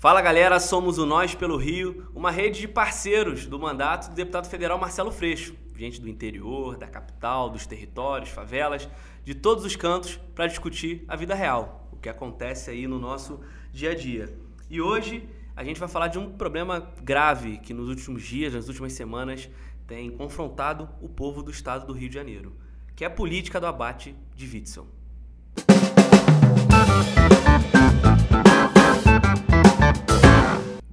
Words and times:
Fala 0.00 0.22
galera, 0.22 0.60
somos 0.60 0.96
o 0.96 1.04
Nós 1.04 1.34
pelo 1.34 1.56
Rio, 1.56 2.06
uma 2.14 2.30
rede 2.30 2.60
de 2.60 2.68
parceiros 2.68 3.46
do 3.46 3.58
mandato 3.58 4.10
do 4.10 4.14
deputado 4.14 4.48
federal 4.48 4.78
Marcelo 4.78 5.10
Freixo, 5.10 5.56
gente 5.74 6.00
do 6.00 6.08
interior, 6.08 6.76
da 6.76 6.86
capital, 6.86 7.50
dos 7.50 7.66
territórios, 7.66 8.30
favelas, 8.30 8.88
de 9.24 9.34
todos 9.34 9.64
os 9.64 9.74
cantos 9.74 10.16
para 10.36 10.46
discutir 10.46 11.04
a 11.08 11.16
vida 11.16 11.34
real, 11.34 11.88
o 11.90 11.96
que 11.96 12.08
acontece 12.08 12.70
aí 12.70 12.86
no 12.86 12.96
nosso 12.96 13.40
dia 13.72 13.90
a 13.90 13.94
dia. 13.96 14.32
E 14.70 14.80
hoje 14.80 15.28
a 15.56 15.64
gente 15.64 15.80
vai 15.80 15.88
falar 15.88 16.06
de 16.06 16.16
um 16.16 16.30
problema 16.30 16.92
grave 17.02 17.58
que 17.58 17.74
nos 17.74 17.88
últimos 17.88 18.22
dias, 18.22 18.54
nas 18.54 18.68
últimas 18.68 18.92
semanas, 18.92 19.50
tem 19.84 20.12
confrontado 20.12 20.88
o 21.02 21.08
povo 21.08 21.42
do 21.42 21.50
estado 21.50 21.88
do 21.88 21.92
Rio 21.92 22.08
de 22.08 22.14
Janeiro, 22.14 22.54
que 22.94 23.02
é 23.02 23.08
a 23.08 23.10
política 23.10 23.58
do 23.58 23.66
abate 23.66 24.14
de 24.36 24.46
Witzel. 24.46 24.86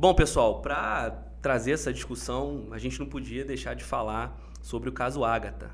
Bom, 0.05 0.13
pessoal, 0.13 0.61
para 0.61 1.09
trazer 1.41 1.71
essa 1.71 1.91
discussão, 1.91 2.67
a 2.69 2.77
gente 2.77 2.99
não 2.99 3.07
podia 3.07 3.43
deixar 3.43 3.73
de 3.73 3.83
falar 3.83 4.39
sobre 4.61 4.87
o 4.87 4.91
caso 4.91 5.23
Ágata. 5.23 5.71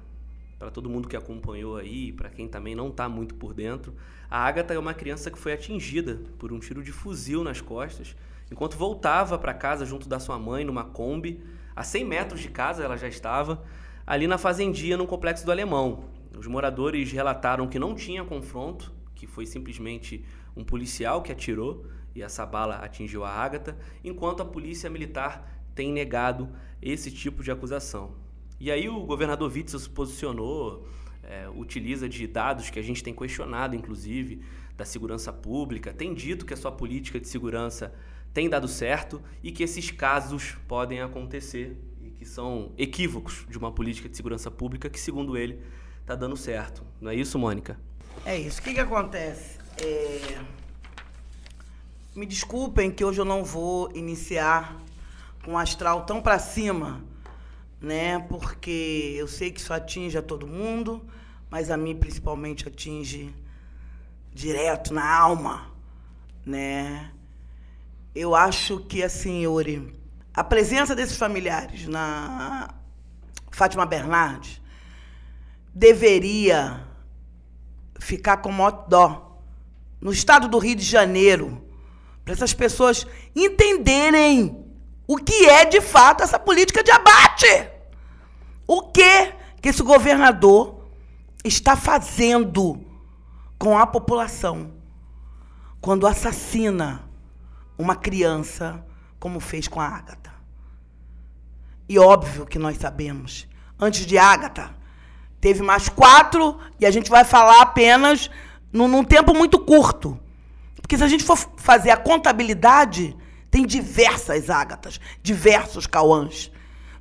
Para 0.57 0.71
todo 0.71 0.89
mundo 0.89 1.09
que 1.09 1.17
acompanhou 1.17 1.75
aí, 1.75 2.13
para 2.13 2.29
quem 2.29 2.47
também 2.47 2.73
não 2.73 2.87
está 2.87 3.09
muito 3.09 3.35
por 3.35 3.53
dentro, 3.53 3.93
a 4.29 4.39
Ágata 4.39 4.73
é 4.73 4.79
uma 4.79 4.93
criança 4.93 5.29
que 5.29 5.37
foi 5.37 5.51
atingida 5.51 6.21
por 6.39 6.53
um 6.53 6.59
tiro 6.59 6.81
de 6.81 6.93
fuzil 6.93 7.43
nas 7.43 7.59
costas 7.59 8.15
enquanto 8.49 8.77
voltava 8.77 9.37
para 9.37 9.53
casa 9.53 9.85
junto 9.85 10.07
da 10.07 10.17
sua 10.17 10.39
mãe 10.39 10.63
numa 10.63 10.85
Kombi. 10.85 11.43
A 11.75 11.83
100 11.83 12.05
metros 12.05 12.39
de 12.39 12.47
casa 12.47 12.85
ela 12.85 12.95
já 12.95 13.09
estava, 13.09 13.61
ali 14.07 14.27
na 14.27 14.37
fazendia, 14.37 14.95
no 14.95 15.05
complexo 15.05 15.45
do 15.45 15.51
Alemão. 15.51 16.05
Os 16.39 16.47
moradores 16.47 17.11
relataram 17.11 17.67
que 17.67 17.77
não 17.77 17.93
tinha 17.93 18.23
confronto, 18.23 18.93
que 19.13 19.27
foi 19.27 19.45
simplesmente 19.45 20.23
um 20.55 20.63
policial 20.63 21.21
que 21.21 21.33
atirou 21.33 21.85
e 22.15 22.21
essa 22.21 22.45
bala 22.45 22.75
atingiu 22.77 23.23
a 23.23 23.29
Ágata, 23.29 23.77
enquanto 24.03 24.41
a 24.41 24.45
polícia 24.45 24.89
militar 24.89 25.63
tem 25.73 25.91
negado 25.91 26.49
esse 26.81 27.11
tipo 27.11 27.43
de 27.43 27.51
acusação. 27.51 28.15
E 28.59 28.71
aí 28.71 28.87
o 28.87 29.03
governador 29.05 29.51
Witzel 29.51 29.79
se 29.79 29.89
posicionou, 29.89 30.87
é, 31.23 31.47
utiliza 31.49 32.07
de 32.07 32.27
dados 32.27 32.69
que 32.69 32.79
a 32.79 32.81
gente 32.81 33.03
tem 33.03 33.13
questionado, 33.13 33.75
inclusive, 33.75 34.43
da 34.77 34.85
segurança 34.85 35.31
pública, 35.31 35.93
tem 35.93 36.13
dito 36.13 36.45
que 36.45 36.53
a 36.53 36.57
sua 36.57 36.71
política 36.71 37.19
de 37.19 37.27
segurança 37.27 37.93
tem 38.33 38.49
dado 38.49 38.67
certo 38.67 39.21
e 39.43 39.51
que 39.51 39.63
esses 39.63 39.91
casos 39.91 40.57
podem 40.67 41.01
acontecer 41.01 41.77
e 42.01 42.09
que 42.09 42.25
são 42.25 42.71
equívocos 42.77 43.45
de 43.49 43.57
uma 43.57 43.71
política 43.71 44.07
de 44.07 44.15
segurança 44.15 44.49
pública 44.49 44.89
que, 44.89 44.99
segundo 44.99 45.37
ele, 45.37 45.59
está 46.01 46.15
dando 46.15 46.37
certo. 46.37 46.83
Não 46.99 47.11
é 47.11 47.15
isso, 47.15 47.37
Mônica? 47.37 47.79
É 48.25 48.37
isso. 48.37 48.59
O 48.59 48.63
que, 48.63 48.73
que 48.73 48.79
acontece? 48.79 49.59
É... 49.77 50.60
Me 52.13 52.25
desculpem 52.25 52.91
que 52.91 53.05
hoje 53.05 53.21
eu 53.21 53.25
não 53.25 53.41
vou 53.41 53.89
iniciar 53.95 54.75
com 55.45 55.53
um 55.53 55.57
astral 55.57 56.05
tão 56.05 56.21
para 56.21 56.37
cima, 56.39 57.01
né? 57.79 58.19
Porque 58.19 59.15
eu 59.17 59.29
sei 59.29 59.49
que 59.49 59.61
isso 59.61 59.71
atinge 59.73 60.17
a 60.17 60.21
todo 60.21 60.45
mundo, 60.45 61.07
mas 61.49 61.71
a 61.71 61.77
mim 61.77 61.95
principalmente 61.95 62.67
atinge 62.67 63.33
direto 64.33 64.93
na 64.93 65.09
alma, 65.09 65.71
né? 66.45 67.13
Eu 68.13 68.35
acho 68.35 68.81
que 68.81 69.01
assim, 69.01 69.43
Yuri, 69.43 69.97
a 70.33 70.43
presença 70.43 70.93
desses 70.93 71.15
familiares 71.15 71.87
na 71.87 72.73
Fátima 73.49 73.85
Bernardes 73.85 74.61
deveria 75.73 76.85
ficar 77.97 78.35
com 78.37 78.51
maior 78.51 78.85
dó 78.89 79.41
no 80.01 80.11
estado 80.11 80.49
do 80.49 80.57
Rio 80.57 80.75
de 80.75 80.83
Janeiro 80.83 81.70
para 82.23 82.33
essas 82.33 82.53
pessoas 82.53 83.05
entenderem 83.35 84.65
o 85.07 85.17
que 85.17 85.45
é 85.49 85.65
de 85.65 85.81
fato 85.81 86.23
essa 86.23 86.39
política 86.39 86.83
de 86.83 86.91
abate. 86.91 87.69
O 88.67 88.83
que 88.83 89.33
que 89.61 89.69
esse 89.69 89.83
governador 89.83 90.87
está 91.43 91.75
fazendo 91.75 92.83
com 93.57 93.77
a 93.77 93.85
população 93.85 94.71
quando 95.79 96.07
assassina 96.07 97.07
uma 97.77 97.95
criança 97.95 98.83
como 99.19 99.39
fez 99.39 99.67
com 99.67 99.79
a 99.79 99.87
Ágata. 99.87 100.31
E 101.87 101.99
óbvio 101.99 102.45
que 102.45 102.57
nós 102.57 102.77
sabemos, 102.77 103.47
antes 103.79 104.05
de 104.05 104.17
Ágata, 104.17 104.75
teve 105.39 105.61
mais 105.61 105.89
quatro 105.89 106.59
e 106.79 106.85
a 106.85 106.91
gente 106.91 107.09
vai 107.09 107.23
falar 107.23 107.61
apenas 107.61 108.29
num, 108.71 108.87
num 108.87 109.03
tempo 109.03 109.33
muito 109.33 109.59
curto. 109.59 110.19
Porque 110.81 110.97
se 110.97 111.03
a 111.03 111.07
gente 111.07 111.23
for 111.23 111.37
fazer 111.57 111.91
a 111.91 111.97
contabilidade, 111.97 113.15
tem 113.49 113.65
diversas 113.65 114.49
ágatas, 114.49 114.99
diversos 115.21 115.85
cauãs. 115.85 116.51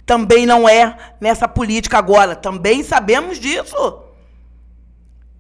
Também 0.05 0.45
não 0.45 0.69
é 0.69 1.15
nessa 1.21 1.47
política 1.47 1.99
agora, 1.99 2.35
também 2.35 2.83
sabemos 2.83 3.39
disso. 3.39 4.03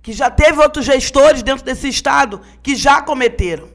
Que 0.00 0.12
já 0.12 0.30
teve 0.30 0.60
outros 0.60 0.86
gestores 0.86 1.42
dentro 1.42 1.64
desse 1.64 1.88
Estado 1.88 2.40
que 2.62 2.76
já 2.76 3.02
cometeram 3.02 3.68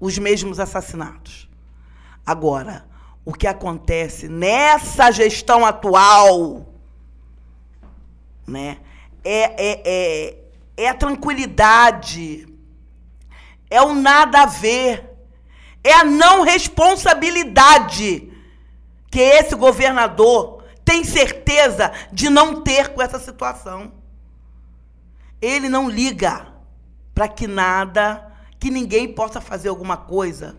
os 0.00 0.16
mesmos 0.18 0.60
assassinatos. 0.60 1.48
Agora, 2.24 2.86
o 3.24 3.32
que 3.32 3.46
acontece 3.46 4.28
nessa 4.28 5.10
gestão 5.10 5.66
atual 5.66 6.66
né, 8.46 8.78
é, 9.24 9.42
é, 9.42 9.82
é, 9.84 10.38
é 10.76 10.88
a 10.88 10.94
tranquilidade 10.94 12.46
é 13.74 13.82
o 13.82 13.92
nada 13.92 14.42
a 14.42 14.46
ver, 14.46 15.10
é 15.82 15.92
a 15.92 16.04
não 16.04 16.42
responsabilidade 16.42 18.32
que 19.10 19.18
esse 19.18 19.56
governador 19.56 20.62
tem 20.84 21.02
certeza 21.02 21.90
de 22.12 22.30
não 22.30 22.62
ter 22.62 22.90
com 22.90 23.02
essa 23.02 23.18
situação. 23.18 23.92
Ele 25.42 25.68
não 25.68 25.90
liga 25.90 26.54
para 27.12 27.26
que 27.26 27.48
nada, 27.48 28.32
que 28.60 28.70
ninguém 28.70 29.12
possa 29.12 29.40
fazer 29.40 29.70
alguma 29.70 29.96
coisa 29.96 30.56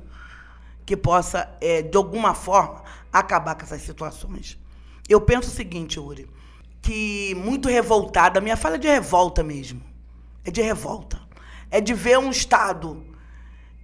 que 0.85 0.97
possa, 0.97 1.49
é, 1.61 1.81
de 1.81 1.95
alguma 1.95 2.35
forma, 2.35 2.83
acabar 3.13 3.55
com 3.55 3.63
essas 3.63 3.81
situações. 3.81 4.59
Eu 5.07 5.21
penso 5.21 5.47
o 5.47 5.53
seguinte, 5.53 6.01
Uri, 6.01 6.29
que 6.81 7.33
muito 7.35 7.69
revoltada, 7.69 8.41
minha 8.41 8.57
fala 8.57 8.75
é 8.75 8.77
de 8.77 8.89
revolta 8.89 9.41
mesmo, 9.41 9.81
é 10.43 10.51
de 10.51 10.61
revolta 10.61 11.24
é 11.69 11.81
de 11.81 11.93
ver 11.93 12.17
um 12.17 12.29
Estado 12.29 13.05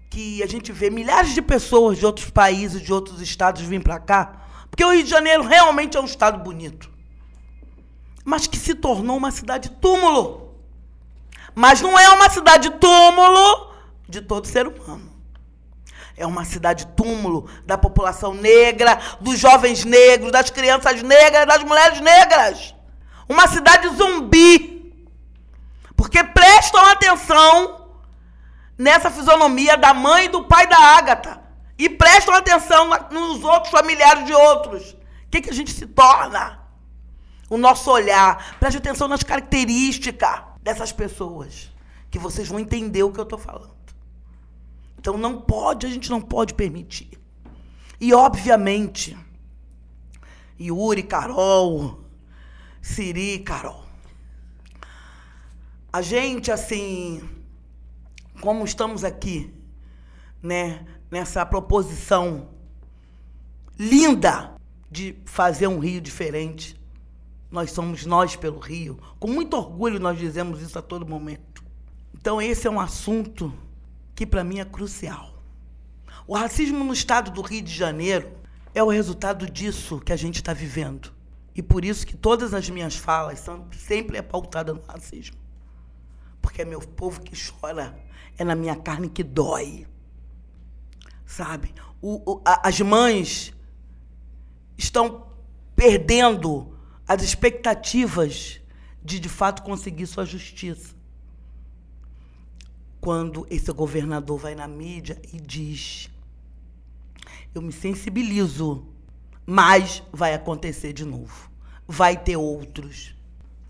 que 0.10 0.44
a 0.44 0.48
gente 0.48 0.74
vê 0.74 0.90
milhares 0.90 1.34
de 1.34 1.42
pessoas 1.42 1.98
de 1.98 2.06
outros 2.06 2.30
países, 2.30 2.82
de 2.82 2.92
outros 2.92 3.22
estados 3.22 3.62
vir 3.62 3.82
para 3.82 3.98
cá, 3.98 4.42
porque 4.70 4.84
o 4.84 4.92
Rio 4.92 5.04
de 5.04 5.10
Janeiro 5.10 5.42
realmente 5.42 5.96
é 5.96 6.02
um 6.02 6.06
estado 6.06 6.44
bonito, 6.44 6.90
mas 8.24 8.46
que 8.46 8.58
se 8.58 8.76
tornou 8.76 9.16
uma 9.16 9.32
cidade 9.32 9.70
túmulo. 9.70 10.54
Mas 11.56 11.82
não 11.82 11.98
é 11.98 12.10
uma 12.10 12.30
cidade 12.30 12.70
túmulo 12.72 13.74
de 14.08 14.22
todo 14.22 14.48
ser 14.48 14.68
humano. 14.68 15.12
É 16.16 16.26
uma 16.26 16.46
cidade 16.46 16.88
túmulo 16.88 17.50
da 17.66 17.78
população 17.78 18.34
negra, 18.34 19.00
dos 19.20 19.40
jovens 19.40 19.84
negros, 19.86 20.32
das 20.32 20.50
crianças 20.50 21.02
negras, 21.02 21.48
das 21.48 21.64
mulheres 21.64 22.00
negras. 22.00 22.76
Uma 23.28 23.48
cidade 23.48 23.90
zumbi. 23.96 24.81
Porque 26.02 26.24
prestam 26.24 26.84
atenção 26.88 27.92
nessa 28.76 29.12
fisionomia 29.12 29.78
da 29.78 29.94
mãe 29.94 30.26
e 30.26 30.30
do 30.30 30.46
pai 30.46 30.66
da 30.66 30.76
Ágata. 30.76 31.40
E 31.78 31.88
prestam 31.88 32.34
atenção 32.34 32.90
nos 33.12 33.44
outros 33.44 33.72
familiares 33.72 34.26
de 34.26 34.34
outros. 34.34 34.94
O 34.94 34.98
que, 35.30 35.42
que 35.42 35.52
a 35.52 35.54
gente 35.54 35.72
se 35.72 35.86
torna? 35.86 36.60
O 37.48 37.56
nosso 37.56 37.92
olhar. 37.92 38.58
Preste 38.60 38.80
atenção 38.80 39.08
nas 39.08 39.22
características 39.22 40.42
dessas 40.64 40.92
pessoas. 40.92 41.70
Que 42.10 42.18
vocês 42.18 42.48
vão 42.48 42.60
entender 42.60 43.04
o 43.04 43.12
que 43.12 43.20
eu 43.20 43.24
estou 43.24 43.38
falando. 43.38 43.76
Então 44.98 45.20
não 45.20 45.40
pode, 45.40 45.86
a 45.86 45.90
gente 45.90 46.10
não 46.10 46.20
pode 46.20 46.56
permitir. 46.56 47.12
E 48.00 48.12
obviamente, 48.12 49.16
Yuri, 50.60 51.04
Carol, 51.04 52.00
Siri, 52.82 53.38
Carol. 53.38 53.91
A 55.94 56.02
gente, 56.02 56.52
assim, 56.52 57.22
como 58.40 58.64
estamos 58.64 59.04
aqui, 59.04 59.54
né, 60.42 60.86
nessa 61.10 61.46
proposição 61.46 62.50
linda 63.78 64.56
de 64.90 65.16
fazer 65.26 65.68
um 65.68 65.80
Rio 65.80 66.00
diferente. 66.00 66.80
Nós 67.50 67.72
somos 67.72 68.06
nós 68.06 68.36
pelo 68.36 68.60
Rio. 68.60 69.00
Com 69.20 69.28
muito 69.28 69.58
orgulho 69.58 70.00
nós 70.00 70.18
dizemos 70.18 70.62
isso 70.62 70.78
a 70.80 70.82
todo 70.82 71.06
momento. 71.06 71.64
Então 72.14 72.42
esse 72.42 72.68
é 72.68 72.72
um 72.72 72.80
assunto 72.80 73.54
que 74.16 74.26
para 74.26 74.44
mim 74.44 74.60
é 74.60 74.66
crucial. 74.66 75.44
O 76.28 76.36
racismo 76.36 76.84
no 76.84 76.94
estado 76.94 77.32
do 77.32 77.42
Rio 77.42 77.62
de 77.62 77.74
Janeiro 77.74 78.32
é 78.74 78.84
o 78.84 78.90
resultado 78.90 79.50
disso 79.50 80.00
que 80.00 80.14
a 80.14 80.18
gente 80.18 80.36
está 80.36 80.54
vivendo. 80.54 81.12
E 81.54 81.62
por 81.62 81.84
isso 81.84 82.08
que 82.08 82.16
todas 82.16 82.54
as 82.54 82.70
minhas 82.70 82.96
falas 82.96 83.40
são 83.40 83.68
sempre 83.72 84.18
é 84.18 84.22
pautada 84.22 84.74
no 84.74 84.82
racismo. 84.82 85.41
Porque 86.42 86.62
é 86.62 86.66
meu 86.66 86.82
povo 86.82 87.22
que 87.22 87.36
chora 87.36 87.98
é 88.38 88.44
na 88.44 88.56
minha 88.56 88.76
carne 88.76 89.10
que 89.10 89.24
dói. 89.24 89.88
sabe? 91.26 91.74
O, 92.02 92.34
o, 92.34 92.42
a, 92.44 92.68
as 92.68 92.80
mães 92.82 93.54
estão 94.78 95.28
perdendo 95.76 96.76
as 97.08 97.22
expectativas 97.24 98.60
de 99.04 99.20
de 99.20 99.30
fato 99.30 99.64
conseguir 99.64 100.08
sua 100.08 100.26
justiça. 100.26 100.96
Quando 103.00 103.48
esse 103.50 103.72
governador 103.72 104.38
vai 104.40 104.56
na 104.56 104.68
mídia 104.68 105.20
e 105.34 105.40
diz: 105.40 106.10
Eu 107.54 107.62
me 107.62 107.72
sensibilizo, 107.72 108.86
mas 109.46 110.04
vai 110.12 110.34
acontecer 110.34 110.94
de 110.94 111.06
novo. 111.06 111.50
Vai 111.88 112.16
ter 112.16 112.38
outros. 112.38 113.16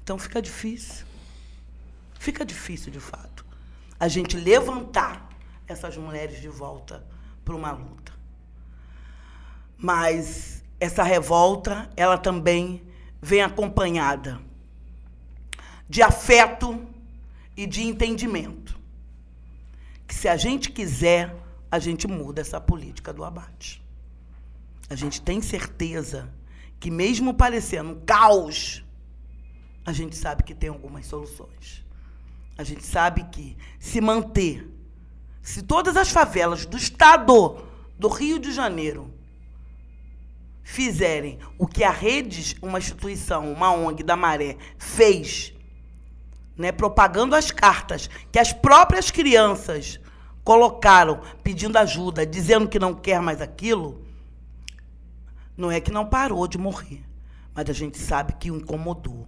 Então 0.03 0.17
fica 0.17 0.41
difícil. 0.41 1.05
Fica 2.21 2.45
difícil 2.45 2.91
de 2.91 2.99
fato. 2.99 3.43
A 3.99 4.07
gente 4.07 4.37
levantar 4.37 5.27
essas 5.67 5.97
mulheres 5.97 6.39
de 6.39 6.47
volta 6.47 7.03
para 7.43 7.55
uma 7.55 7.71
luta. 7.71 8.13
Mas 9.75 10.63
essa 10.79 11.01
revolta, 11.01 11.89
ela 11.97 12.19
também 12.19 12.83
vem 13.19 13.41
acompanhada 13.41 14.39
de 15.89 16.03
afeto 16.03 16.87
e 17.57 17.65
de 17.65 17.81
entendimento. 17.81 18.79
Que 20.07 20.13
se 20.13 20.27
a 20.27 20.37
gente 20.37 20.69
quiser, 20.69 21.35
a 21.71 21.79
gente 21.79 22.07
muda 22.07 22.39
essa 22.39 22.61
política 22.61 23.11
do 23.11 23.23
abate. 23.23 23.83
A 24.91 24.93
gente 24.93 25.23
tem 25.23 25.41
certeza 25.41 26.31
que, 26.79 26.91
mesmo 26.91 27.33
parecendo 27.33 27.93
um 27.93 28.05
caos, 28.05 28.85
a 29.83 29.91
gente 29.91 30.15
sabe 30.15 30.43
que 30.43 30.53
tem 30.53 30.69
algumas 30.69 31.07
soluções. 31.07 31.81
A 32.61 32.63
gente 32.63 32.85
sabe 32.85 33.23
que 33.23 33.57
se 33.79 33.99
manter, 33.99 34.71
se 35.41 35.63
todas 35.63 35.97
as 35.97 36.11
favelas 36.11 36.63
do 36.63 36.77
estado 36.77 37.57
do 37.97 38.07
Rio 38.07 38.37
de 38.37 38.51
Janeiro 38.51 39.11
fizerem 40.61 41.39
o 41.57 41.65
que 41.65 41.83
a 41.83 41.89
Redes, 41.89 42.55
uma 42.61 42.77
instituição, 42.77 43.51
uma 43.51 43.73
ONG 43.73 44.03
da 44.03 44.15
Maré, 44.15 44.57
fez, 44.77 45.55
né, 46.55 46.71
propagando 46.71 47.35
as 47.35 47.49
cartas 47.49 48.07
que 48.31 48.37
as 48.37 48.53
próprias 48.53 49.09
crianças 49.09 49.99
colocaram 50.43 51.19
pedindo 51.43 51.77
ajuda, 51.77 52.27
dizendo 52.27 52.69
que 52.69 52.77
não 52.77 52.93
quer 52.93 53.19
mais 53.23 53.41
aquilo, 53.41 54.05
não 55.57 55.71
é 55.71 55.81
que 55.81 55.89
não 55.89 56.05
parou 56.05 56.47
de 56.47 56.59
morrer, 56.59 57.03
mas 57.55 57.67
a 57.67 57.73
gente 57.73 57.97
sabe 57.97 58.33
que 58.33 58.51
o 58.51 58.57
incomodou. 58.57 59.27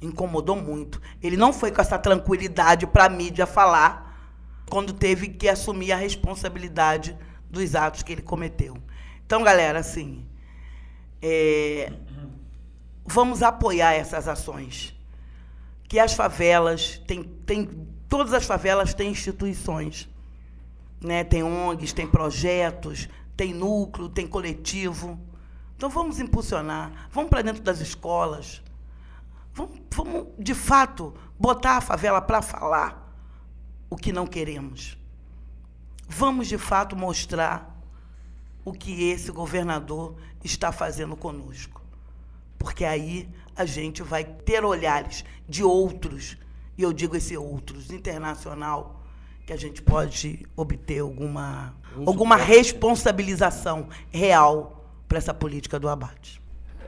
Incomodou 0.00 0.56
muito. 0.56 1.00
Ele 1.22 1.36
não 1.36 1.52
foi 1.52 1.70
com 1.70 1.80
essa 1.80 1.98
tranquilidade 1.98 2.86
para 2.86 3.04
a 3.04 3.08
mídia 3.08 3.46
falar 3.46 4.10
quando 4.68 4.92
teve 4.92 5.28
que 5.28 5.48
assumir 5.48 5.92
a 5.92 5.96
responsabilidade 5.96 7.16
dos 7.50 7.74
atos 7.74 8.02
que 8.02 8.12
ele 8.12 8.22
cometeu. 8.22 8.76
Então, 9.26 9.42
galera, 9.42 9.80
assim, 9.80 10.24
é, 11.20 11.92
vamos 13.04 13.42
apoiar 13.42 13.92
essas 13.92 14.28
ações. 14.28 14.94
Que 15.88 15.98
as 15.98 16.14
favelas, 16.14 17.02
tem, 17.06 17.24
tem, 17.24 17.68
todas 18.08 18.32
as 18.32 18.46
favelas 18.46 18.94
têm 18.94 19.10
instituições. 19.10 20.08
Né? 21.00 21.24
Tem 21.24 21.42
ONGs, 21.42 21.92
tem 21.92 22.06
projetos, 22.06 23.08
tem 23.36 23.52
núcleo, 23.52 24.08
tem 24.08 24.26
coletivo. 24.26 25.18
Então 25.76 25.88
vamos 25.88 26.20
impulsionar, 26.20 27.08
vamos 27.10 27.30
para 27.30 27.42
dentro 27.42 27.62
das 27.62 27.80
escolas. 27.80 28.62
Vamos, 29.52 29.80
vamos, 29.90 30.28
de 30.38 30.54
fato, 30.54 31.14
botar 31.38 31.76
a 31.76 31.80
favela 31.80 32.20
para 32.20 32.40
falar 32.40 33.14
o 33.88 33.96
que 33.96 34.12
não 34.12 34.26
queremos. 34.26 34.96
Vamos, 36.08 36.48
de 36.48 36.58
fato, 36.58 36.96
mostrar 36.96 37.76
o 38.64 38.72
que 38.72 39.10
esse 39.10 39.30
governador 39.30 40.16
está 40.44 40.70
fazendo 40.72 41.16
conosco. 41.16 41.82
Porque 42.58 42.84
aí 42.84 43.28
a 43.56 43.64
gente 43.64 44.02
vai 44.02 44.24
ter 44.24 44.64
olhares 44.64 45.24
de 45.48 45.64
outros, 45.64 46.36
e 46.76 46.82
eu 46.82 46.92
digo 46.92 47.16
esse 47.16 47.36
outros, 47.36 47.90
internacional, 47.90 49.02
que 49.46 49.52
a 49.52 49.56
gente 49.56 49.82
pode 49.82 50.46
obter 50.54 51.00
alguma, 51.00 51.74
alguma 52.06 52.36
responsabilização 52.36 53.88
real 54.10 54.84
para 55.08 55.18
essa 55.18 55.34
política 55.34 55.78
do 55.78 55.88
abate. 55.88 56.40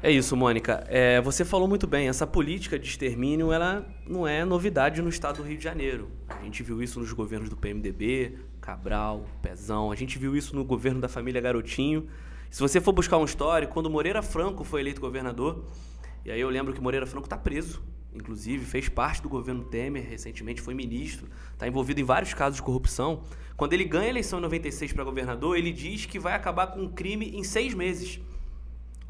É 0.04 0.10
isso, 0.10 0.36
Mônica. 0.36 0.84
É, 0.88 1.20
você 1.20 1.44
falou 1.44 1.68
muito 1.68 1.86
bem. 1.86 2.08
Essa 2.08 2.26
política 2.26 2.76
de 2.76 2.88
extermínio 2.88 3.52
ela 3.52 3.86
não 4.04 4.26
é 4.26 4.44
novidade 4.44 5.00
no 5.00 5.08
estado 5.08 5.36
do 5.36 5.44
Rio 5.44 5.56
de 5.56 5.62
Janeiro. 5.62 6.10
A 6.28 6.42
gente 6.42 6.60
viu 6.60 6.82
isso 6.82 6.98
nos 6.98 7.12
governos 7.12 7.48
do 7.48 7.56
PMDB, 7.56 8.36
Cabral, 8.60 9.24
Pezão. 9.40 9.92
A 9.92 9.94
gente 9.94 10.18
viu 10.18 10.36
isso 10.36 10.56
no 10.56 10.64
governo 10.64 11.00
da 11.00 11.08
família 11.08 11.40
Garotinho. 11.40 12.08
Se 12.50 12.58
você 12.58 12.80
for 12.80 12.90
buscar 12.90 13.16
um 13.16 13.24
histórico, 13.24 13.74
quando 13.74 13.88
Moreira 13.88 14.22
Franco 14.22 14.64
foi 14.64 14.80
eleito 14.80 15.00
governador, 15.00 15.66
e 16.24 16.32
aí 16.32 16.40
eu 16.40 16.50
lembro 16.50 16.72
que 16.74 16.80
Moreira 16.80 17.06
Franco 17.06 17.26
está 17.26 17.38
preso, 17.38 17.80
inclusive 18.12 18.64
fez 18.64 18.88
parte 18.88 19.22
do 19.22 19.28
governo 19.28 19.62
Temer, 19.62 20.04
recentemente 20.04 20.60
foi 20.60 20.74
ministro, 20.74 21.28
está 21.52 21.68
envolvido 21.68 22.00
em 22.00 22.04
vários 22.04 22.34
casos 22.34 22.56
de 22.56 22.62
corrupção. 22.62 23.22
Quando 23.56 23.72
ele 23.72 23.84
ganha 23.84 24.06
a 24.06 24.10
eleição 24.10 24.40
em 24.40 24.42
96 24.42 24.94
para 24.94 25.04
governador, 25.04 25.56
ele 25.56 25.70
diz 25.70 26.06
que 26.06 26.18
vai 26.18 26.34
acabar 26.34 26.66
com 26.66 26.82
o 26.82 26.90
crime 26.90 27.30
em 27.36 27.44
seis 27.44 27.72
meses. 27.72 28.20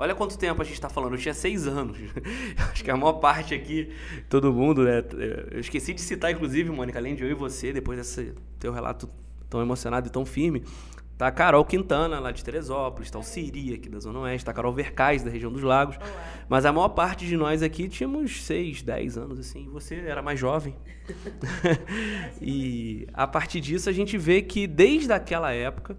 Olha 0.02 0.16
quanto 0.16 0.36
tempo 0.36 0.60
a 0.60 0.64
gente 0.64 0.74
está 0.74 0.88
falando. 0.88 1.12
Eu 1.12 1.18
tinha 1.18 1.32
seis 1.32 1.64
anos. 1.64 1.96
Acho 2.72 2.82
que 2.82 2.90
a 2.90 2.96
maior 2.96 3.12
parte 3.14 3.54
aqui, 3.54 3.92
todo 4.28 4.52
mundo, 4.52 4.82
né? 4.82 5.00
Eu 5.48 5.60
esqueci 5.60 5.94
de 5.94 6.00
citar, 6.00 6.32
inclusive, 6.32 6.70
Mônica, 6.70 6.98
além 6.98 7.14
de 7.14 7.22
eu 7.22 7.30
e 7.30 7.34
você, 7.34 7.72
depois 7.72 7.96
desse 7.96 8.34
teu 8.58 8.72
relato 8.72 9.08
tão 9.48 9.62
emocionado 9.62 10.08
e 10.08 10.10
tão 10.10 10.26
firme. 10.26 10.64
Tá 11.16 11.28
a 11.28 11.30
Carol 11.30 11.64
Quintana, 11.64 12.18
lá 12.18 12.32
de 12.32 12.42
Teresópolis, 12.42 13.12
tá 13.12 13.18
o 13.20 13.22
Siri, 13.22 13.74
aqui 13.74 13.88
da 13.88 14.00
Zona 14.00 14.18
Oeste, 14.18 14.44
tá 14.44 14.50
a 14.50 14.54
Carol 14.54 14.72
Vercais, 14.72 15.22
da 15.22 15.30
região 15.30 15.52
dos 15.52 15.62
Lagos. 15.62 15.96
Olá. 15.98 16.44
Mas 16.48 16.64
a 16.64 16.72
maior 16.72 16.88
parte 16.88 17.24
de 17.24 17.36
nós 17.36 17.62
aqui 17.62 17.88
tínhamos 17.88 18.42
6, 18.42 18.82
10 18.82 19.16
anos, 19.16 19.38
assim. 19.38 19.68
Você 19.72 19.94
era 19.94 20.20
mais 20.20 20.40
jovem. 20.40 20.74
e 22.42 23.06
a 23.14 23.28
partir 23.28 23.60
disso 23.60 23.88
a 23.88 23.92
gente 23.92 24.18
vê 24.18 24.42
que 24.42 24.66
desde 24.66 25.12
aquela 25.12 25.52
época 25.52 25.96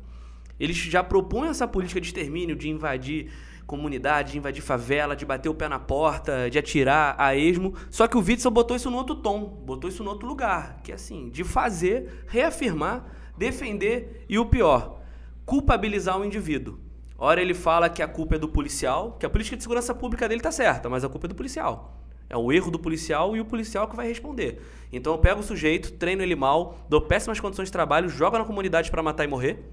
eles 0.59 0.75
já 0.75 1.01
propõem 1.01 1.49
essa 1.49 1.65
política 1.65 2.01
de 2.01 2.07
extermínio, 2.07 2.53
de 2.53 2.67
invadir 2.67 3.31
comunidade, 3.73 4.33
de 4.33 4.37
invadir 4.37 4.61
favela, 4.61 5.15
de 5.15 5.25
bater 5.25 5.49
o 5.49 5.55
pé 5.55 5.67
na 5.67 5.79
porta, 5.79 6.49
de 6.49 6.59
atirar 6.59 7.15
a 7.17 7.35
esmo. 7.35 7.73
Só 7.89 8.07
que 8.07 8.15
o 8.15 8.21
Witzel 8.21 8.51
botou 8.51 8.77
isso 8.77 8.91
no 8.91 8.97
outro 8.97 9.15
tom, 9.15 9.39
botou 9.65 9.89
isso 9.89 10.03
no 10.03 10.11
outro 10.11 10.27
lugar, 10.27 10.79
que 10.83 10.91
é 10.91 10.95
assim, 10.95 11.29
de 11.29 11.43
fazer, 11.43 12.23
reafirmar 12.27 13.05
defender 13.37 14.25
e 14.29 14.37
o 14.37 14.45
pior, 14.45 15.01
culpabilizar 15.45 16.19
o 16.19 16.25
indivíduo. 16.25 16.79
Ora 17.17 17.41
ele 17.41 17.53
fala 17.53 17.89
que 17.89 18.01
a 18.01 18.07
culpa 18.07 18.35
é 18.35 18.39
do 18.39 18.47
policial, 18.47 19.17
que 19.19 19.25
a 19.25 19.29
política 19.29 19.55
de 19.55 19.63
segurança 19.63 19.93
pública 19.93 20.27
dele 20.27 20.39
está 20.39 20.51
certa, 20.51 20.89
mas 20.89 21.03
a 21.03 21.09
culpa 21.09 21.27
é 21.27 21.29
do 21.29 21.35
policial. 21.35 21.99
É 22.29 22.37
o 22.37 22.51
erro 22.51 22.71
do 22.71 22.79
policial 22.79 23.35
e 23.35 23.39
o 23.39 23.45
policial 23.45 23.87
que 23.87 23.95
vai 23.95 24.07
responder. 24.07 24.61
Então 24.91 25.13
eu 25.13 25.19
pego 25.19 25.39
o 25.39 25.43
sujeito, 25.43 25.93
treino 25.93 26.21
ele 26.21 26.35
mal, 26.35 26.77
dou 26.89 27.01
péssimas 27.01 27.39
condições 27.39 27.69
de 27.69 27.71
trabalho, 27.71 28.09
jogo 28.09 28.37
na 28.37 28.45
comunidade 28.45 28.89
para 28.89 29.03
matar 29.03 29.23
e 29.23 29.27
morrer, 29.27 29.63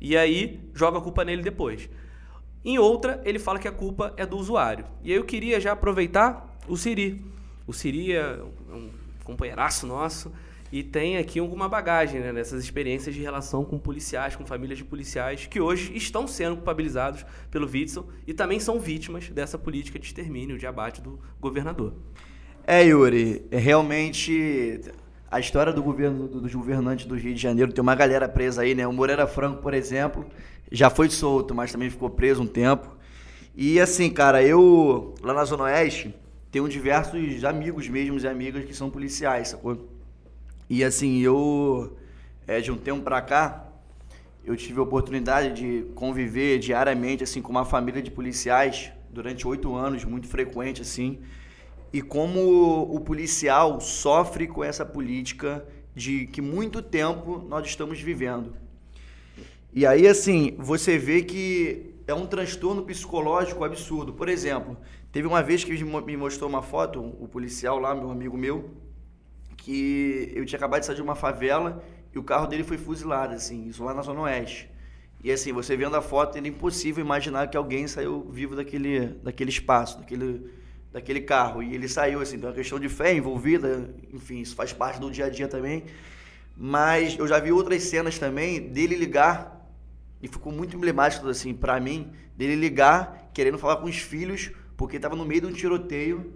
e 0.00 0.16
aí 0.16 0.60
joga 0.74 0.98
a 0.98 1.00
culpa 1.00 1.24
nele 1.24 1.42
depois. 1.42 1.88
Em 2.66 2.78
outra, 2.78 3.22
ele 3.24 3.38
fala 3.38 3.60
que 3.60 3.68
a 3.68 3.72
culpa 3.72 4.12
é 4.16 4.26
do 4.26 4.36
usuário. 4.36 4.84
E 5.04 5.12
aí 5.12 5.16
eu 5.16 5.24
queria 5.24 5.60
já 5.60 5.70
aproveitar 5.70 6.58
o 6.66 6.76
Siri. 6.76 7.24
O 7.64 7.72
Siri 7.72 8.12
é 8.12 8.40
um 8.68 8.90
companheiraço 9.22 9.86
nosso, 9.86 10.32
e 10.72 10.82
tem 10.82 11.16
aqui 11.16 11.38
alguma 11.38 11.68
bagagem 11.68 12.20
né, 12.20 12.32
nessas 12.32 12.64
experiências 12.64 13.14
de 13.14 13.22
relação 13.22 13.64
com 13.64 13.78
policiais, 13.78 14.34
com 14.34 14.44
famílias 14.44 14.78
de 14.78 14.84
policiais, 14.84 15.46
que 15.46 15.60
hoje 15.60 15.96
estão 15.96 16.26
sendo 16.26 16.56
culpabilizados 16.56 17.24
pelo 17.52 17.70
Witzel 17.70 18.08
e 18.26 18.34
também 18.34 18.58
são 18.58 18.80
vítimas 18.80 19.28
dessa 19.28 19.56
política 19.56 19.96
de 19.96 20.06
extermínio, 20.06 20.58
de 20.58 20.66
abate 20.66 21.00
do 21.00 21.20
governador. 21.40 21.94
É, 22.66 22.82
Yuri, 22.82 23.46
é 23.52 23.58
realmente 23.58 24.80
a 25.30 25.38
história 25.38 25.72
do 25.72 25.82
governo 25.82 26.26
dos 26.26 26.54
governantes 26.54 27.06
do 27.06 27.14
Rio 27.14 27.34
de 27.34 27.40
Janeiro 27.40 27.72
tem 27.72 27.82
uma 27.82 27.94
galera 27.94 28.28
presa 28.28 28.62
aí, 28.62 28.74
né? 28.74 28.86
O 28.86 28.92
Moreira 28.92 29.26
Franco, 29.26 29.62
por 29.62 29.74
exemplo, 29.74 30.26
já 30.70 30.90
foi 30.90 31.08
solto, 31.10 31.54
mas 31.54 31.72
também 31.72 31.90
ficou 31.90 32.10
preso 32.10 32.42
um 32.42 32.46
tempo. 32.46 32.96
E 33.54 33.80
assim, 33.80 34.10
cara, 34.10 34.42
eu 34.42 35.14
lá 35.22 35.32
na 35.32 35.44
Zona 35.44 35.64
Oeste 35.64 36.14
tenho 36.50 36.68
diversos 36.68 37.44
amigos 37.44 37.88
mesmos 37.88 38.24
e 38.24 38.28
amigas 38.28 38.64
que 38.64 38.74
são 38.74 38.90
policiais, 38.90 39.48
sacou? 39.48 39.88
E 40.68 40.82
assim, 40.82 41.20
eu, 41.20 41.96
é, 42.46 42.60
de 42.60 42.70
um 42.70 42.76
tempo 42.76 43.02
para 43.02 43.20
cá, 43.22 43.68
eu 44.44 44.56
tive 44.56 44.78
a 44.78 44.82
oportunidade 44.82 45.54
de 45.54 45.86
conviver 45.94 46.58
diariamente 46.58 47.24
assim 47.24 47.42
com 47.42 47.50
uma 47.50 47.64
família 47.64 48.02
de 48.02 48.10
policiais 48.10 48.92
durante 49.10 49.46
oito 49.46 49.74
anos, 49.74 50.04
muito 50.04 50.28
frequente 50.28 50.82
assim, 50.82 51.18
e 51.92 52.02
como 52.02 52.82
o 52.82 53.00
policial 53.00 53.80
sofre 53.80 54.46
com 54.46 54.62
essa 54.62 54.84
política 54.84 55.64
de 55.94 56.26
que 56.26 56.42
muito 56.42 56.82
tempo 56.82 57.44
nós 57.48 57.66
estamos 57.66 58.00
vivendo. 58.00 58.54
E 59.76 59.84
aí 59.84 60.08
assim, 60.08 60.56
você 60.58 60.96
vê 60.96 61.22
que 61.22 61.96
é 62.06 62.14
um 62.14 62.24
transtorno 62.24 62.82
psicológico 62.82 63.62
absurdo. 63.62 64.10
Por 64.10 64.26
exemplo, 64.26 64.74
teve 65.12 65.28
uma 65.28 65.42
vez 65.42 65.64
que 65.64 65.84
me 65.84 66.16
mostrou 66.16 66.48
uma 66.48 66.62
foto, 66.62 66.98
o 67.20 67.28
policial 67.28 67.78
lá, 67.78 67.94
meu 67.94 68.10
amigo 68.10 68.38
meu, 68.38 68.70
que 69.54 70.32
eu 70.34 70.46
tinha 70.46 70.56
acabado 70.56 70.80
de 70.80 70.86
sair 70.86 70.96
de 70.96 71.02
uma 71.02 71.14
favela 71.14 71.84
e 72.14 72.18
o 72.18 72.22
carro 72.22 72.46
dele 72.46 72.64
foi 72.64 72.78
fuzilado, 72.78 73.34
assim, 73.34 73.68
isso 73.68 73.84
lá 73.84 73.92
na 73.92 74.00
Zona 74.00 74.22
Oeste. 74.22 74.70
E 75.22 75.30
assim, 75.30 75.52
você 75.52 75.76
vendo 75.76 75.94
a 75.94 76.00
foto, 76.00 76.38
é 76.38 76.40
impossível 76.40 77.04
imaginar 77.04 77.50
que 77.50 77.56
alguém 77.58 77.86
saiu 77.86 78.26
vivo 78.30 78.56
daquele, 78.56 79.08
daquele 79.22 79.50
espaço, 79.50 79.98
daquele, 79.98 80.50
daquele 80.90 81.20
carro. 81.20 81.62
E 81.62 81.74
ele 81.74 81.86
saiu, 81.86 82.22
assim, 82.22 82.38
tem 82.38 82.48
uma 82.48 82.54
questão 82.54 82.80
de 82.80 82.88
fé 82.88 83.12
envolvida, 83.12 83.94
enfim, 84.10 84.40
isso 84.40 84.54
faz 84.54 84.72
parte 84.72 84.98
do 84.98 85.10
dia 85.10 85.26
a 85.26 85.28
dia 85.28 85.48
também. 85.48 85.84
Mas 86.56 87.18
eu 87.18 87.28
já 87.28 87.38
vi 87.38 87.52
outras 87.52 87.82
cenas 87.82 88.18
também 88.18 88.58
dele 88.70 88.94
ligar, 88.94 89.55
e 90.26 90.28
ficou 90.28 90.52
muito 90.52 90.76
emblemático, 90.76 91.28
assim, 91.28 91.54
para 91.54 91.78
mim, 91.78 92.10
dele 92.36 92.56
ligar, 92.56 93.30
querendo 93.32 93.58
falar 93.58 93.76
com 93.76 93.86
os 93.86 93.96
filhos, 93.96 94.50
porque 94.76 94.96
estava 94.96 95.14
no 95.14 95.24
meio 95.24 95.42
de 95.42 95.46
um 95.46 95.52
tiroteio 95.52 96.34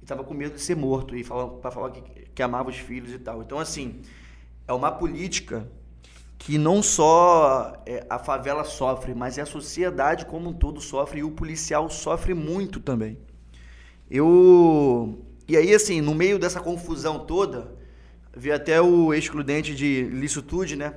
e 0.00 0.04
estava 0.04 0.22
com 0.22 0.32
medo 0.32 0.54
de 0.54 0.60
ser 0.60 0.76
morto, 0.76 1.16
e 1.16 1.24
para 1.24 1.70
falar 1.72 1.90
que, 1.90 2.02
que 2.32 2.42
amava 2.42 2.70
os 2.70 2.76
filhos 2.76 3.12
e 3.12 3.18
tal. 3.18 3.42
Então, 3.42 3.58
assim, 3.58 4.00
é 4.66 4.72
uma 4.72 4.92
política 4.92 5.68
que 6.38 6.56
não 6.56 6.82
só 6.82 7.82
é, 7.84 8.06
a 8.08 8.18
favela 8.18 8.62
sofre, 8.62 9.12
mas 9.12 9.40
a 9.40 9.46
sociedade 9.46 10.24
como 10.24 10.50
um 10.50 10.52
todo 10.52 10.80
sofre 10.80 11.18
e 11.18 11.24
o 11.24 11.30
policial 11.32 11.90
sofre 11.90 12.34
muito 12.34 12.78
também. 12.78 13.18
Eu 14.08 15.18
e 15.48 15.56
aí 15.56 15.74
assim, 15.74 16.00
no 16.00 16.14
meio 16.14 16.38
dessa 16.38 16.60
confusão 16.60 17.26
toda, 17.26 17.74
vi 18.36 18.52
até 18.52 18.80
o 18.80 19.12
excludente 19.12 19.74
de 19.74 20.02
licitude, 20.04 20.76
né? 20.76 20.94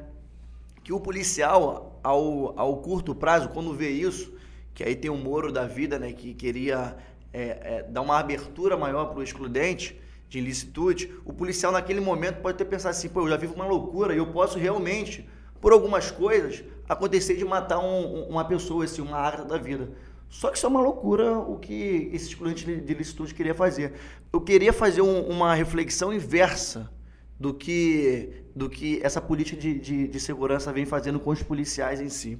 Que 0.83 0.93
o 0.93 0.99
policial 0.99 1.94
ao, 2.05 2.53
ao 2.55 2.77
curto 2.77 3.15
prazo, 3.15 3.49
quando 3.49 3.73
vê 3.73 3.89
isso, 3.89 4.31
que 4.75 4.83
aí 4.83 4.95
tem 4.95 5.09
o 5.09 5.17
Moro 5.17 5.51
da 5.51 5.65
vida, 5.65 5.97
né, 5.97 6.13
que 6.13 6.35
queria 6.35 6.95
é, 7.33 7.41
é, 7.43 7.83
dar 7.89 8.01
uma 8.01 8.19
abertura 8.19 8.77
maior 8.77 9.05
para 9.05 9.19
o 9.19 9.23
excludente, 9.23 9.99
de 10.29 10.37
ilicitude, 10.37 11.11
o 11.23 11.33
policial 11.33 11.71
naquele 11.71 11.99
momento 11.99 12.41
pode 12.41 12.57
ter 12.57 12.65
pensado 12.65 12.91
assim, 12.91 13.09
pô, 13.09 13.21
eu 13.21 13.29
já 13.29 13.37
vivo 13.37 13.55
uma 13.55 13.65
loucura 13.65 14.13
e 14.13 14.17
eu 14.17 14.27
posso 14.27 14.59
realmente, 14.59 15.27
por 15.59 15.71
algumas 15.71 16.11
coisas, 16.11 16.63
acontecer 16.87 17.35
de 17.35 17.45
matar 17.45 17.79
um, 17.79 18.27
uma 18.27 18.45
pessoa, 18.45 18.85
assim, 18.85 19.01
uma 19.01 19.17
área 19.17 19.43
da 19.43 19.57
vida. 19.57 19.89
Só 20.29 20.49
que 20.49 20.57
isso 20.57 20.65
é 20.65 20.69
uma 20.69 20.81
loucura 20.81 21.37
o 21.37 21.57
que 21.57 22.09
esse 22.11 22.29
excludente 22.29 22.65
de 22.65 22.93
ilicitude 22.93 23.33
queria 23.33 23.53
fazer. 23.53 23.93
Eu 24.33 24.41
queria 24.41 24.73
fazer 24.73 25.01
um, 25.01 25.21
uma 25.29 25.53
reflexão 25.53 26.11
inversa 26.11 26.91
do 27.39 27.53
que, 27.53 28.45
do 28.55 28.69
que 28.69 28.99
essa 29.03 29.21
política 29.21 29.59
de, 29.59 29.79
de, 29.79 30.07
de 30.07 30.19
segurança 30.19 30.71
vem 30.71 30.85
fazendo 30.85 31.19
com 31.19 31.29
os 31.29 31.43
policiais 31.43 31.99
em 31.99 32.09
si. 32.09 32.39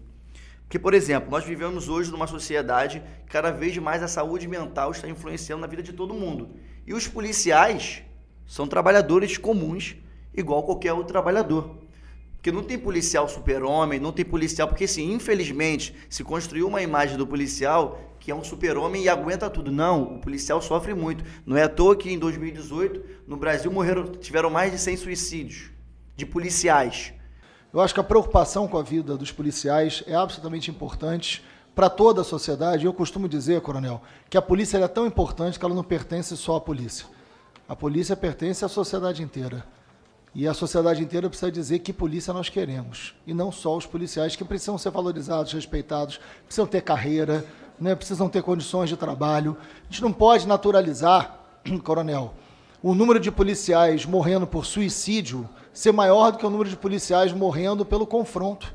Porque, 0.62 0.80
por 0.80 0.94
exemplo, 0.94 1.30
nós 1.30 1.44
vivemos 1.44 1.88
hoje 1.90 2.12
numa 2.12 2.25
sociedade 2.25 3.04
que 3.25 3.32
cada 3.32 3.52
vez 3.52 3.78
mais 3.78 4.02
a 4.02 4.08
saúde 4.08 4.48
mental 4.48 4.92
está 4.92 5.08
influenciando 5.08 5.62
na 5.62 5.68
vida 5.68 5.84
de 5.84 5.94
todo 5.94 6.14
mundo. 6.14 6.50
E 6.88 6.94
os 6.94 7.08
policiais 7.08 8.02
são 8.48 8.68
trabalhadores 8.68 9.38
comuns, 9.38 9.96
igual 10.34 10.64
qualquer 10.64 10.94
outro 10.94 11.12
trabalhador. 11.12 11.85
Porque 12.46 12.56
não 12.56 12.62
tem 12.62 12.78
policial 12.78 13.28
super-homem, 13.28 14.00
não 14.00 14.12
tem 14.12 14.24
policial. 14.24 14.68
Porque, 14.68 14.84
assim, 14.84 15.12
infelizmente, 15.12 15.96
se 16.08 16.24
construiu 16.24 16.68
uma 16.68 16.80
imagem 16.80 17.18
do 17.18 17.25
policial 17.25 18.00
que 18.20 18.30
é 18.30 18.36
um 18.36 18.44
super-homem 18.44 19.02
e 19.02 19.10
aguenta 19.10 19.50
tudo. 19.50 19.72
Não, 19.72 20.04
o 20.18 20.20
policial 20.20 20.62
sofre 20.62 20.94
muito. 20.94 21.24
Não 21.44 21.58
é 21.58 21.64
à 21.64 21.68
toa 21.68 21.96
que 21.96 22.08
em 22.08 22.20
2018, 22.20 23.24
no 23.28 23.36
Brasil, 23.36 23.72
morreram, 23.72 24.04
tiveram 24.04 24.52
mais 24.52 24.72
de 24.72 24.78
100 24.78 24.98
suicídios 24.98 25.72
de 26.16 26.24
policiais. 26.24 27.14
Eu 27.74 27.82
acho 27.82 27.96
que 27.96 28.00
a 28.00 28.04
preocupação 28.04 28.68
com 28.68 28.78
a 28.78 28.84
vida 28.84 29.18
dos 29.18 29.32
policiais 29.32 30.04
é 30.06 30.14
absolutamente 30.14 30.70
importante 30.70 31.44
para 31.74 31.90
toda 31.90 32.22
a 32.22 32.24
sociedade. 32.24 32.86
Eu 32.86 32.94
costumo 32.94 33.28
dizer, 33.28 33.60
coronel, 33.62 34.04
que 34.30 34.38
a 34.38 34.42
polícia 34.42 34.78
é 34.78 34.88
tão 34.88 35.08
importante 35.08 35.58
que 35.58 35.66
ela 35.66 35.74
não 35.74 35.84
pertence 35.84 36.38
só 36.38 36.58
à 36.58 36.62
polícia. 36.62 37.08
A 37.68 37.75
polícia 37.75 38.16
pertence 38.16 38.64
à 38.64 38.68
sociedade 38.68 39.24
inteira. 39.24 39.66
E 40.36 40.50
a 40.50 40.54
sociedade 40.54 41.01
inteira 41.01 41.30
precisa 41.30 41.50
dizer 41.50 41.80
que 41.80 41.94
polícia 41.94 42.34
nós 42.34 42.50
queremos. 42.50 43.15
E 43.25 43.34
não 43.34 43.54
só 43.54 43.77
os 43.77 43.86
policiais, 43.86 44.36
que 44.36 44.44
precisam 44.44 44.77
ser 44.77 44.92
valorizados, 44.92 45.54
respeitados, 45.54 46.20
precisam 46.46 46.68
ter 46.68 46.82
carreira, 46.82 47.46
né, 47.80 47.96
precisam 47.96 48.27
ter 48.27 48.44
condições 48.44 48.89
de 48.89 48.98
trabalho. 48.98 49.56
A 49.84 49.86
gente 49.89 50.01
não 50.01 50.12
pode 50.12 50.46
naturalizar, 50.46 51.39
coronel, 51.86 52.34
o 52.84 52.94
número 52.94 53.18
de 53.18 53.32
policiais 53.32 54.06
morrendo 54.06 54.46
por 54.46 54.65
suicídio 54.65 55.48
ser 55.72 55.94
maior 55.94 56.34
do 56.34 56.38
que 56.38 56.46
o 56.46 56.50
número 56.50 56.70
de 56.70 56.75
policiais 56.75 57.32
morrendo 57.32 57.86
pelo 57.86 58.06
confronto. 58.06 58.74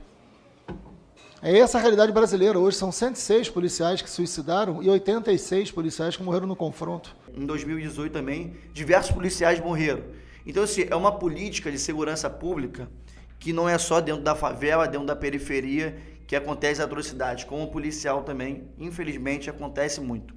É 1.43 1.59
essa 1.59 1.77
a 1.77 1.81
realidade 1.81 2.11
brasileira. 2.11 2.59
Hoje 2.59 2.79
são 2.79 2.91
106 2.91 3.51
policiais 3.51 4.01
que 4.01 4.09
suicidaram 4.09 4.83
e 4.83 4.89
86 4.89 5.71
policiais 5.71 6.17
que 6.17 6.23
morreram 6.23 6.47
no 6.47 6.57
confronto. 6.57 7.15
Em 7.35 7.45
2018 7.45 8.13
também, 8.13 8.57
diversos 8.73 9.13
policiais 9.13 9.61
morreram. 9.61 10.03
Então, 10.47 10.63
assim, 10.63 10.87
é 10.89 10.97
uma 10.97 11.13
política 11.13 11.71
de 11.71 11.79
segurança 11.79 12.29
pública 12.31 12.91
que 13.39 13.53
não 13.53 13.69
é 13.69 13.79
só 13.79 14.01
dentro 14.01 14.23
da 14.23 14.35
favela, 14.35 14.87
dentro 14.87 15.07
da 15.07 15.17
periferia 15.17 15.97
que 16.27 16.37
acontece 16.37 16.81
atrocidade. 16.83 17.47
Como 17.47 17.71
policial 17.71 18.23
também, 18.23 18.69
infelizmente, 18.79 19.51
acontece 19.51 20.01
muito. 20.01 20.35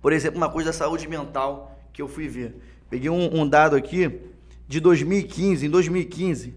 Por 0.00 0.12
exemplo, 0.12 0.36
uma 0.36 0.50
coisa 0.50 0.70
da 0.70 0.72
saúde 0.72 1.08
mental 1.08 1.80
que 1.92 2.00
eu 2.00 2.08
fui 2.08 2.28
ver. 2.28 2.56
Peguei 2.88 3.10
um, 3.10 3.40
um 3.40 3.48
dado 3.48 3.74
aqui 3.74 4.20
de 4.68 4.80
2015. 4.80 5.66
Em 5.66 5.70
2015, 5.70 6.54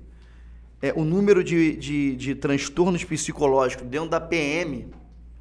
é, 0.82 0.94
o 0.96 1.04
número 1.04 1.44
de, 1.44 1.76
de, 1.76 2.16
de 2.16 2.36
transtornos 2.36 3.04
psicológicos 3.04 3.88
dentro 3.88 4.10
da 4.10 4.20
PM 4.20 4.88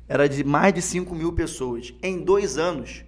era 0.08 0.28
de 0.28 0.42
mais 0.42 0.72
de 0.72 0.82
5 0.82 1.14
mil 1.14 1.32
pessoas. 1.32 1.94
Em 2.02 2.18
dois 2.18 2.58
anos, 2.58 3.04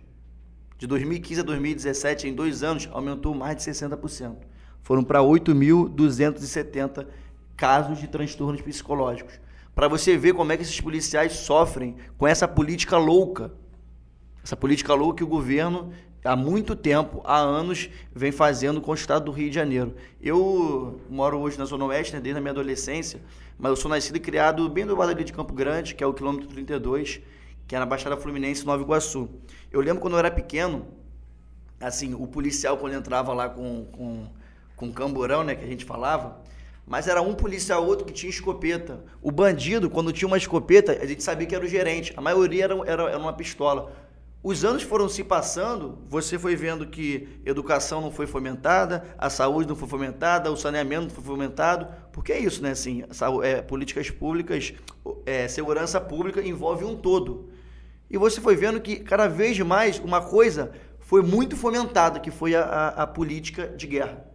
de 0.83 0.89
2015 0.89 1.41
a 1.41 1.45
2017, 1.45 2.27
em 2.27 2.35
dois 2.35 2.65
anos, 2.65 2.89
aumentou 2.91 3.33
mais 3.33 3.57
de 3.57 3.63
60%. 3.63 4.35
Foram 4.83 5.05
para 5.05 5.21
8.270 5.21 7.07
casos 7.57 8.01
de 8.01 8.09
transtornos 8.09 8.61
psicológicos. 8.61 9.39
Para 9.77 9.87
você 9.87 10.17
ver 10.17 10.35
como 10.35 10.51
é 10.51 10.57
que 10.57 10.65
esses 10.65 10.81
policiais 10.81 11.35
sofrem 11.35 11.95
com 12.19 12.27
essa 12.27 12.49
política 12.49 12.99
louca. 12.99 13.53
Essa 14.43 14.57
política 14.57 14.93
louca 14.93 15.19
que 15.19 15.23
o 15.23 15.29
governo 15.29 15.93
há 16.25 16.35
muito 16.35 16.75
tempo, 16.75 17.23
há 17.25 17.39
anos, 17.39 17.89
vem 18.13 18.33
fazendo 18.33 18.81
com 18.81 18.91
o 18.91 18.95
estado 18.95 19.27
do 19.27 19.31
Rio 19.31 19.51
de 19.51 19.55
Janeiro. 19.55 19.95
Eu 20.21 21.01
moro 21.09 21.39
hoje 21.39 21.57
na 21.61 21.65
Zona 21.65 21.85
Oeste, 21.85 22.13
né, 22.15 22.21
desde 22.21 22.39
a 22.39 22.41
minha 22.41 22.51
adolescência, 22.51 23.23
mas 23.57 23.71
eu 23.71 23.77
sou 23.77 23.89
nascido 23.89 24.17
e 24.17 24.21
criado 24.21 24.69
bem 24.69 24.85
do 24.85 24.97
lado 24.97 25.13
ali 25.13 25.23
de 25.23 25.33
Campo 25.33 25.55
Grande, 25.55 25.95
que 25.95 26.03
é 26.03 26.07
o 26.09 26.13
quilômetro 26.13 26.49
32, 26.49 27.21
que 27.69 27.77
é 27.77 27.79
na 27.79 27.87
Baixada 27.87 28.17
Fluminense, 28.17 28.67
Nova 28.67 28.83
Iguaçu. 28.83 29.31
Eu 29.73 29.81
lembro 29.81 30.03
quando 30.03 30.15
eu 30.15 30.19
era 30.19 30.31
pequeno, 30.31 30.87
assim, 31.81 32.15
o 32.15 32.27
policial 32.27 32.77
quando 32.77 32.95
entrava 32.95 33.33
lá 33.33 33.49
com, 33.49 33.87
com, 33.87 34.27
com 34.77 34.93
camburão, 34.93 35.43
né, 35.43 35.55
que 35.55 35.65
a 35.65 35.69
gente 35.69 35.85
falava, 35.85 36.41
mas 36.87 37.09
era 37.09 37.23
um 37.23 37.35
policial 37.35 37.87
outro 37.87 38.05
que 38.05 38.13
tinha 38.13 38.29
escopeta. 38.29 39.03
O 39.23 39.31
bandido, 39.31 39.89
quando 39.89 40.13
tinha 40.13 40.27
uma 40.27 40.37
escopeta, 40.37 40.99
a 41.01 41.07
gente 41.07 41.23
sabia 41.23 41.47
que 41.47 41.55
era 41.55 41.65
o 41.65 41.69
gerente. 41.69 42.13
A 42.17 42.21
maioria 42.21 42.65
era, 42.65 42.75
era, 42.87 43.03
era 43.11 43.19
uma 43.19 43.33
pistola. 43.33 43.93
Os 44.43 44.65
anos 44.65 44.83
foram 44.83 45.09
se 45.09 45.23
passando, 45.23 46.01
você 46.09 46.37
foi 46.37 46.57
vendo 46.57 46.85
que 46.89 47.41
educação 47.47 48.01
não 48.01 48.11
foi 48.11 48.27
fomentada, 48.27 49.05
a 49.17 49.31
saúde 49.31 49.69
não 49.69 49.77
foi 49.77 49.89
fomentada, 49.89 50.51
o 50.51 50.57
saneamento 50.57 51.03
não 51.03 51.11
foi 51.11 51.23
fomentado, 51.23 51.87
porque 52.13 52.33
é 52.33 52.41
isso, 52.41 52.61
né? 52.61 52.73
Assim, 52.73 53.05
é, 53.45 53.63
políticas 53.63 54.11
públicas, 54.11 54.75
é, 55.25 55.47
segurança 55.47 56.01
pública 56.01 56.43
envolve 56.43 56.85
um 56.85 56.97
todo. 56.97 57.52
E 58.13 58.19
você 58.19 58.43
foi 58.43 58.55
vendo 58.55 58.79
que 58.79 58.97
cada 58.97 59.27
vez 59.27 59.59
mais 59.61 59.99
uma 59.99 60.21
coisa 60.21 60.73
foi 61.01 61.23
muito 61.23 61.57
fomentada, 61.57 62.21
que 62.21 62.31
foi 62.31 62.55
a, 62.55 62.63
a, 62.63 62.89
a 63.05 63.07
política 63.07 63.69
de 63.69 63.87
guerra. 63.87 64.27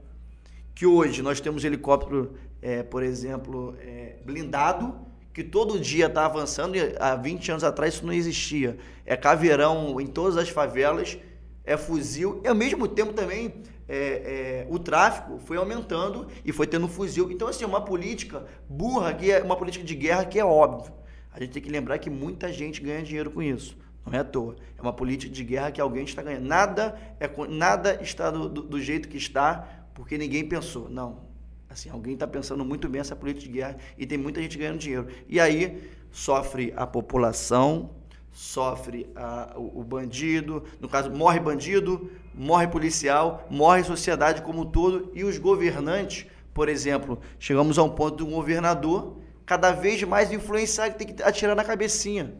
Que 0.73 0.87
hoje 0.87 1.21
nós 1.21 1.39
temos 1.39 1.63
helicóptero, 1.63 2.33
é, 2.59 2.81
por 2.81 3.03
exemplo, 3.03 3.75
é, 3.79 4.15
blindado, 4.25 4.95
que 5.31 5.43
todo 5.43 5.79
dia 5.79 6.07
está 6.07 6.25
avançando, 6.25 6.75
e 6.75 6.95
há 6.99 7.15
20 7.15 7.51
anos 7.51 7.63
atrás 7.63 7.93
isso 7.93 8.03
não 8.03 8.13
existia. 8.13 8.79
É 9.05 9.15
caveirão 9.15 10.01
em 10.01 10.07
todas 10.07 10.37
as 10.37 10.49
favelas, 10.49 11.19
é 11.63 11.77
fuzil, 11.77 12.41
e 12.43 12.47
ao 12.47 12.55
mesmo 12.55 12.87
tempo 12.87 13.13
também 13.13 13.61
é, 13.87 13.97
é, 13.97 14.67
o 14.71 14.79
tráfico 14.79 15.37
foi 15.37 15.55
aumentando 15.55 16.27
e 16.43 16.51
foi 16.51 16.65
tendo 16.65 16.87
fuzil. 16.87 17.31
Então, 17.31 17.47
assim, 17.47 17.63
uma 17.63 17.81
política 17.81 18.43
burra, 18.67 19.13
que 19.13 19.31
é 19.31 19.43
uma 19.43 19.55
política 19.55 19.85
de 19.85 19.93
guerra 19.93 20.25
que 20.25 20.39
é 20.39 20.45
óbvio. 20.45 20.91
A 21.37 21.43
gente 21.43 21.53
tem 21.53 21.61
que 21.61 21.69
lembrar 21.69 21.97
que 21.99 22.09
muita 22.09 22.51
gente 22.51 22.81
ganha 22.81 23.01
dinheiro 23.01 23.31
com 23.31 23.41
isso. 23.41 23.77
Não 24.05 24.13
é 24.13 24.19
à 24.19 24.23
toa. 24.23 24.55
É 24.77 24.81
uma 24.81 24.91
política 24.91 25.31
de 25.31 25.43
guerra 25.43 25.71
que 25.71 25.79
alguém 25.79 26.03
está 26.03 26.21
ganhando. 26.21 26.45
Nada, 26.45 26.99
é, 27.19 27.29
nada 27.47 28.01
está 28.01 28.31
do, 28.31 28.49
do, 28.49 28.61
do 28.63 28.81
jeito 28.81 29.07
que 29.07 29.17
está 29.17 29.87
porque 29.93 30.17
ninguém 30.17 30.47
pensou. 30.47 30.89
Não, 30.89 31.27
Assim, 31.69 31.89
alguém 31.89 32.13
está 32.13 32.25
pensando 32.25 32.63
muito 32.63 32.87
bem 32.87 33.01
essa 33.01 33.15
política 33.15 33.45
de 33.45 33.51
guerra 33.51 33.77
e 33.97 34.05
tem 34.05 34.17
muita 34.17 34.41
gente 34.41 34.57
ganhando 34.57 34.79
dinheiro. 34.79 35.07
E 35.27 35.39
aí 35.39 35.91
sofre 36.11 36.73
a 36.75 36.87
população, 36.87 37.91
sofre 38.31 39.07
a, 39.15 39.53
o, 39.55 39.81
o, 39.81 39.83
bandido, 39.83 40.63
no 40.79 40.87
caso, 40.87 41.11
morre 41.11 41.39
bandido, 41.39 42.09
morre 42.33 42.67
policial, 42.67 43.45
morre 43.49 43.83
sociedade 43.83 44.41
como 44.41 44.61
um 44.61 44.65
todo 44.65 45.11
e 45.13 45.23
os 45.23 45.37
governantes, 45.37 46.25
por 46.53 46.69
exemplo, 46.69 47.19
chegamos 47.37 47.77
a 47.77 47.83
um 47.83 47.89
ponto 47.89 48.17
de 48.17 48.23
um 48.23 48.33
governador 48.33 49.17
cada 49.47 49.71
vez 49.71 50.03
mais 50.03 50.31
influenciar 50.31 50.91
que 50.91 50.97
tem 50.99 51.07
que 51.07 51.23
atirar 51.23 51.55
na 51.55 51.63
cabecinha. 51.63 52.35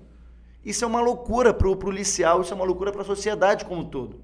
Isso 0.64 0.84
é 0.84 0.88
uma 0.88 1.00
loucura 1.00 1.54
para 1.54 1.70
o 1.70 1.76
policial, 1.76 2.42
isso 2.42 2.54
é 2.54 2.56
uma 2.56 2.66
loucura 2.66 2.92
para 2.92 3.02
a 3.02 3.06
sociedade 3.06 3.64
como 3.64 3.82
um 3.82 3.90
todo. 3.90 4.20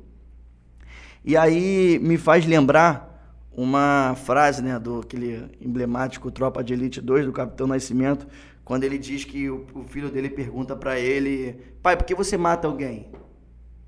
E 1.23 1.37
aí 1.37 1.97
me 1.99 2.17
faz 2.17 2.45
lembrar 2.45 3.09
uma 3.55 4.13
frase, 4.25 4.61
né, 4.61 4.77
do 4.77 4.99
aquele 4.99 5.49
emblemático 5.61 6.29
Tropa 6.29 6.61
de 6.61 6.73
Elite 6.73 6.99
2 6.99 7.25
do 7.25 7.31
Capitão 7.31 7.65
Nascimento, 7.65 8.27
quando 8.65 8.83
ele 8.83 8.97
diz 8.97 9.23
que 9.23 9.49
o, 9.49 9.65
o 9.73 9.83
filho 9.85 10.09
dele 10.09 10.29
pergunta 10.29 10.75
para 10.75 10.99
ele: 10.99 11.53
pai, 11.81 11.95
por 11.95 12.05
que 12.05 12.13
você 12.13 12.35
mata 12.35 12.67
alguém? 12.67 13.09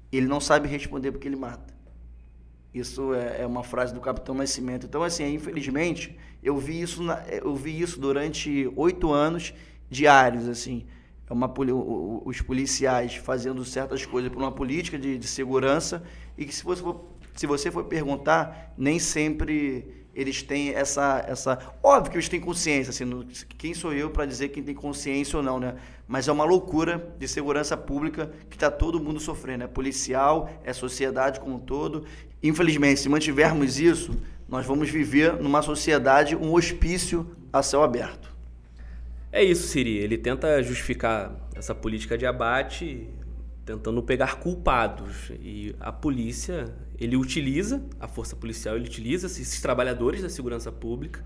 Ele 0.09 0.25
não 0.25 0.39
sabe 0.39 0.69
responder 0.69 1.11
porque 1.11 1.27
ele 1.27 1.35
mata. 1.35 1.73
Isso 2.73 3.13
é, 3.13 3.41
é 3.41 3.45
uma 3.45 3.63
frase 3.63 3.93
do 3.93 3.99
Capitão 3.99 4.33
Nascimento. 4.35 4.85
Então, 4.85 5.03
assim, 5.03 5.33
infelizmente, 5.33 6.17
eu 6.45 6.57
vi 6.57 6.79
isso, 6.79 7.01
na, 7.01 7.23
eu 7.27 7.55
vi 7.55 7.81
isso 7.81 7.99
durante 7.99 8.71
oito 8.75 9.11
anos 9.11 9.51
diários, 9.89 10.47
assim. 10.47 10.85
É 11.27 11.33
uma, 11.33 11.51
os 12.23 12.39
policiais 12.41 13.15
fazendo 13.15 13.65
certas 13.65 14.05
coisas 14.05 14.31
por 14.31 14.37
uma 14.37 14.51
política 14.51 14.97
de, 14.97 15.17
de 15.17 15.27
segurança 15.27 16.03
e 16.37 16.45
que 16.45 16.53
se 16.53 16.63
você 16.63 16.83
for, 16.83 17.03
se 17.33 17.47
você 17.47 17.71
for 17.71 17.85
perguntar, 17.85 18.73
nem 18.77 18.99
sempre 18.99 20.05
eles 20.13 20.43
têm 20.43 20.69
essa, 20.69 21.25
essa. 21.27 21.57
Óbvio 21.81 22.11
que 22.11 22.17
eles 22.17 22.29
têm 22.29 22.39
consciência, 22.39 22.91
assim, 22.91 23.05
quem 23.57 23.73
sou 23.73 23.91
eu 23.91 24.11
para 24.11 24.25
dizer 24.25 24.49
quem 24.49 24.63
tem 24.63 24.75
consciência 24.75 25.35
ou 25.35 25.43
não, 25.43 25.59
né? 25.59 25.75
Mas 26.07 26.27
é 26.27 26.31
uma 26.31 26.45
loucura 26.45 27.13
de 27.19 27.27
segurança 27.27 27.75
pública 27.75 28.31
que 28.49 28.55
está 28.55 28.69
todo 28.69 28.99
mundo 28.99 29.19
sofrendo. 29.19 29.63
É 29.63 29.67
policial, 29.67 30.49
é 30.63 30.71
sociedade 30.71 31.39
como 31.39 31.55
um 31.55 31.59
todo. 31.59 32.05
Infelizmente, 32.41 32.99
se 32.99 33.09
mantivermos 33.09 33.79
isso, 33.79 34.15
nós 34.47 34.65
vamos 34.65 34.89
viver 34.89 35.33
numa 35.41 35.61
sociedade, 35.61 36.35
um 36.35 36.53
hospício 36.53 37.35
a 37.51 37.63
céu 37.63 37.83
aberto. 37.83 38.33
É 39.31 39.43
isso, 39.43 39.67
Siri. 39.67 39.97
Ele 39.97 40.17
tenta 40.17 40.61
justificar 40.61 41.35
essa 41.55 41.73
política 41.73 42.17
de 42.17 42.25
abate 42.25 43.09
tentando 43.65 44.01
pegar 44.03 44.35
culpados. 44.35 45.31
E 45.41 45.75
a 45.79 45.91
polícia, 45.91 46.73
ele 46.99 47.17
utiliza, 47.17 47.83
a 47.99 48.07
força 48.07 48.35
policial, 48.35 48.75
ele 48.75 48.85
utiliza 48.85 49.27
esses 49.27 49.59
trabalhadores 49.59 50.21
da 50.21 50.29
segurança 50.29 50.71
pública 50.71 51.23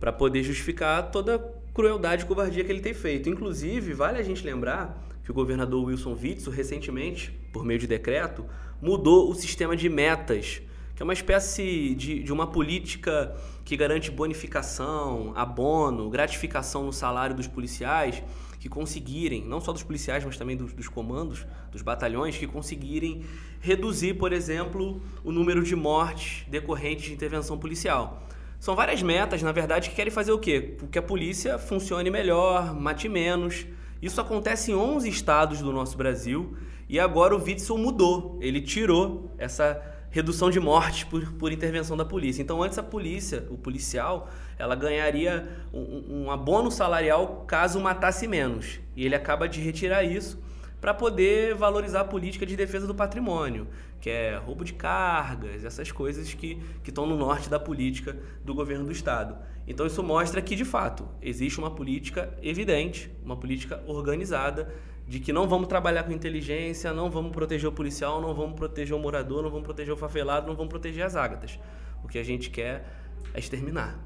para 0.00 0.12
poder 0.12 0.42
justificar 0.42 1.10
toda 1.10 1.36
a 1.36 1.38
crueldade 1.74 2.24
e 2.24 2.26
covardia 2.26 2.64
que 2.64 2.72
ele 2.72 2.80
tem 2.80 2.94
feito. 2.94 3.28
Inclusive, 3.28 3.92
vale 3.92 4.18
a 4.18 4.22
gente 4.22 4.44
lembrar 4.44 5.06
que 5.22 5.30
o 5.30 5.34
governador 5.34 5.84
Wilson 5.84 6.16
Witzel, 6.20 6.52
recentemente, 6.52 7.30
por 7.52 7.64
meio 7.64 7.78
de 7.78 7.86
decreto, 7.86 8.46
mudou 8.80 9.30
o 9.30 9.34
sistema 9.34 9.76
de 9.76 9.88
metas, 9.88 10.62
que 10.98 11.02
é 11.02 11.04
uma 11.04 11.12
espécie 11.12 11.94
de, 11.94 12.24
de 12.24 12.32
uma 12.32 12.48
política 12.48 13.32
que 13.64 13.76
garante 13.76 14.10
bonificação, 14.10 15.32
abono, 15.36 16.10
gratificação 16.10 16.82
no 16.82 16.92
salário 16.92 17.36
dos 17.36 17.46
policiais 17.46 18.20
que 18.58 18.68
conseguirem, 18.68 19.44
não 19.44 19.60
só 19.60 19.72
dos 19.72 19.84
policiais, 19.84 20.24
mas 20.24 20.36
também 20.36 20.56
dos, 20.56 20.72
dos, 20.72 20.88
comandos, 20.88 21.46
dos 21.70 21.82
batalhões, 21.82 22.36
que 22.36 22.48
conseguirem 22.48 23.24
reduzir, 23.60 24.14
por 24.14 24.32
exemplo, 24.32 25.00
o 25.22 25.30
número 25.30 25.62
de 25.62 25.76
mortes 25.76 26.44
decorrentes 26.48 27.04
de 27.04 27.12
intervenção 27.12 27.56
policial. 27.56 28.20
São 28.58 28.74
várias 28.74 29.00
metas, 29.00 29.40
na 29.40 29.52
verdade, 29.52 29.90
que 29.90 29.94
querem 29.94 30.12
fazer 30.12 30.32
o 30.32 30.38
quê? 30.40 30.78
Que 30.90 30.98
a 30.98 31.02
polícia 31.02 31.60
funcione 31.60 32.10
melhor, 32.10 32.74
mate 32.74 33.08
menos. 33.08 33.64
Isso 34.02 34.20
acontece 34.20 34.72
em 34.72 34.74
11 34.74 35.08
estados 35.08 35.62
do 35.62 35.72
nosso 35.72 35.96
Brasil 35.96 36.56
e 36.88 36.98
agora 36.98 37.36
o 37.36 37.40
Witzel 37.40 37.78
mudou. 37.78 38.36
Ele 38.40 38.60
tirou 38.60 39.32
essa 39.38 39.96
redução 40.10 40.50
de 40.50 40.58
mortes 40.58 41.04
por, 41.04 41.32
por 41.32 41.52
intervenção 41.52 41.96
da 41.96 42.04
polícia. 42.04 42.42
Então, 42.42 42.62
antes 42.62 42.78
a 42.78 42.82
polícia, 42.82 43.46
o 43.50 43.58
policial, 43.58 44.28
ela 44.58 44.74
ganharia 44.74 45.48
um, 45.72 46.24
um 46.24 46.30
abono 46.30 46.70
salarial 46.70 47.44
caso 47.46 47.80
matasse 47.80 48.26
menos. 48.26 48.80
E 48.96 49.04
ele 49.04 49.14
acaba 49.14 49.48
de 49.48 49.60
retirar 49.60 50.02
isso 50.02 50.38
para 50.80 50.94
poder 50.94 51.54
valorizar 51.54 52.02
a 52.02 52.04
política 52.04 52.46
de 52.46 52.56
defesa 52.56 52.86
do 52.86 52.94
patrimônio, 52.94 53.66
que 54.00 54.08
é 54.08 54.36
roubo 54.36 54.64
de 54.64 54.72
cargas, 54.72 55.64
essas 55.64 55.90
coisas 55.90 56.32
que 56.34 56.60
estão 56.86 57.06
no 57.06 57.16
norte 57.16 57.50
da 57.50 57.58
política 57.58 58.16
do 58.44 58.54
governo 58.54 58.84
do 58.84 58.92
Estado. 58.92 59.36
Então 59.66 59.86
isso 59.86 60.02
mostra 60.02 60.40
que, 60.40 60.54
de 60.54 60.64
fato, 60.64 61.06
existe 61.20 61.58
uma 61.58 61.70
política 61.70 62.32
evidente, 62.42 63.10
uma 63.24 63.36
política 63.36 63.82
organizada 63.86 64.72
de 65.08 65.18
que 65.18 65.32
não 65.32 65.48
vamos 65.48 65.68
trabalhar 65.68 66.02
com 66.02 66.12
inteligência, 66.12 66.92
não 66.92 67.10
vamos 67.10 67.32
proteger 67.32 67.66
o 67.66 67.72
policial, 67.72 68.20
não 68.20 68.34
vamos 68.34 68.54
proteger 68.54 68.94
o 68.94 69.00
morador, 69.00 69.42
não 69.42 69.48
vamos 69.48 69.64
proteger 69.64 69.94
o 69.94 69.96
favelado, 69.96 70.46
não 70.46 70.54
vamos 70.54 70.68
proteger 70.68 71.02
as 71.02 71.16
ágatas. 71.16 71.58
O 72.04 72.08
que 72.08 72.18
a 72.18 72.22
gente 72.22 72.50
quer 72.50 72.84
é 73.32 73.38
exterminar. 73.38 73.98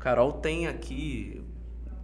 Carol 0.00 0.32
tem 0.32 0.66
aqui 0.66 1.40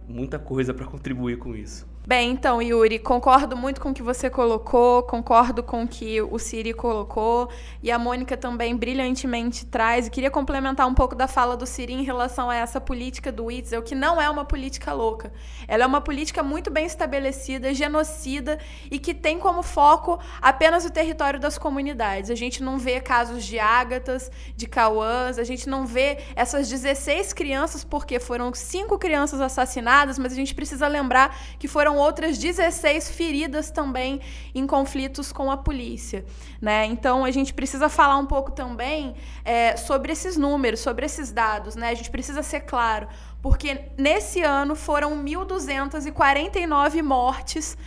muita 0.07 0.39
coisa 0.39 0.73
para 0.73 0.85
contribuir 0.85 1.37
com 1.37 1.53
isso. 1.53 1.85
Bem, 2.07 2.31
então, 2.31 2.61
Yuri, 2.61 2.99
concordo 2.99 3.57
muito 3.57 3.81
com 3.81 3.89
o 3.89 3.93
que 3.93 4.01
você 4.01 4.29
colocou, 4.29 5.03
concordo 5.03 5.61
com 5.61 5.83
o 5.83 5.87
que 5.87 6.21
o 6.21 6.39
Siri 6.39 6.73
colocou, 6.73 7.49
e 7.83 7.91
a 7.91 7.99
Mônica 7.99 8.37
também 8.37 8.77
brilhantemente 8.77 9.65
traz. 9.65 10.07
E 10.07 10.09
queria 10.09 10.31
complementar 10.31 10.87
um 10.87 10.93
pouco 10.93 11.13
da 11.13 11.27
fala 11.27 11.57
do 11.57 11.65
Siri 11.65 11.91
em 11.91 12.03
relação 12.03 12.49
a 12.49 12.55
essa 12.55 12.79
política 12.79 13.29
do 13.29 13.47
Witzel, 13.47 13.83
que 13.83 13.93
não 13.93 14.21
é 14.21 14.29
uma 14.29 14.45
política 14.45 14.93
louca. 14.93 15.33
Ela 15.67 15.83
é 15.83 15.85
uma 15.85 15.99
política 15.99 16.41
muito 16.41 16.71
bem 16.71 16.85
estabelecida, 16.85 17.73
genocida, 17.73 18.57
e 18.89 18.99
que 18.99 19.13
tem 19.13 19.37
como 19.37 19.61
foco 19.61 20.17
apenas 20.41 20.85
o 20.85 20.89
território 20.89 21.41
das 21.41 21.57
comunidades. 21.57 22.31
A 22.31 22.35
gente 22.35 22.63
não 22.63 22.77
vê 22.77 23.01
casos 23.01 23.43
de 23.43 23.59
ágatas, 23.59 24.31
de 24.55 24.65
cauãs, 24.65 25.37
a 25.37 25.43
gente 25.43 25.67
não 25.67 25.85
vê 25.85 26.19
essas 26.37 26.69
16 26.69 27.33
crianças, 27.33 27.83
porque 27.83 28.17
foram 28.17 28.53
cinco 28.53 28.97
crianças 28.97 29.41
assassinadas, 29.41 30.17
mas 30.17 30.31
a 30.31 30.35
gente 30.37 30.55
precisa 30.55 30.87
lembrar 30.87 31.37
que 31.59 31.67
foram 31.67 31.96
outras 31.97 32.37
16 32.37 33.09
feridas 33.11 33.69
também 33.69 34.21
em 34.55 34.65
conflitos 34.65 35.31
com 35.31 35.51
a 35.51 35.57
polícia. 35.57 36.25
Né? 36.61 36.85
Então, 36.85 37.25
a 37.25 37.31
gente 37.31 37.53
precisa 37.53 37.89
falar 37.89 38.17
um 38.17 38.25
pouco 38.25 38.51
também 38.51 39.15
é, 39.43 39.75
sobre 39.75 40.11
esses 40.11 40.37
números, 40.37 40.79
sobre 40.79 41.05
esses 41.05 41.31
dados. 41.31 41.75
Né? 41.75 41.89
A 41.89 41.95
gente 41.95 42.09
precisa 42.09 42.41
ser 42.41 42.61
claro, 42.61 43.07
porque 43.41 43.81
nesse 43.97 44.41
ano 44.41 44.75
foram 44.75 45.23
1.249 45.23 47.01
mortes 47.01 47.77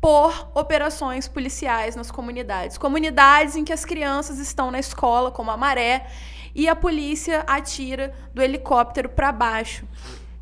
por 0.00 0.50
operações 0.54 1.26
policiais 1.26 1.96
nas 1.96 2.10
comunidades. 2.10 2.78
Comunidades 2.78 3.56
em 3.56 3.64
que 3.64 3.72
as 3.72 3.84
crianças 3.84 4.38
estão 4.38 4.70
na 4.70 4.78
escola, 4.78 5.30
como 5.30 5.50
a 5.50 5.56
Maré, 5.56 6.06
e 6.54 6.68
a 6.68 6.74
polícia 6.74 7.44
atira 7.46 8.12
do 8.32 8.42
helicóptero 8.42 9.08
para 9.08 9.32
baixo. 9.32 9.86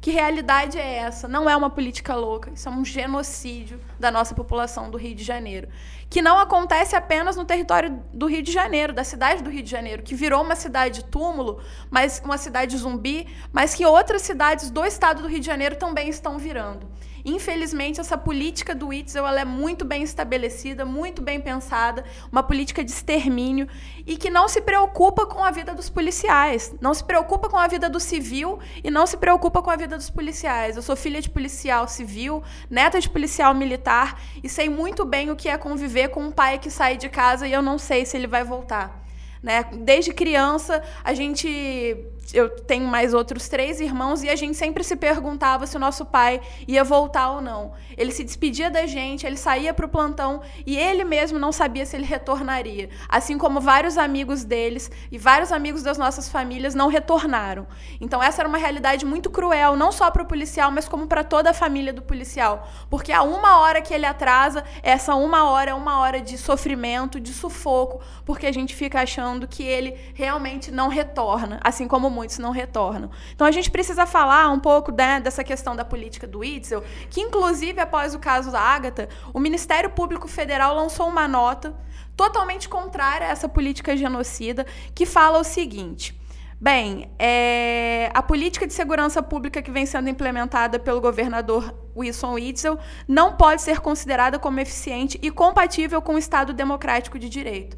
Que 0.07 0.13
realidade 0.13 0.79
é 0.79 0.99
essa? 0.99 1.27
Não 1.27 1.51
é 1.51 1.57
uma 1.57 1.69
política 1.69 2.15
louca, 2.15 2.53
isso 2.55 2.69
é 2.69 2.71
um 2.71 2.85
genocídio 2.85 3.81
da 3.99 4.09
nossa 4.09 4.37
população 4.37 4.89
do 4.89 4.97
Rio 4.97 5.17
de 5.17 5.25
Janeiro. 5.25 5.67
Que 6.09 6.23
não 6.23 6.39
acontece 6.39 6.95
apenas 6.95 7.35
no 7.35 7.45
território 7.45 8.01
do 8.15 8.27
Rio 8.27 8.41
de 8.41 8.53
Janeiro, 8.53 8.93
da 8.93 9.03
cidade 9.03 9.43
do 9.43 9.51
Rio 9.51 9.65
de 9.65 9.71
Janeiro, 9.73 10.05
que 10.05 10.15
virou 10.15 10.45
uma 10.45 10.55
cidade 10.55 11.05
túmulo, 11.07 11.61
mas 11.91 12.23
uma 12.25 12.39
cidade 12.39 12.77
zumbi, 12.77 13.27
mas 13.53 13.75
que 13.75 13.85
outras 13.85 14.23
cidades 14.23 14.71
do 14.71 14.85
estado 14.85 15.23
do 15.23 15.29
Rio 15.29 15.41
de 15.41 15.47
Janeiro 15.47 15.75
também 15.75 16.09
estão 16.09 16.39
virando. 16.39 16.87
Infelizmente, 17.29 18.01
essa 18.01 18.17
política 18.17 18.73
do 18.73 18.93
Itzel 18.93 19.27
ela 19.27 19.41
é 19.41 19.45
muito 19.45 19.85
bem 19.85 20.05
estabelecida, 20.05 20.85
muito 20.85 21.21
bem 21.21 21.41
pensada, 21.41 22.05
uma 22.31 22.41
política 22.41 22.85
de 22.85 22.93
extermínio 22.93 23.67
e 24.07 24.17
que 24.17 24.31
não 24.31 24.47
se 24.47 24.61
preocupa 24.61 25.27
com 25.27 25.43
a 25.43 25.51
vida 25.51 25.75
dos 25.75 25.91
policiais, 25.91 26.73
não 26.81 26.95
se 26.95 27.03
preocupa 27.03 27.49
com 27.49 27.57
a 27.57 27.67
vida 27.67 27.91
do 27.91 27.99
civil 27.99 28.61
e 28.85 28.93
não 28.93 29.09
se 29.09 29.17
preocupa 29.17 29.61
com 29.61 29.71
a 29.71 29.75
vida 29.75 29.97
dos 29.97 30.09
policiais. 30.09 30.77
Eu 30.77 30.83
sou 30.83 30.95
filha 30.95 31.21
de 31.21 31.29
policial 31.29 31.89
civil, 31.89 32.45
neta 32.71 33.01
de 33.01 33.11
policial 33.11 33.53
militar 33.53 34.23
e 34.41 34.49
sei 34.49 34.69
muito 34.69 35.05
bem 35.05 35.29
o 35.29 35.35
que 35.35 35.49
é 35.49 35.59
conviver 35.59 36.11
com 36.11 36.23
um 36.23 36.31
pai 36.31 36.61
que 36.61 36.71
sai 36.71 36.97
de 36.97 37.09
casa 37.09 37.49
e 37.49 37.53
eu 37.53 37.61
não 37.61 37.77
sei 37.77 38.07
se 38.07 38.17
ele 38.17 38.29
vai 38.29 38.45
voltar. 38.45 39.05
Né? 39.43 39.65
Desde 39.81 40.13
criança, 40.13 40.81
a 41.03 41.13
gente 41.13 42.07
eu 42.33 42.49
tenho 42.49 42.87
mais 42.87 43.15
outros 43.15 43.49
três 43.49 43.81
irmãos 43.81 44.23
e 44.23 44.29
a 44.29 44.37
gente 44.37 44.57
sempre 44.57 44.83
se 44.83 44.97
perguntava 44.97 45.67
se 45.67 45.77
o 45.77 45.81
nosso 45.81 46.05
pai 46.05 46.41
ia 46.67 46.83
voltar 46.83 47.31
ou 47.31 47.41
não. 47.41 47.73
Ele 47.97 48.11
se 48.13 48.25
despedia 48.25 48.71
da 48.71 48.87
gente, 48.87 49.27
ele 49.27 49.37
saía 49.37 49.73
para 49.73 49.87
o 49.87 49.89
plantão 49.89 50.41
e 50.67 50.77
ele 50.77 51.05
mesmo 51.05 51.39
não 51.39 51.53
sabia 51.53 51.87
se 51.87 51.97
ele 51.97 52.05
retornaria. 52.05 52.89
Assim 53.09 53.39
como 53.39 53.61
vários 53.61 53.97
amigos 53.99 54.45
deles 54.45 54.91
e 55.11 55.19
vários 55.19 55.53
amigos 55.53 55.83
das 55.83 55.99
nossas 55.99 56.29
famílias 56.29 56.75
não 56.75 56.89
retornaram. 56.89 57.67
Então 58.01 58.23
essa 58.23 58.43
era 58.43 58.49
uma 58.49 58.59
realidade 58.59 59.05
muito 59.05 59.31
cruel, 59.31 59.77
não 59.77 59.93
só 59.93 60.11
para 60.11 60.23
o 60.23 60.27
policial, 60.27 60.71
mas 60.71 60.89
como 60.89 61.07
para 61.07 61.25
toda 61.25 61.51
a 61.51 61.55
família 61.55 61.93
do 61.93 62.03
policial. 62.03 62.69
Porque 62.91 63.13
a 63.13 63.23
uma 63.23 63.61
hora 63.61 63.81
que 63.81 63.95
ele 63.95 64.07
atrasa, 64.07 64.65
essa 64.83 65.15
uma 65.15 65.49
hora 65.51 65.71
é 65.71 65.75
uma 65.75 66.01
hora 66.01 66.21
de 66.21 66.37
sofrimento, 66.37 67.21
de 67.21 67.33
sufoco, 67.33 68.01
porque 68.25 68.47
a 68.47 68.53
gente 68.53 68.75
fica 68.75 69.01
achando 69.01 69.47
que 69.47 69.63
ele 69.63 69.97
realmente 70.15 70.71
não 70.71 70.89
retorna, 70.89 71.61
assim 71.63 71.87
como 71.87 72.16
muitos 72.17 72.39
não 72.39 72.51
retornam. 72.51 73.11
Então 73.35 73.47
a 73.47 73.51
gente 73.51 73.71
precisa 73.71 74.07
falar 74.07 74.49
um 74.51 74.59
pouco 74.59 74.91
né, 74.91 75.21
dessa 75.21 75.45
questão 75.45 75.77
da 75.77 75.85
política 75.85 76.27
do 76.27 76.43
Itzel, 76.43 76.83
que 77.11 77.21
inclusive 77.21 77.79
após 77.79 78.15
o 78.15 78.19
caso 78.19 78.51
da 78.51 78.61
Ágata, 78.61 79.09
o 79.35 79.39
Ministério 79.39 79.91
Público 79.91 80.27
Federal 80.27 80.75
lançou 80.75 81.07
uma 81.07 81.29
nota 81.29 81.75
totalmente 82.17 82.69
contrária 82.69 83.27
a 83.27 83.31
essa 83.31 83.49
política 83.49 83.95
genocida, 83.95 84.65
que 84.95 85.05
fala 85.05 85.39
o 85.39 85.45
seguinte. 85.45 86.19
Bem, 86.59 87.11
é, 87.19 88.11
a 88.15 88.23
política 88.23 88.67
de 88.67 88.73
segurança 88.73 89.23
pública 89.23 89.61
que 89.61 89.71
vem 89.71 89.85
sendo 89.85 90.09
implementada 90.09 90.79
pelo 90.79 91.03
governador 91.03 91.75
Wilson 91.95 92.33
Witzel 92.33 92.79
não 93.07 93.35
pode 93.37 93.61
ser 93.61 93.81
considerada 93.81 94.39
como 94.39 94.59
eficiente 94.59 95.19
e 95.21 95.31
compatível 95.31 96.01
com 96.01 96.15
o 96.15 96.19
Estado 96.19 96.55
democrático 96.55 97.19
de 97.19 97.29
direito. 97.29 97.77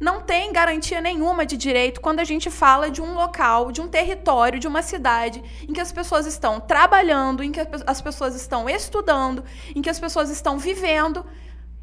Não 0.00 0.22
tem 0.22 0.50
garantia 0.50 0.98
nenhuma 0.98 1.44
de 1.44 1.58
direito 1.58 2.00
quando 2.00 2.20
a 2.20 2.24
gente 2.24 2.50
fala 2.50 2.90
de 2.90 3.02
um 3.02 3.12
local, 3.12 3.70
de 3.70 3.82
um 3.82 3.88
território, 3.88 4.58
de 4.58 4.66
uma 4.66 4.80
cidade 4.80 5.44
em 5.68 5.74
que 5.74 5.80
as 5.80 5.92
pessoas 5.92 6.24
estão 6.24 6.58
trabalhando, 6.58 7.44
em 7.44 7.52
que 7.52 7.60
as 7.86 8.00
pessoas 8.00 8.34
estão 8.34 8.66
estudando, 8.66 9.44
em 9.76 9.82
que 9.82 9.90
as 9.90 10.00
pessoas 10.00 10.30
estão 10.30 10.58
vivendo 10.58 11.26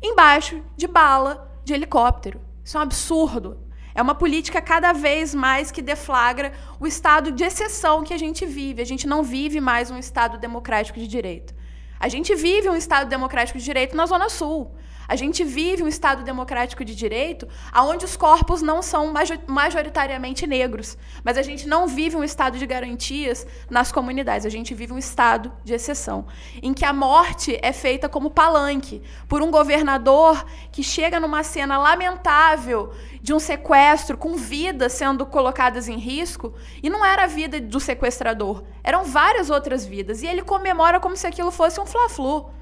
embaixo 0.01 0.63
de 0.75 0.87
bala 0.87 1.47
de 1.63 1.75
helicóptero. 1.75 2.41
Isso 2.65 2.75
é 2.75 2.79
um 2.79 2.83
absurdo. 2.83 3.59
É 3.93 4.01
uma 4.01 4.15
política 4.15 4.61
cada 4.61 4.93
vez 4.93 5.33
mais 5.33 5.71
que 5.71 5.81
deflagra 5.81 6.51
o 6.79 6.87
estado 6.87 7.31
de 7.31 7.43
exceção 7.43 8.03
que 8.03 8.13
a 8.13 8.17
gente 8.17 8.45
vive. 8.45 8.81
A 8.81 8.85
gente 8.85 9.07
não 9.07 9.21
vive 9.21 9.59
mais 9.61 9.91
um 9.91 9.97
estado 9.97 10.39
democrático 10.39 10.99
de 10.99 11.07
direito. 11.07 11.53
A 11.99 12.07
gente 12.07 12.33
vive 12.35 12.69
um 12.69 12.75
estado 12.75 13.09
democrático 13.09 13.57
de 13.57 13.65
direito 13.65 13.95
na 13.95 14.05
Zona 14.05 14.29
Sul. 14.29 14.71
A 15.07 15.15
gente 15.15 15.43
vive 15.43 15.83
um 15.83 15.87
Estado 15.87 16.23
democrático 16.23 16.83
de 16.83 16.93
direito 16.93 17.47
onde 17.75 18.05
os 18.05 18.17
corpos 18.17 18.61
não 18.61 18.81
são 18.81 19.13
majoritariamente 19.47 20.45
negros. 20.45 20.97
Mas 21.23 21.37
a 21.37 21.41
gente 21.41 21.67
não 21.67 21.87
vive 21.87 22.15
um 22.15 22.23
Estado 22.23 22.57
de 22.57 22.65
garantias 22.65 23.47
nas 23.69 23.91
comunidades. 23.91 24.45
A 24.45 24.49
gente 24.49 24.73
vive 24.73 24.93
um 24.93 24.97
Estado 24.97 25.51
de 25.63 25.73
exceção, 25.73 26.25
em 26.61 26.73
que 26.73 26.83
a 26.83 26.91
morte 26.91 27.57
é 27.61 27.71
feita 27.71 28.09
como 28.09 28.29
palanque 28.29 29.01
por 29.27 29.41
um 29.41 29.49
governador 29.51 30.45
que 30.71 30.83
chega 30.83 31.19
numa 31.19 31.43
cena 31.43 31.77
lamentável 31.77 32.91
de 33.21 33.33
um 33.33 33.39
sequestro 33.39 34.17
com 34.17 34.35
vidas 34.35 34.93
sendo 34.93 35.25
colocadas 35.25 35.87
em 35.87 35.97
risco, 35.97 36.53
e 36.81 36.89
não 36.89 37.03
era 37.03 37.23
a 37.23 37.27
vida 37.27 37.59
do 37.59 37.79
sequestrador, 37.79 38.63
eram 38.83 39.03
várias 39.03 39.49
outras 39.49 39.85
vidas. 39.85 40.21
E 40.21 40.27
ele 40.27 40.43
comemora 40.43 40.99
como 40.99 41.15
se 41.15 41.27
aquilo 41.27 41.51
fosse 41.51 41.79
um 41.79 41.85
fla-flu 41.85 42.56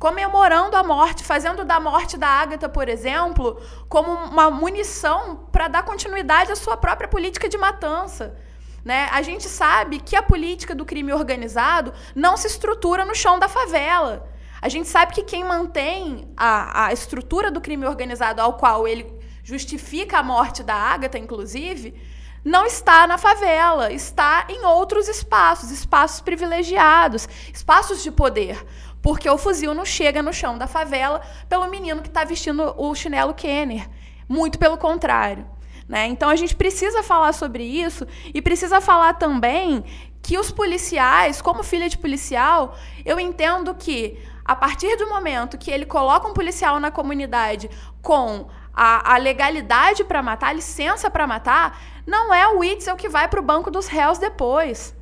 comemorando 0.00 0.78
a 0.78 0.82
morte, 0.82 1.22
fazendo 1.22 1.62
da 1.62 1.78
morte 1.78 2.16
da 2.16 2.26
Ágata, 2.26 2.70
por 2.70 2.88
exemplo, 2.88 3.60
como 3.86 4.10
uma 4.10 4.50
munição 4.50 5.46
para 5.52 5.68
dar 5.68 5.82
continuidade 5.82 6.50
à 6.50 6.56
sua 6.56 6.74
própria 6.74 7.06
política 7.06 7.50
de 7.50 7.58
matança. 7.58 8.34
Né? 8.82 9.10
A 9.12 9.20
gente 9.20 9.46
sabe 9.46 10.00
que 10.00 10.16
a 10.16 10.22
política 10.22 10.74
do 10.74 10.86
crime 10.86 11.12
organizado 11.12 11.92
não 12.14 12.34
se 12.34 12.46
estrutura 12.46 13.04
no 13.04 13.14
chão 13.14 13.38
da 13.38 13.46
favela. 13.46 14.26
A 14.62 14.70
gente 14.70 14.88
sabe 14.88 15.12
que 15.12 15.22
quem 15.22 15.44
mantém 15.44 16.32
a, 16.34 16.86
a 16.86 16.92
estrutura 16.94 17.50
do 17.50 17.60
crime 17.60 17.84
organizado 17.84 18.40
ao 18.40 18.54
qual 18.54 18.88
ele 18.88 19.04
justifica 19.44 20.20
a 20.20 20.22
morte 20.22 20.62
da 20.62 20.74
Ágata, 20.74 21.18
inclusive, 21.18 21.94
não 22.42 22.64
está 22.64 23.06
na 23.06 23.18
favela, 23.18 23.92
está 23.92 24.46
em 24.48 24.64
outros 24.64 25.08
espaços, 25.08 25.70
espaços 25.70 26.20
privilegiados, 26.20 27.28
espaços 27.52 28.02
de 28.02 28.10
poder. 28.10 28.64
Porque 29.02 29.28
o 29.28 29.38
fuzil 29.38 29.74
não 29.74 29.84
chega 29.84 30.22
no 30.22 30.32
chão 30.32 30.58
da 30.58 30.66
favela 30.66 31.20
pelo 31.48 31.68
menino 31.68 32.02
que 32.02 32.08
está 32.08 32.24
vestindo 32.24 32.74
o 32.76 32.94
chinelo 32.94 33.34
Kenner. 33.34 33.88
Muito 34.28 34.58
pelo 34.58 34.76
contrário. 34.76 35.46
Né? 35.88 36.06
Então 36.06 36.28
a 36.28 36.36
gente 36.36 36.54
precisa 36.54 37.02
falar 37.02 37.32
sobre 37.32 37.64
isso 37.64 38.06
e 38.32 38.40
precisa 38.40 38.80
falar 38.80 39.14
também 39.14 39.84
que 40.22 40.38
os 40.38 40.50
policiais, 40.50 41.40
como 41.40 41.64
filha 41.64 41.88
de 41.88 41.98
policial, 41.98 42.76
eu 43.04 43.18
entendo 43.18 43.74
que 43.74 44.18
a 44.44 44.54
partir 44.54 44.96
do 44.96 45.08
momento 45.08 45.58
que 45.58 45.70
ele 45.70 45.86
coloca 45.86 46.28
um 46.28 46.32
policial 46.32 46.78
na 46.78 46.90
comunidade 46.90 47.70
com 48.02 48.48
a, 48.74 49.14
a 49.14 49.16
legalidade 49.16 50.04
para 50.04 50.22
matar, 50.22 50.48
a 50.48 50.52
licença 50.52 51.10
para 51.10 51.26
matar, 51.26 51.80
não 52.06 52.32
é 52.32 52.48
o 52.48 52.62
Itzel 52.62 52.96
que 52.96 53.08
vai 53.08 53.28
para 53.28 53.40
o 53.40 53.42
banco 53.42 53.70
dos 53.70 53.86
réus 53.86 54.18
depois. 54.18 54.94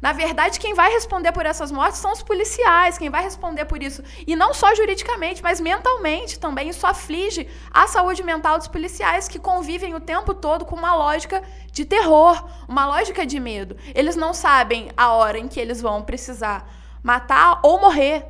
Na 0.00 0.12
verdade, 0.12 0.60
quem 0.60 0.74
vai 0.74 0.90
responder 0.90 1.32
por 1.32 1.46
essas 1.46 1.72
mortes 1.72 1.98
são 1.98 2.12
os 2.12 2.22
policiais, 2.22 2.98
quem 2.98 3.08
vai 3.08 3.22
responder 3.22 3.64
por 3.64 3.82
isso. 3.82 4.02
E 4.26 4.36
não 4.36 4.52
só 4.52 4.74
juridicamente, 4.74 5.42
mas 5.42 5.60
mentalmente 5.60 6.38
também. 6.38 6.68
Isso 6.68 6.86
aflige 6.86 7.48
a 7.70 7.86
saúde 7.86 8.22
mental 8.22 8.58
dos 8.58 8.68
policiais 8.68 9.28
que 9.28 9.38
convivem 9.38 9.94
o 9.94 10.00
tempo 10.00 10.34
todo 10.34 10.64
com 10.64 10.76
uma 10.76 10.94
lógica 10.94 11.42
de 11.72 11.84
terror, 11.84 12.44
uma 12.68 12.86
lógica 12.86 13.24
de 13.24 13.40
medo. 13.40 13.76
Eles 13.94 14.16
não 14.16 14.34
sabem 14.34 14.90
a 14.96 15.12
hora 15.12 15.38
em 15.38 15.48
que 15.48 15.58
eles 15.58 15.80
vão 15.80 16.02
precisar 16.02 16.68
matar 17.02 17.60
ou 17.62 17.80
morrer. 17.80 18.26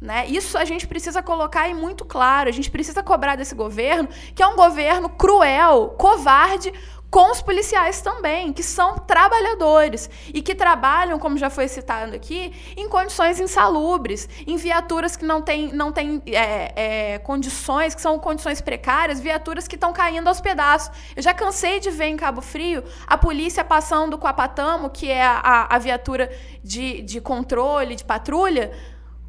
Né? 0.00 0.26
Isso 0.26 0.58
a 0.58 0.64
gente 0.64 0.86
precisa 0.86 1.22
colocar 1.22 1.62
aí 1.62 1.74
muito 1.74 2.04
claro. 2.04 2.48
A 2.48 2.52
gente 2.52 2.70
precisa 2.70 3.02
cobrar 3.02 3.36
desse 3.36 3.54
governo, 3.54 4.08
que 4.34 4.42
é 4.42 4.46
um 4.46 4.56
governo 4.56 5.08
cruel, 5.08 5.94
covarde, 5.96 6.72
com 7.14 7.30
os 7.30 7.40
policiais 7.40 8.00
também, 8.00 8.52
que 8.52 8.64
são 8.64 8.98
trabalhadores 8.98 10.10
e 10.34 10.42
que 10.42 10.52
trabalham, 10.52 11.16
como 11.16 11.38
já 11.38 11.48
foi 11.48 11.68
citado 11.68 12.12
aqui, 12.12 12.52
em 12.76 12.88
condições 12.88 13.38
insalubres, 13.38 14.28
em 14.44 14.56
viaturas 14.56 15.16
que 15.16 15.24
não 15.24 15.40
têm 15.40 15.72
não 15.72 15.92
tem, 15.92 16.20
é, 16.26 16.72
é, 17.14 17.18
condições, 17.20 17.94
que 17.94 18.02
são 18.02 18.18
condições 18.18 18.60
precárias, 18.60 19.20
viaturas 19.20 19.68
que 19.68 19.76
estão 19.76 19.92
caindo 19.92 20.26
aos 20.26 20.40
pedaços. 20.40 20.90
Eu 21.14 21.22
já 21.22 21.32
cansei 21.32 21.78
de 21.78 21.88
ver 21.88 22.06
em 22.06 22.16
Cabo 22.16 22.40
Frio 22.40 22.82
a 23.06 23.16
polícia 23.16 23.64
passando 23.64 24.18
com 24.18 24.26
a 24.26 24.32
Patamo, 24.32 24.90
que 24.90 25.08
é 25.08 25.22
a, 25.22 25.68
a 25.70 25.78
viatura 25.78 26.32
de, 26.64 27.00
de 27.02 27.20
controle, 27.20 27.94
de 27.94 28.02
patrulha, 28.02 28.72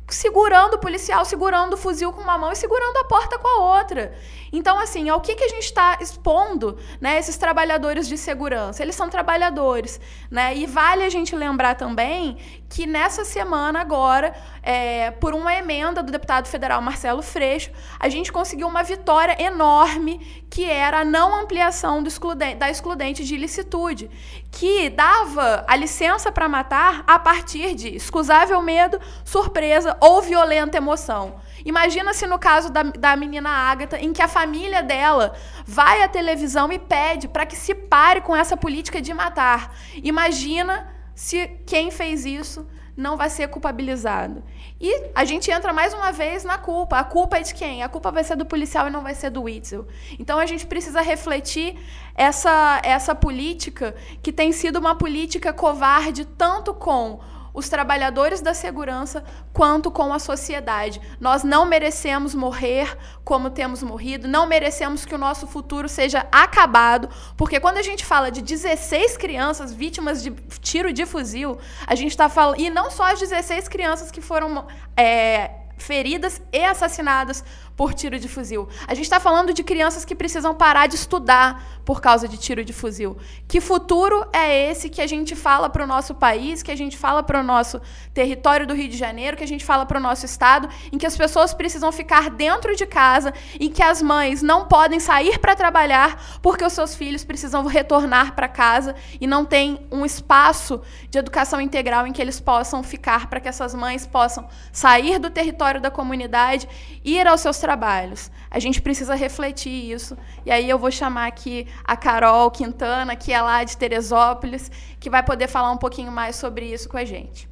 segurando 0.08 0.76
o 0.76 0.78
policial, 0.78 1.26
segurando 1.26 1.74
o 1.74 1.78
fuzil 1.78 2.14
com 2.14 2.22
uma 2.22 2.38
mão 2.38 2.52
e 2.52 2.56
segurando 2.56 2.98
a 2.98 3.04
porta 3.06 3.40
com 3.40 3.48
a 3.48 3.78
outra. 3.78 4.14
Então, 4.52 4.80
assim, 4.80 5.10
ao 5.10 5.20
que, 5.20 5.36
que 5.36 5.44
a 5.44 5.50
gente 5.50 5.64
está 5.64 5.98
expondo 6.00 6.78
né, 7.02 7.18
esses 7.18 7.38
trabalhadores 7.38 8.08
de 8.08 8.18
segurança? 8.18 8.84
Eles 8.84 8.96
são 8.96 9.10
trabalhadores. 9.10 10.00
Né? 10.30 10.56
E 10.56 10.66
vale 10.66 11.04
a 11.04 11.10
gente 11.10 11.36
lembrar 11.36 11.76
também 11.76 12.38
que 12.70 12.86
nessa 12.86 13.24
semana, 13.24 13.80
agora, 13.80 14.34
é, 14.64 15.12
por 15.12 15.34
uma 15.34 15.54
emenda 15.54 16.02
do 16.02 16.12
deputado 16.12 16.48
federal 16.48 16.82
Marcelo 16.82 17.22
Freixo, 17.22 17.72
a 18.00 18.10
gente 18.10 18.32
conseguiu 18.32 18.68
uma 18.68 18.84
vitória 18.84 19.42
enorme, 19.42 20.44
que 20.50 20.66
era 20.66 21.02
a 21.02 21.06
não 21.06 21.36
ampliação 21.36 22.04
excludente, 22.04 22.56
da 22.56 22.70
excludente 22.70 23.24
de 23.24 23.36
ilicitude, 23.36 24.10
que 24.52 24.90
dava 24.90 25.64
a 25.68 25.76
licença 25.76 26.32
para 26.32 26.50
matar 26.50 27.04
a 27.06 27.20
partir 27.20 27.76
de 27.76 27.96
excusável 27.96 28.62
medo, 28.62 29.00
surpresa 29.24 29.96
ou 30.02 30.22
violenta 30.22 30.78
emoção. 30.78 31.36
Imagina 31.64 32.14
se 32.14 32.28
no 32.28 32.38
caso 32.38 32.72
da, 32.72 32.84
da 32.84 33.16
menina 33.16 33.50
Ágata, 33.50 33.98
em 33.98 34.14
que 34.14 34.22
a 34.22 34.28
família 34.28 34.84
dela 34.84 35.34
vai 35.66 36.04
à 36.04 36.08
televisão 36.08 36.72
e 36.72 36.80
pede 36.80 37.28
para 37.28 37.46
que 37.46 37.56
se 37.56 37.74
pare 37.74 38.22
com 38.22 38.36
essa 38.36 38.58
política 38.58 39.02
de 39.02 39.14
matar. 39.14 39.76
Imagina 40.04 40.95
se 41.16 41.48
quem 41.66 41.90
fez 41.90 42.26
isso 42.26 42.68
não 42.96 43.18
vai 43.18 43.30
ser 43.30 43.48
culpabilizado. 43.50 44.42
E 44.80 45.10
a 45.14 45.26
gente 45.26 45.52
entra 45.52 45.74
mais 45.74 45.94
uma 45.94 46.12
vez 46.12 46.44
na 46.44 46.58
culpa. 46.58 46.98
A 46.98 47.04
culpa 47.04 47.38
é 47.38 47.42
de 47.42 47.54
quem? 47.54 47.84
A 47.84 47.90
culpa 47.90 48.12
vai 48.12 48.24
ser 48.24 48.36
do 48.36 48.46
policial 48.46 48.88
e 48.88 48.92
não 48.92 49.02
vai 49.02 49.14
ser 49.14 49.30
do 49.30 49.44
Witzel. 49.44 49.86
Então 50.18 50.40
a 50.40 50.46
gente 50.46 50.66
precisa 50.66 51.02
refletir 51.02 51.78
essa, 52.16 52.80
essa 52.84 53.14
política 53.14 53.96
que 54.22 54.32
tem 54.32 54.52
sido 54.52 54.80
uma 54.80 54.96
política 54.96 55.52
covarde 55.52 56.24
tanto 56.26 56.74
com 56.74 57.20
os 57.56 57.70
trabalhadores 57.70 58.42
da 58.42 58.54
segurança 58.54 59.24
quanto 59.54 59.90
com 59.90 60.14
a 60.14 60.20
sociedade. 60.20 61.02
Nós 61.20 61.44
não 61.44 61.66
merecemos 61.66 62.36
morrer 62.36 62.96
como 63.24 63.50
temos 63.50 63.82
morrido, 63.82 64.28
não 64.28 64.46
merecemos 64.46 65.06
que 65.06 65.16
o 65.16 65.18
nosso 65.18 65.48
futuro 65.48 65.88
seja 65.88 66.28
acabado, 66.32 67.10
porque 67.38 67.60
quando 67.60 67.78
a 67.78 67.82
gente 67.82 68.06
fala 68.06 68.30
de 68.30 68.42
16 68.42 69.18
crianças 69.18 69.74
vítimas 69.74 70.22
de 70.22 70.32
tiro 70.60 70.92
de 70.92 71.06
fuzil, 71.06 71.58
a 71.88 71.96
gente 71.96 72.12
está 72.12 72.28
falando. 72.28 72.60
E 72.60 72.70
não 72.70 72.92
só 72.92 73.06
as 73.06 73.20
16 73.20 73.70
crianças 73.70 74.12
que 74.12 74.22
foram. 74.22 74.68
É, 74.98 75.52
feridas 75.78 76.42
e 76.52 76.64
assassinadas 76.64 77.44
por 77.76 77.94
tiro 77.94 78.18
de 78.20 78.28
fuzil. 78.28 78.68
A 78.88 78.94
gente 78.94 79.06
está 79.06 79.20
falando 79.20 79.54
de 79.54 79.64
crianças 79.64 80.06
que 80.06 80.16
precisam 80.16 80.56
parar 80.56 80.88
de 80.88 80.96
estudar 80.96 81.82
por 81.84 82.02
causa 82.02 82.28
de 82.28 82.38
tiro 82.38 82.64
de 82.64 82.74
fuzil. 82.74 83.18
Que 83.48 83.60
futuro 83.60 84.26
é 84.32 84.72
esse 84.72 84.90
que 84.90 85.02
a 85.02 85.08
gente 85.08 85.36
fala 85.36 85.70
para 85.70 85.84
o 85.84 85.88
nosso 85.88 86.16
país, 86.16 86.64
que 86.64 86.72
a 86.72 86.76
gente 86.76 86.98
fala 86.98 87.22
para 87.22 87.40
o 87.40 87.44
nosso 87.44 87.82
território 88.14 88.66
do 88.66 88.74
Rio 88.74 88.88
de 88.88 88.98
Janeiro, 88.98 89.38
que 89.38 89.44
a 89.44 89.48
gente 89.48 89.66
fala 89.66 89.86
para 89.86 90.00
o 90.00 90.02
nosso 90.02 90.26
estado, 90.26 90.70
em 90.92 90.98
que 90.98 91.06
as 91.06 91.18
pessoas 91.18 91.54
precisam 91.54 91.92
ficar 91.92 92.30
dentro 92.30 92.76
de 92.76 92.86
casa, 92.86 93.34
em 93.60 93.70
que 93.70 93.84
as 93.84 94.02
mães 94.02 94.42
não 94.42 94.66
podem 94.66 95.00
sair 95.00 95.38
para 95.40 95.56
trabalhar 95.56 96.40
porque 96.42 96.64
os 96.64 96.74
seus 96.74 96.96
filhos 96.96 97.24
precisam 97.24 97.66
retornar 97.66 98.36
para 98.36 98.48
casa 98.48 98.96
e 99.20 99.28
não 99.28 99.46
tem 99.46 99.86
um 99.92 100.06
espaço 100.06 100.82
de 101.10 101.18
educação 101.18 101.60
integral 101.60 102.08
em 102.08 102.14
que 102.14 102.22
eles 102.22 102.40
possam 102.40 102.82
ficar 102.82 103.28
para 103.28 103.40
que 103.40 103.50
essas 103.50 103.74
mães 103.76 104.08
possam 104.08 104.48
sair 104.72 105.20
do 105.20 105.30
território 105.30 105.82
da 105.82 105.92
comunidade, 105.92 106.68
ir 107.04 107.28
aos 107.28 107.42
seus 107.42 107.58
trabalhos. 107.66 108.30
A 108.52 108.60
gente 108.60 108.80
precisa 108.80 109.16
refletir 109.16 109.92
isso. 109.92 110.16
E 110.46 110.52
aí 110.52 110.70
eu 110.70 110.78
vou 110.78 110.92
chamar 110.92 111.26
aqui 111.26 111.68
a 111.84 111.98
Carol 111.98 112.52
Quintana, 112.52 113.16
que 113.16 113.34
é 113.34 113.42
lá 113.42 113.64
de 113.64 113.76
Teresópolis, 113.76 114.70
que 115.00 115.10
vai 115.10 115.24
poder 115.24 115.48
falar 115.48 115.72
um 115.72 115.78
pouquinho 115.78 116.12
mais 116.12 116.36
sobre 116.36 116.72
isso 116.72 116.88
com 116.88 116.98
a 116.98 117.04
gente. 117.04 117.50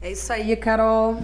É 0.00 0.12
isso 0.12 0.32
aí, 0.32 0.54
Carol. 0.56 1.20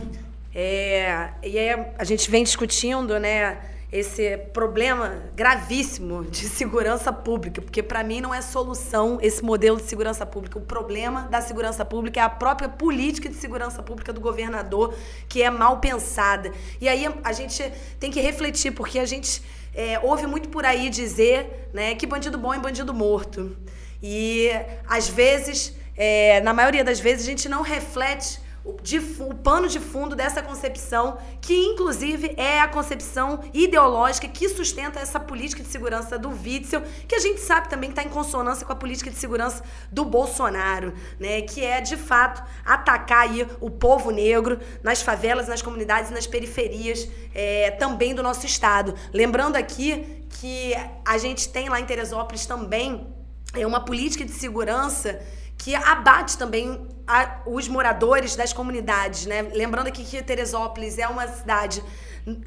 É, 0.52 1.28
e 1.40 1.56
aí 1.56 1.86
a 1.96 2.02
gente 2.02 2.28
vem 2.28 2.42
discutindo, 2.42 3.20
né? 3.20 3.58
Esse 3.90 4.36
problema 4.52 5.22
gravíssimo 5.34 6.24
de 6.24 6.48
segurança 6.48 7.12
pública, 7.12 7.62
porque 7.62 7.82
para 7.82 8.02
mim 8.02 8.20
não 8.20 8.34
é 8.34 8.42
solução 8.42 9.18
esse 9.22 9.44
modelo 9.44 9.76
de 9.76 9.84
segurança 9.84 10.26
pública. 10.26 10.58
O 10.58 10.62
problema 10.62 11.22
da 11.22 11.40
segurança 11.40 11.84
pública 11.84 12.18
é 12.18 12.22
a 12.22 12.28
própria 12.28 12.68
política 12.68 13.28
de 13.28 13.36
segurança 13.36 13.82
pública 13.82 14.12
do 14.12 14.20
governador, 14.20 14.94
que 15.28 15.42
é 15.42 15.50
mal 15.50 15.78
pensada. 15.78 16.52
E 16.80 16.88
aí 16.88 17.08
a 17.22 17.32
gente 17.32 17.62
tem 18.00 18.10
que 18.10 18.20
refletir, 18.20 18.72
porque 18.72 18.98
a 18.98 19.06
gente 19.06 19.40
é, 19.72 20.00
ouve 20.00 20.26
muito 20.26 20.48
por 20.48 20.64
aí 20.64 20.90
dizer 20.90 21.68
né, 21.72 21.94
que 21.94 22.06
bandido 22.06 22.36
bom 22.36 22.52
é 22.52 22.58
bandido 22.58 22.92
morto. 22.92 23.56
E 24.02 24.50
às 24.88 25.08
vezes, 25.08 25.74
é, 25.96 26.40
na 26.40 26.52
maioria 26.52 26.82
das 26.82 26.98
vezes, 26.98 27.24
a 27.24 27.30
gente 27.30 27.48
não 27.48 27.62
reflete 27.62 28.40
o, 28.66 28.76
de, 28.82 28.98
o 28.98 29.32
pano 29.32 29.68
de 29.68 29.78
fundo 29.78 30.16
dessa 30.16 30.42
concepção, 30.42 31.18
que 31.40 31.54
inclusive 31.54 32.34
é 32.36 32.60
a 32.60 32.66
concepção 32.66 33.40
ideológica 33.54 34.26
que 34.26 34.48
sustenta 34.48 34.98
essa 34.98 35.20
política 35.20 35.62
de 35.62 35.68
segurança 35.68 36.18
do 36.18 36.30
Witzel, 36.30 36.82
que 37.06 37.14
a 37.14 37.20
gente 37.20 37.40
sabe 37.40 37.68
também 37.68 37.90
que 37.90 37.98
está 37.98 38.02
em 38.02 38.12
consonância 38.12 38.66
com 38.66 38.72
a 38.72 38.76
política 38.76 39.08
de 39.08 39.16
segurança 39.16 39.62
do 39.90 40.04
Bolsonaro, 40.04 40.92
né? 41.20 41.42
Que 41.42 41.64
é 41.64 41.80
de 41.80 41.96
fato 41.96 42.42
atacar 42.64 43.20
aí 43.20 43.46
o 43.60 43.70
povo 43.70 44.10
negro 44.10 44.58
nas 44.82 45.00
favelas, 45.00 45.46
nas 45.46 45.62
comunidades, 45.62 46.10
nas 46.10 46.26
periferias 46.26 47.08
é, 47.32 47.70
também 47.70 48.14
do 48.14 48.22
nosso 48.22 48.44
estado. 48.44 48.94
Lembrando 49.12 49.54
aqui 49.54 50.24
que 50.28 50.74
a 51.04 51.16
gente 51.18 51.48
tem 51.48 51.68
lá 51.68 51.80
em 51.80 51.84
Teresópolis 51.86 52.46
também 52.46 53.06
é 53.54 53.66
uma 53.66 53.80
política 53.80 54.24
de 54.24 54.32
segurança 54.32 55.20
que 55.66 55.74
abate 55.74 56.38
também 56.38 56.86
a, 57.04 57.40
os 57.44 57.66
moradores 57.66 58.36
das 58.36 58.52
comunidades, 58.52 59.26
né? 59.26 59.42
Lembrando 59.52 59.88
aqui 59.88 60.04
que 60.04 60.22
Teresópolis 60.22 60.96
é 60.96 61.08
uma 61.08 61.26
cidade 61.26 61.82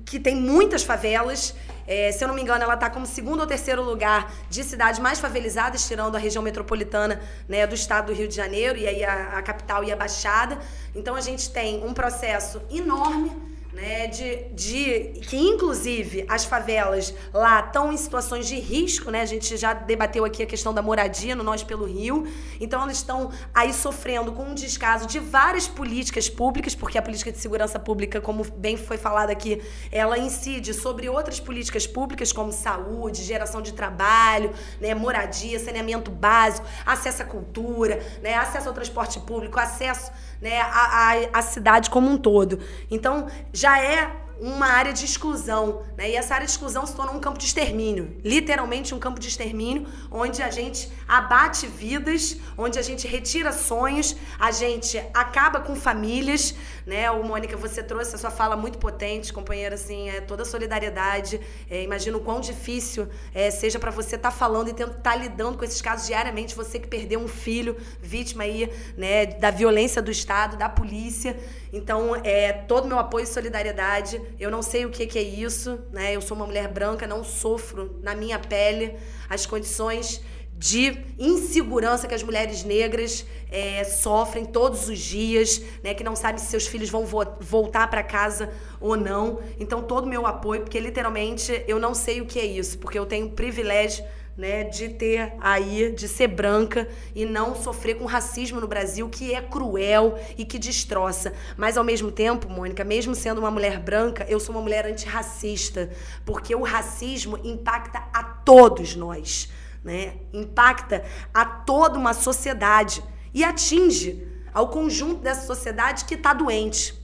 que 0.05 0.17
tem 0.17 0.37
muitas 0.37 0.83
favelas. 0.83 1.53
É, 1.85 2.13
se 2.13 2.23
eu 2.23 2.29
não 2.29 2.35
me 2.35 2.41
engano, 2.41 2.63
ela 2.63 2.75
está 2.75 2.89
como 2.89 3.05
segundo 3.05 3.41
ou 3.41 3.45
terceiro 3.45 3.83
lugar 3.83 4.31
de 4.49 4.63
cidades 4.63 5.01
mais 5.01 5.19
favelizadas, 5.19 5.85
tirando 5.85 6.15
a 6.15 6.17
região 6.17 6.41
metropolitana 6.41 7.19
né, 7.45 7.67
do 7.67 7.75
estado 7.75 8.05
do 8.05 8.13
Rio 8.13 8.29
de 8.29 8.35
Janeiro, 8.35 8.79
e 8.79 8.87
aí 8.87 9.03
a, 9.03 9.37
a 9.37 9.41
capital 9.41 9.83
e 9.83 9.91
a 9.91 9.97
Baixada. 9.97 10.57
Então 10.95 11.13
a 11.13 11.19
gente 11.19 11.51
tem 11.51 11.83
um 11.83 11.93
processo 11.93 12.61
enorme 12.71 13.35
né, 13.79 14.07
de, 14.07 14.43
de 14.53 15.21
que 15.21 15.37
inclusive 15.37 16.25
as 16.27 16.43
favelas 16.43 17.13
lá 17.33 17.61
estão 17.61 17.93
em 17.93 17.97
situações 17.97 18.45
de 18.45 18.59
risco, 18.59 19.09
né? 19.09 19.21
A 19.21 19.25
gente 19.25 19.55
já 19.55 19.73
debateu 19.73 20.25
aqui 20.25 20.43
a 20.43 20.45
questão 20.45 20.73
da 20.73 20.81
moradia 20.81 21.33
no 21.33 21.43
Nós 21.43 21.63
pelo 21.63 21.85
Rio. 21.85 22.27
Então 22.59 22.81
elas 22.81 22.97
estão 22.97 23.31
aí 23.53 23.73
sofrendo 23.73 24.33
com 24.33 24.43
um 24.43 24.53
descaso 24.53 25.07
de 25.07 25.17
várias 25.19 25.65
políticas 25.67 26.27
públicas, 26.27 26.75
porque 26.75 26.97
a 26.97 27.01
política 27.01 27.31
de 27.31 27.37
segurança 27.37 27.79
pública, 27.79 28.19
como 28.19 28.43
bem 28.51 28.75
foi 28.75 28.97
falado 28.97 29.29
aqui, 29.29 29.61
ela 29.91 30.17
incide 30.17 30.73
sobre 30.73 31.07
outras 31.07 31.39
políticas 31.39 31.87
públicas 31.87 32.33
como 32.33 32.51
saúde, 32.51 33.23
geração 33.23 33.61
de 33.61 33.71
trabalho, 33.71 34.51
né, 34.81 34.93
moradia, 34.93 35.57
saneamento 35.57 36.11
básico, 36.11 36.67
acesso 36.85 37.21
à 37.21 37.25
cultura, 37.25 38.05
né, 38.21 38.35
acesso 38.35 38.67
ao 38.67 38.73
transporte 38.73 39.21
público, 39.21 39.57
acesso 39.57 40.11
né, 40.41 40.59
a, 40.61 41.11
a, 41.11 41.39
a 41.39 41.41
cidade 41.41 41.89
como 41.89 42.09
um 42.09 42.17
todo. 42.17 42.59
Então, 42.89 43.27
já 43.53 43.79
é 43.81 44.11
uma 44.39 44.67
área 44.67 44.93
de 44.93 45.05
exclusão, 45.05 45.83
né? 45.97 46.09
E 46.09 46.15
essa 46.15 46.33
área 46.33 46.45
de 46.45 46.51
exclusão 46.51 46.85
se 46.85 46.95
torna 46.95 47.11
um 47.11 47.19
campo 47.19 47.37
de 47.37 47.45
extermínio, 47.45 48.15
literalmente 48.23 48.95
um 48.95 48.99
campo 48.99 49.19
de 49.19 49.27
extermínio, 49.27 49.87
onde 50.09 50.41
a 50.41 50.49
gente 50.49 50.89
abate 51.07 51.67
vidas, 51.67 52.37
onde 52.57 52.79
a 52.79 52.81
gente 52.81 53.07
retira 53.07 53.51
sonhos, 53.51 54.15
a 54.39 54.51
gente 54.51 54.97
acaba 55.13 55.59
com 55.59 55.75
famílias, 55.75 56.55
né? 56.85 57.09
O 57.11 57.23
Mônica, 57.23 57.57
você 57.57 57.83
trouxe 57.83 58.15
a 58.15 58.17
sua 58.17 58.31
fala 58.31 58.55
muito 58.55 58.77
potente, 58.77 59.33
companheira, 59.33 59.75
assim, 59.75 60.09
é 60.09 60.21
toda 60.21 60.45
solidariedade. 60.45 61.39
É, 61.69 61.83
imagino 61.83 62.17
o 62.17 62.21
quão 62.21 62.39
difícil 62.39 63.07
é, 63.33 63.51
seja 63.51 63.77
para 63.77 63.91
você 63.91 64.15
estar 64.15 64.31
tá 64.31 64.35
falando 64.35 64.69
e 64.69 64.71
estar 64.71 64.87
tá 64.87 65.15
lidando 65.15 65.57
com 65.57 65.65
esses 65.65 65.81
casos 65.81 66.07
diariamente, 66.07 66.55
você 66.55 66.79
que 66.79 66.87
perdeu 66.87 67.19
um 67.19 67.27
filho 67.27 67.75
vítima 68.01 68.43
aí, 68.43 68.71
né, 68.97 69.25
da 69.25 69.51
violência 69.51 70.01
do 70.01 70.11
Estado, 70.11 70.57
da 70.57 70.69
polícia. 70.69 71.37
Então, 71.71 72.15
é 72.23 72.51
todo 72.51 72.87
meu 72.87 72.97
apoio 72.97 73.23
e 73.23 73.27
solidariedade. 73.27 74.19
Eu 74.39 74.51
não 74.51 74.61
sei 74.61 74.85
o 74.85 74.89
que, 74.89 75.07
que 75.07 75.17
é 75.17 75.23
isso, 75.23 75.79
né? 75.91 76.15
Eu 76.15 76.21
sou 76.21 76.35
uma 76.35 76.45
mulher 76.45 76.67
branca, 76.67 77.07
não 77.07 77.23
sofro 77.23 77.99
na 78.01 78.13
minha 78.13 78.37
pele 78.37 78.95
as 79.29 79.45
condições 79.45 80.21
de 80.59 81.05
insegurança 81.17 82.05
que 82.05 82.13
as 82.13 82.21
mulheres 82.21 82.65
negras 82.65 83.25
é, 83.49 83.85
sofrem 83.85 84.43
todos 84.43 84.89
os 84.89 84.99
dias, 84.99 85.61
né, 85.81 85.93
que 85.93 86.03
não 86.03 86.17
sabem 86.17 86.37
se 86.37 86.47
seus 86.47 86.67
filhos 86.67 86.89
vão 86.89 87.05
vo 87.05 87.25
voltar 87.39 87.89
para 87.89 88.03
casa 88.03 88.51
ou 88.81 88.97
não. 88.97 89.39
Então, 89.57 89.81
todo 89.81 90.03
o 90.03 90.09
meu 90.09 90.27
apoio, 90.27 90.61
porque 90.61 90.77
literalmente 90.77 91.63
eu 91.65 91.79
não 91.79 91.93
sei 91.93 92.19
o 92.19 92.25
que 92.25 92.37
é 92.37 92.45
isso, 92.45 92.77
porque 92.77 92.99
eu 92.99 93.05
tenho 93.05 93.27
o 93.27 93.31
privilégio 93.31 94.03
né, 94.39 94.63
de 94.63 94.87
ter 94.87 95.33
aí, 95.41 95.91
de 95.91 96.07
ser 96.07 96.27
branca 96.27 96.87
e 97.13 97.25
não 97.25 97.53
sofrer 97.53 97.95
com 97.95 98.05
racismo 98.05 98.61
no 98.61 98.69
Brasil, 98.69 99.09
que 99.09 99.33
é 99.33 99.41
cruel 99.41 100.17
e 100.37 100.45
que 100.45 100.57
destroça. 100.57 101.33
Mas 101.57 101.75
ao 101.75 101.83
mesmo 101.83 102.09
tempo, 102.09 102.47
Mônica, 102.47 102.85
mesmo 102.85 103.13
sendo 103.13 103.39
uma 103.39 103.51
mulher 103.51 103.77
branca, 103.79 104.25
eu 104.29 104.39
sou 104.39 104.55
uma 104.55 104.61
mulher 104.61 104.85
antirracista, 104.85 105.89
porque 106.25 106.55
o 106.55 106.63
racismo 106.63 107.37
impacta 107.43 108.01
a 108.13 108.23
todos 108.23 108.95
nós, 108.95 109.49
né? 109.83 110.13
Impacta 110.31 111.03
a 111.33 111.43
toda 111.43 111.99
uma 111.99 112.13
sociedade 112.13 113.03
e 113.33 113.43
atinge 113.43 114.25
ao 114.53 114.69
conjunto 114.69 115.21
dessa 115.21 115.45
sociedade 115.45 116.05
que 116.05 116.13
está 116.13 116.31
doente, 116.31 116.97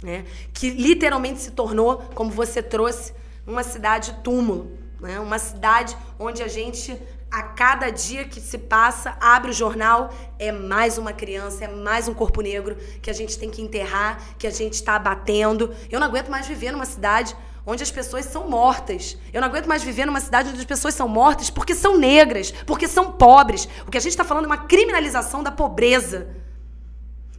né? 0.00 0.24
Que 0.54 0.70
literalmente 0.70 1.40
se 1.40 1.50
tornou, 1.50 1.96
como 2.14 2.30
você 2.30 2.62
trouxe, 2.62 3.12
uma 3.44 3.64
cidade 3.64 4.14
túmulo. 4.22 4.78
Né? 5.00 5.18
Uma 5.18 5.38
cidade 5.38 5.96
onde 6.18 6.42
a 6.42 6.48
gente, 6.48 7.00
a 7.30 7.42
cada 7.42 7.90
dia 7.90 8.24
que 8.24 8.40
se 8.40 8.58
passa, 8.58 9.16
abre 9.20 9.50
o 9.50 9.54
jornal, 9.54 10.12
é 10.38 10.52
mais 10.52 10.98
uma 10.98 11.12
criança, 11.12 11.64
é 11.64 11.68
mais 11.68 12.06
um 12.06 12.14
corpo 12.14 12.40
negro 12.40 12.76
que 13.00 13.10
a 13.10 13.12
gente 13.12 13.38
tem 13.38 13.50
que 13.50 13.62
enterrar, 13.62 14.20
que 14.38 14.46
a 14.46 14.50
gente 14.50 14.74
está 14.74 14.96
abatendo. 14.96 15.74
Eu 15.90 15.98
não 15.98 16.06
aguento 16.06 16.30
mais 16.30 16.46
viver 16.46 16.70
numa 16.72 16.86
cidade 16.86 17.34
onde 17.66 17.82
as 17.82 17.90
pessoas 17.90 18.26
são 18.26 18.48
mortas. 18.48 19.16
Eu 19.32 19.40
não 19.40 19.48
aguento 19.48 19.66
mais 19.66 19.82
viver 19.82 20.06
numa 20.06 20.20
cidade 20.20 20.50
onde 20.50 20.58
as 20.58 20.64
pessoas 20.64 20.94
são 20.94 21.08
mortas 21.08 21.50
porque 21.50 21.74
são 21.74 21.96
negras, 21.96 22.50
porque 22.66 22.86
são 22.86 23.12
pobres. 23.12 23.68
O 23.86 23.90
que 23.90 23.98
a 23.98 24.00
gente 24.00 24.12
está 24.12 24.24
falando 24.24 24.44
é 24.44 24.46
uma 24.48 24.66
criminalização 24.66 25.42
da 25.42 25.50
pobreza. 25.50 26.28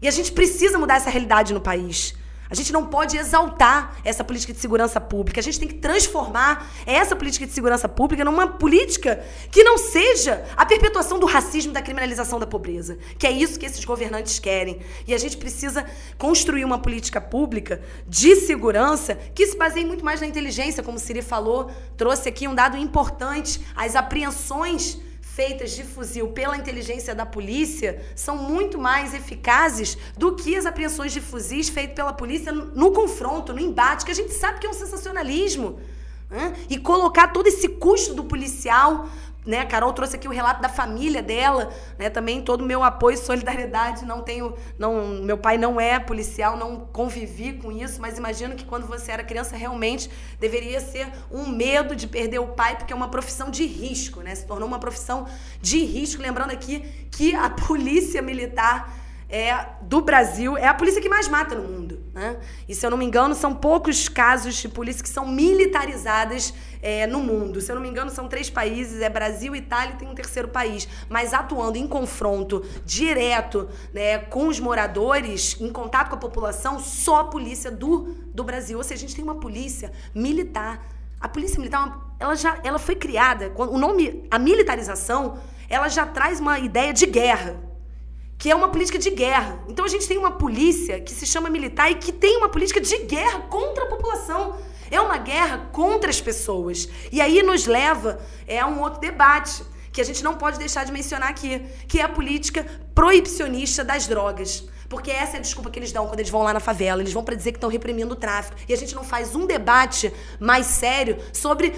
E 0.01 0.07
a 0.07 0.11
gente 0.11 0.31
precisa 0.31 0.79
mudar 0.79 0.95
essa 0.95 1.09
realidade 1.11 1.53
no 1.53 1.61
país. 1.61 2.15
A 2.51 2.53
gente 2.53 2.73
não 2.73 2.85
pode 2.85 3.15
exaltar 3.15 3.95
essa 4.03 4.25
política 4.25 4.51
de 4.51 4.59
segurança 4.59 4.99
pública. 4.99 5.39
A 5.39 5.43
gente 5.43 5.57
tem 5.57 5.69
que 5.69 5.75
transformar 5.75 6.69
essa 6.85 7.15
política 7.15 7.47
de 7.47 7.53
segurança 7.53 7.87
pública 7.87 8.25
numa 8.25 8.45
política 8.45 9.23
que 9.49 9.63
não 9.63 9.77
seja 9.77 10.45
a 10.57 10.65
perpetuação 10.65 11.17
do 11.17 11.25
racismo 11.25 11.71
da 11.71 11.81
criminalização 11.81 12.41
da 12.41 12.45
pobreza. 12.45 12.97
Que 13.17 13.25
é 13.25 13.31
isso 13.31 13.57
que 13.57 13.65
esses 13.65 13.85
governantes 13.85 14.37
querem. 14.37 14.81
E 15.07 15.13
a 15.13 15.17
gente 15.17 15.37
precisa 15.37 15.85
construir 16.17 16.65
uma 16.65 16.77
política 16.77 17.21
pública 17.21 17.81
de 18.05 18.35
segurança 18.35 19.15
que 19.33 19.47
se 19.47 19.55
baseie 19.55 19.85
muito 19.85 20.03
mais 20.03 20.19
na 20.19 20.27
inteligência, 20.27 20.83
como 20.83 20.97
o 20.97 20.99
Siri 20.99 21.21
falou, 21.21 21.71
trouxe 21.95 22.27
aqui 22.27 22.49
um 22.49 22.53
dado 22.53 22.75
importante: 22.75 23.61
as 23.77 23.95
apreensões 23.95 24.99
feitas 25.35 25.71
de 25.71 25.83
fuzil 25.83 26.27
pela 26.29 26.57
inteligência 26.57 27.15
da 27.15 27.25
polícia 27.25 28.03
são 28.15 28.35
muito 28.35 28.77
mais 28.77 29.13
eficazes 29.13 29.97
do 30.17 30.35
que 30.35 30.55
as 30.55 30.65
apreensões 30.65 31.13
de 31.13 31.21
fuzis 31.21 31.69
feitas 31.69 31.95
pela 31.95 32.11
polícia 32.11 32.51
no 32.51 32.91
confronto, 32.91 33.53
no 33.53 33.59
embate, 33.59 34.03
que 34.05 34.11
a 34.11 34.15
gente 34.15 34.33
sabe 34.33 34.59
que 34.59 34.67
é 34.67 34.69
um 34.69 34.73
sensacionalismo. 34.73 35.79
Né? 36.29 36.53
E 36.69 36.77
colocar 36.77 37.27
todo 37.27 37.47
esse 37.47 37.67
custo 37.67 38.13
do 38.13 38.23
policial 38.25 39.09
né? 39.45 39.59
A 39.59 39.65
Carol 39.65 39.91
trouxe 39.93 40.15
aqui 40.15 40.27
o 40.27 40.31
relato 40.31 40.61
da 40.61 40.69
família 40.69 41.21
dela, 41.21 41.71
né? 41.97 42.09
Também 42.09 42.41
todo 42.41 42.61
o 42.61 42.65
meu 42.65 42.83
apoio 42.83 43.15
e 43.15 43.17
solidariedade. 43.17 44.05
Não 44.05 44.21
tenho, 44.21 44.55
não, 44.77 45.21
meu 45.23 45.37
pai 45.37 45.57
não 45.57 45.79
é 45.79 45.99
policial, 45.99 46.57
não 46.57 46.79
convivi 46.79 47.53
com 47.53 47.71
isso, 47.71 47.99
mas 47.99 48.17
imagino 48.17 48.55
que 48.55 48.65
quando 48.65 48.85
você 48.85 49.11
era 49.11 49.23
criança 49.23 49.55
realmente 49.55 50.09
deveria 50.39 50.79
ser 50.79 51.07
um 51.31 51.47
medo 51.47 51.95
de 51.95 52.07
perder 52.07 52.39
o 52.39 52.49
pai, 52.49 52.77
porque 52.77 52.93
é 52.93 52.95
uma 52.95 53.09
profissão 53.09 53.49
de 53.49 53.65
risco, 53.65 54.21
né? 54.21 54.35
Se 54.35 54.45
tornou 54.45 54.67
uma 54.67 54.79
profissão 54.79 55.25
de 55.59 55.83
risco. 55.83 56.21
Lembrando 56.21 56.51
aqui 56.51 56.79
que 57.11 57.35
a 57.35 57.49
polícia 57.67 58.21
militar 58.21 59.00
é, 59.31 59.65
do 59.81 60.01
Brasil 60.01 60.57
é 60.57 60.67
a 60.67 60.73
polícia 60.73 61.01
que 61.01 61.07
mais 61.07 61.29
mata 61.29 61.55
no 61.55 61.63
mundo. 61.63 62.03
Né? 62.13 62.37
E 62.67 62.75
se 62.75 62.85
eu 62.85 62.91
não 62.91 62.97
me 62.97 63.05
engano, 63.05 63.33
são 63.33 63.55
poucos 63.55 64.09
casos 64.09 64.55
de 64.55 64.67
polícia 64.67 65.01
que 65.01 65.07
são 65.07 65.25
militarizadas 65.25 66.53
é, 66.81 67.07
no 67.07 67.21
mundo. 67.21 67.61
Se 67.61 67.71
eu 67.71 67.75
não 67.75 67.81
me 67.81 67.87
engano, 67.87 68.11
são 68.11 68.27
três 68.27 68.49
países: 68.49 69.01
é 69.01 69.07
Brasil, 69.07 69.55
Itália 69.55 69.93
e 69.95 69.97
tem 69.97 70.09
um 70.09 70.13
terceiro 70.13 70.49
país. 70.49 70.85
Mas 71.07 71.33
atuando 71.33 71.77
em 71.77 71.87
confronto 71.87 72.65
direto 72.85 73.69
né, 73.93 74.17
com 74.17 74.47
os 74.47 74.59
moradores, 74.59 75.55
em 75.61 75.71
contato 75.71 76.09
com 76.09 76.15
a 76.15 76.19
população, 76.19 76.77
só 76.77 77.21
a 77.21 77.23
polícia 77.23 77.71
do, 77.71 78.13
do 78.33 78.43
Brasil. 78.43 78.77
Ou 78.77 78.83
seja, 78.83 79.05
a 79.05 79.07
gente 79.07 79.15
tem 79.15 79.23
uma 79.23 79.35
polícia 79.35 79.93
militar. 80.13 80.85
A 81.21 81.29
polícia 81.29 81.57
militar, 81.57 82.15
ela 82.19 82.35
já 82.35 82.59
ela 82.63 82.79
foi 82.79 82.95
criada, 82.95 83.53
o 83.55 83.77
nome, 83.77 84.27
a 84.29 84.37
militarização, 84.37 85.37
ela 85.69 85.87
já 85.87 86.05
traz 86.05 86.39
uma 86.41 86.59
ideia 86.59 86.91
de 86.91 87.05
guerra 87.05 87.70
que 88.41 88.49
é 88.49 88.55
uma 88.55 88.69
política 88.69 88.97
de 88.97 89.11
guerra. 89.11 89.63
Então 89.67 89.85
a 89.85 89.87
gente 89.87 90.07
tem 90.07 90.17
uma 90.17 90.31
polícia 90.31 90.99
que 90.99 91.13
se 91.13 91.27
chama 91.27 91.47
militar 91.47 91.91
e 91.91 91.95
que 91.95 92.11
tem 92.11 92.37
uma 92.37 92.49
política 92.49 92.81
de 92.81 92.97
guerra 93.03 93.41
contra 93.41 93.83
a 93.83 93.87
população. 93.87 94.57
É 94.89 94.99
uma 94.99 95.19
guerra 95.19 95.69
contra 95.71 96.09
as 96.09 96.19
pessoas. 96.19 96.89
E 97.11 97.21
aí 97.21 97.43
nos 97.43 97.67
leva 97.67 98.19
é, 98.47 98.59
a 98.59 98.65
um 98.65 98.81
outro 98.81 98.99
debate 98.99 99.63
que 99.93 100.01
a 100.01 100.03
gente 100.03 100.23
não 100.23 100.33
pode 100.33 100.57
deixar 100.57 100.83
de 100.83 100.91
mencionar 100.91 101.29
aqui, 101.29 101.61
que 101.87 101.99
é 101.99 102.03
a 102.03 102.09
política 102.09 102.65
proibicionista 102.95 103.83
das 103.83 104.07
drogas. 104.07 104.67
Porque 104.89 105.11
essa 105.11 105.37
é 105.37 105.37
a 105.37 105.41
desculpa 105.41 105.69
que 105.69 105.77
eles 105.77 105.91
dão 105.91 106.07
quando 106.07 106.19
eles 106.19 106.31
vão 106.31 106.41
lá 106.41 106.51
na 106.51 106.59
favela. 106.59 106.99
Eles 106.99 107.13
vão 107.13 107.23
para 107.23 107.35
dizer 107.35 107.51
que 107.51 107.57
estão 107.57 107.69
reprimindo 107.69 108.13
o 108.13 108.17
tráfico. 108.17 108.57
E 108.67 108.73
a 108.73 108.77
gente 108.77 108.95
não 108.95 109.03
faz 109.03 109.35
um 109.35 109.45
debate 109.45 110.11
mais 110.39 110.65
sério 110.65 111.19
sobre 111.31 111.75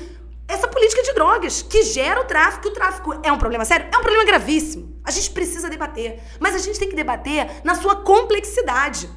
essa 0.48 0.70
política 0.70 1.04
de 1.04 1.12
drogas 1.12 1.62
que 1.62 1.84
gera 1.84 2.22
o 2.22 2.24
tráfico. 2.24 2.70
O 2.70 2.72
tráfico 2.72 3.20
é 3.22 3.30
um 3.34 3.38
problema 3.38 3.66
sério? 3.66 3.88
É 3.92 3.98
um 3.98 4.02
problema 4.02 4.24
gravíssimo. 4.24 4.93
A 5.04 5.12
gente 5.12 5.32
precisa 5.32 5.70
debater. 5.70 6.22
Mas 6.40 6.56
a 6.56 6.60
gente 6.60 6.80
tem 6.80 6.90
que 6.90 6.96
debater 6.96 7.62
na 7.64 7.76
sua 7.76 7.98
complexidade. 7.98 9.10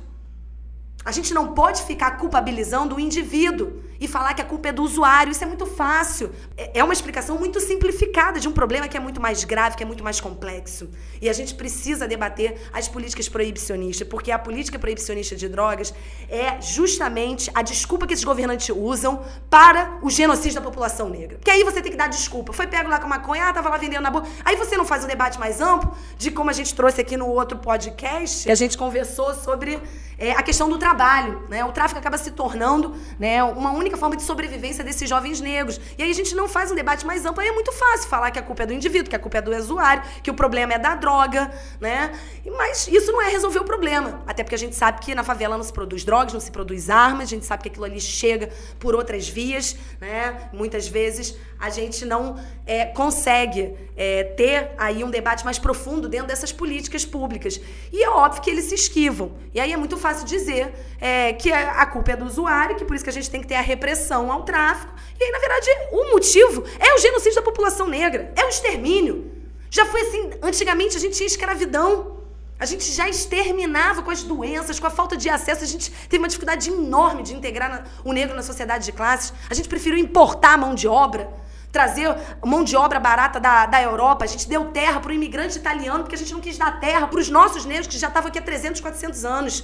A 1.05 1.13
gente 1.13 1.33
não 1.33 1.55
pode 1.55 1.83
ficar 1.83 2.13
culpabilizando 2.13 2.97
o 2.97 3.01
indivíduo 3.01 3.83
e 4.01 4.07
falar 4.09 4.35
que 4.35 4.43
a 4.43 4.45
culpa 4.45 4.69
é 4.69 4.73
do 4.73 4.83
usuário. 4.83 5.31
Isso 5.31 5.43
é 5.43 5.47
muito 5.47 5.67
fácil. 5.67 6.31
É, 6.57 6.81
é 6.81 6.85
uma 6.85 6.93
explicação 6.93 7.39
muito 7.39 7.61
simplificada 7.61 8.39
de 8.39 8.49
um 8.49 8.53
problema 8.53 8.89
que 8.89 8.97
é 8.97 9.01
muito 9.01 9.21
mais 9.21 9.45
grave, 9.45 9.77
que 9.77 9.83
é 9.83 9.87
muito 9.87 10.05
mais 10.05 10.21
complexo. 10.21 10.89
E 11.21 11.29
a 11.29 11.33
gente 11.33 11.55
precisa 11.55 12.07
debater 12.07 12.61
as 12.73 12.89
políticas 12.89 13.29
proibicionistas, 13.29 14.07
porque 14.09 14.31
a 14.31 14.39
política 14.39 14.79
proibicionista 14.79 15.35
de 15.35 15.49
drogas 15.49 15.95
é 16.29 16.61
justamente 16.61 17.51
a 17.55 17.63
desculpa 17.63 18.07
que 18.07 18.13
esses 18.13 18.25
governantes 18.25 18.69
usam 18.75 19.23
para 19.49 19.99
o 20.03 20.11
genocídio 20.11 20.57
da 20.57 20.61
população 20.61 21.09
negra. 21.09 21.39
Porque 21.39 21.51
aí 21.51 21.65
você 21.65 21.81
tem 21.81 21.91
que 21.91 21.99
dar 21.99 22.09
desculpa. 22.09 22.53
Foi 22.53 22.67
pego 22.67 22.89
lá 22.89 22.99
com 22.99 23.09
maconha, 23.09 23.49
ah, 23.49 23.53
tava 23.53 23.69
lá 23.69 23.77
vendendo 23.77 24.03
na 24.03 24.11
boca. 24.11 24.29
Aí 24.45 24.57
você 24.57 24.77
não 24.77 24.85
faz 24.85 25.05
um 25.05 25.07
debate 25.07 25.39
mais 25.39 25.61
amplo 25.61 25.95
de 26.19 26.31
como 26.31 26.51
a 26.51 26.53
gente 26.53 26.75
trouxe 26.75 27.01
aqui 27.01 27.17
no 27.17 27.27
outro 27.29 27.59
podcast. 27.59 28.49
E 28.49 28.53
a 28.53 28.55
gente 28.55 28.77
conversou 28.77 29.35
sobre 29.35 29.81
é, 30.19 30.33
a 30.33 30.43
questão 30.43 30.69
do 30.69 30.79
trabalho. 30.79 31.43
Né? 31.49 31.65
O 31.65 31.73
tráfico 31.73 31.99
acaba 31.99 32.17
se 32.19 32.31
tornando 32.31 32.95
né, 33.19 33.43
uma 33.43 33.73
única 33.73 33.97
forma 33.97 34.17
de 34.17 34.23
sobrevivência 34.23 34.83
desses 34.83 35.09
jovens 35.09 35.41
negros. 35.41 35.81
E 35.99 36.03
aí 36.03 36.11
a 36.11 36.15
gente 36.15 36.35
não 36.35 36.49
faz 36.49 36.71
um 36.71 36.75
debate 36.75 37.05
mais 37.07 37.25
amplo. 37.27 37.43
Aí 37.43 37.49
é 37.49 37.53
muito 37.53 37.73
fácil 37.73 38.09
falar 38.09 38.31
que 38.31 38.39
a 38.39 38.43
culpa 38.43 38.63
é 38.63 38.67
do 38.67 38.73
indivíduo, 38.73 39.11
que 39.11 39.17
a 39.17 39.19
culpa 39.19 39.39
é 39.39 39.43
do 39.43 39.55
usuário, 39.55 40.03
que 40.23 40.31
o 40.31 40.35
problema 40.35 40.75
é 40.75 40.79
da 40.79 40.95
droga. 40.95 41.51
Né? 41.81 42.13
Mas 42.57 42.89
isso 42.89 43.13
não 43.13 43.21
é 43.21 43.29
resolver 43.29 43.59
o 43.59 43.65
problema. 43.65 44.23
Até 44.27 44.43
porque 44.43 44.55
a 44.55 44.59
gente 44.59 44.75
sabe 44.75 45.01
que 45.01 45.15
na 45.15 45.23
favela 45.23 45.57
não 45.57 45.65
se 45.65 45.73
produz 45.73 46.05
drogas, 46.05 46.33
não 46.33 46.41
se 46.41 46.51
produz 46.51 46.89
armas, 46.89 47.25
a 47.25 47.31
gente 47.31 47.45
sabe 47.45 47.63
que 47.63 47.69
aquilo 47.69 47.85
ali 47.85 48.01
chega 48.01 48.51
por 48.79 48.95
outras 48.95 49.29
vias. 49.29 49.77
Né? 50.01 50.49
Muitas 50.53 50.89
vezes 50.89 51.37
a 51.59 51.71
gente 51.71 52.05
não 52.05 52.39
é, 52.67 52.85
consegue 52.87 53.75
é, 53.97 54.25
ter 54.25 54.73
aí 54.77 55.03
um 55.03 55.11
debate 55.11 55.45
mais 55.45 55.59
profundo 55.59 56.09
dentro 56.09 56.27
dessas 56.27 56.53
políticas 56.53 57.05
públicas. 57.05 57.61
E 57.93 58.03
é 58.03 58.09
óbvio 58.09 58.43
que 58.43 58.51
eles 58.51 58.67
se 58.67 58.75
esquivam. 58.75 59.33
E 59.55 59.61
aí 59.61 59.73
é 59.73 59.77
muito 59.77 59.97
fácil 59.97 60.27
dizer 60.27 60.73
é, 61.01 61.33
que 61.33 61.53
a 61.53 61.87
culpa 61.87 62.13
é 62.13 62.17
do 62.17 62.27
usuário, 62.27 62.77
que 62.77 62.85
por 62.85 62.95
isso 62.95 63.05
que 63.05 63.11
a 63.11 63.13
gente 63.13 63.31
tem 63.31 63.41
que 63.41 63.47
ter 63.47 63.55
a 63.55 63.61
repressão 63.61 64.31
ao 64.31 64.43
tráfico. 64.43 64.95
E 65.19 65.25
aí, 65.25 65.31
na 65.31 65.39
verdade, 65.39 65.67
o 65.93 66.13
motivo 66.13 66.65
é 66.79 66.95
o 66.95 66.99
genocídio 66.99 67.37
da 67.37 67.43
população 67.43 67.89
negra, 67.89 68.33
é 68.37 68.45
o 68.45 68.49
extermínio. 68.49 69.33
Já 69.71 69.87
foi 69.87 70.03
assim, 70.03 70.31
antigamente 70.43 70.97
a 70.97 71.01
gente 71.01 71.17
tinha 71.17 71.27
escravidão. 71.27 72.17
A 72.59 72.65
gente 72.65 72.91
já 72.91 73.07
exterminava 73.07 74.03
com 74.03 74.11
as 74.11 74.23
doenças, 74.23 74.81
com 74.81 74.87
a 74.87 74.91
falta 74.91 75.15
de 75.15 75.29
acesso. 75.29 75.63
A 75.63 75.67
gente 75.67 75.91
teve 75.91 76.19
uma 76.19 76.29
dificuldade 76.29 76.71
enorme 76.71 77.23
de 77.23 77.35
integrar 77.35 77.87
o 78.03 78.13
negro 78.13 78.35
na 78.35 78.43
sociedade 78.43 78.87
de 78.87 78.93
classes. 78.93 79.33
A 79.51 79.53
gente 79.53 79.69
preferiu 79.69 79.99
importar 79.99 80.55
a 80.55 80.57
mão 80.57 80.75
de 80.75 80.89
obra 80.89 81.29
trazer 81.77 82.09
mão 82.43 82.65
de 82.65 82.75
obra 82.75 82.99
barata 82.99 83.39
da, 83.39 83.67
da 83.67 83.83
Europa. 83.83 84.25
A 84.25 84.29
gente 84.29 84.49
deu 84.49 84.63
terra 84.67 84.99
para 84.99 85.11
o 85.11 85.15
imigrante 85.15 85.59
italiano 85.59 86.05
porque 86.05 86.15
a 86.15 86.19
gente 86.19 86.33
não 86.33 86.41
quis 86.41 86.57
dar 86.57 86.81
terra 86.81 87.07
para 87.07 87.21
os 87.21 87.29
nossos 87.29 87.67
negros 87.67 87.87
que 87.87 87.99
já 87.99 88.09
estavam 88.09 88.29
aqui 88.31 88.39
há 88.39 88.43
300, 88.43 88.81
400 88.81 89.25
anos. 89.27 89.63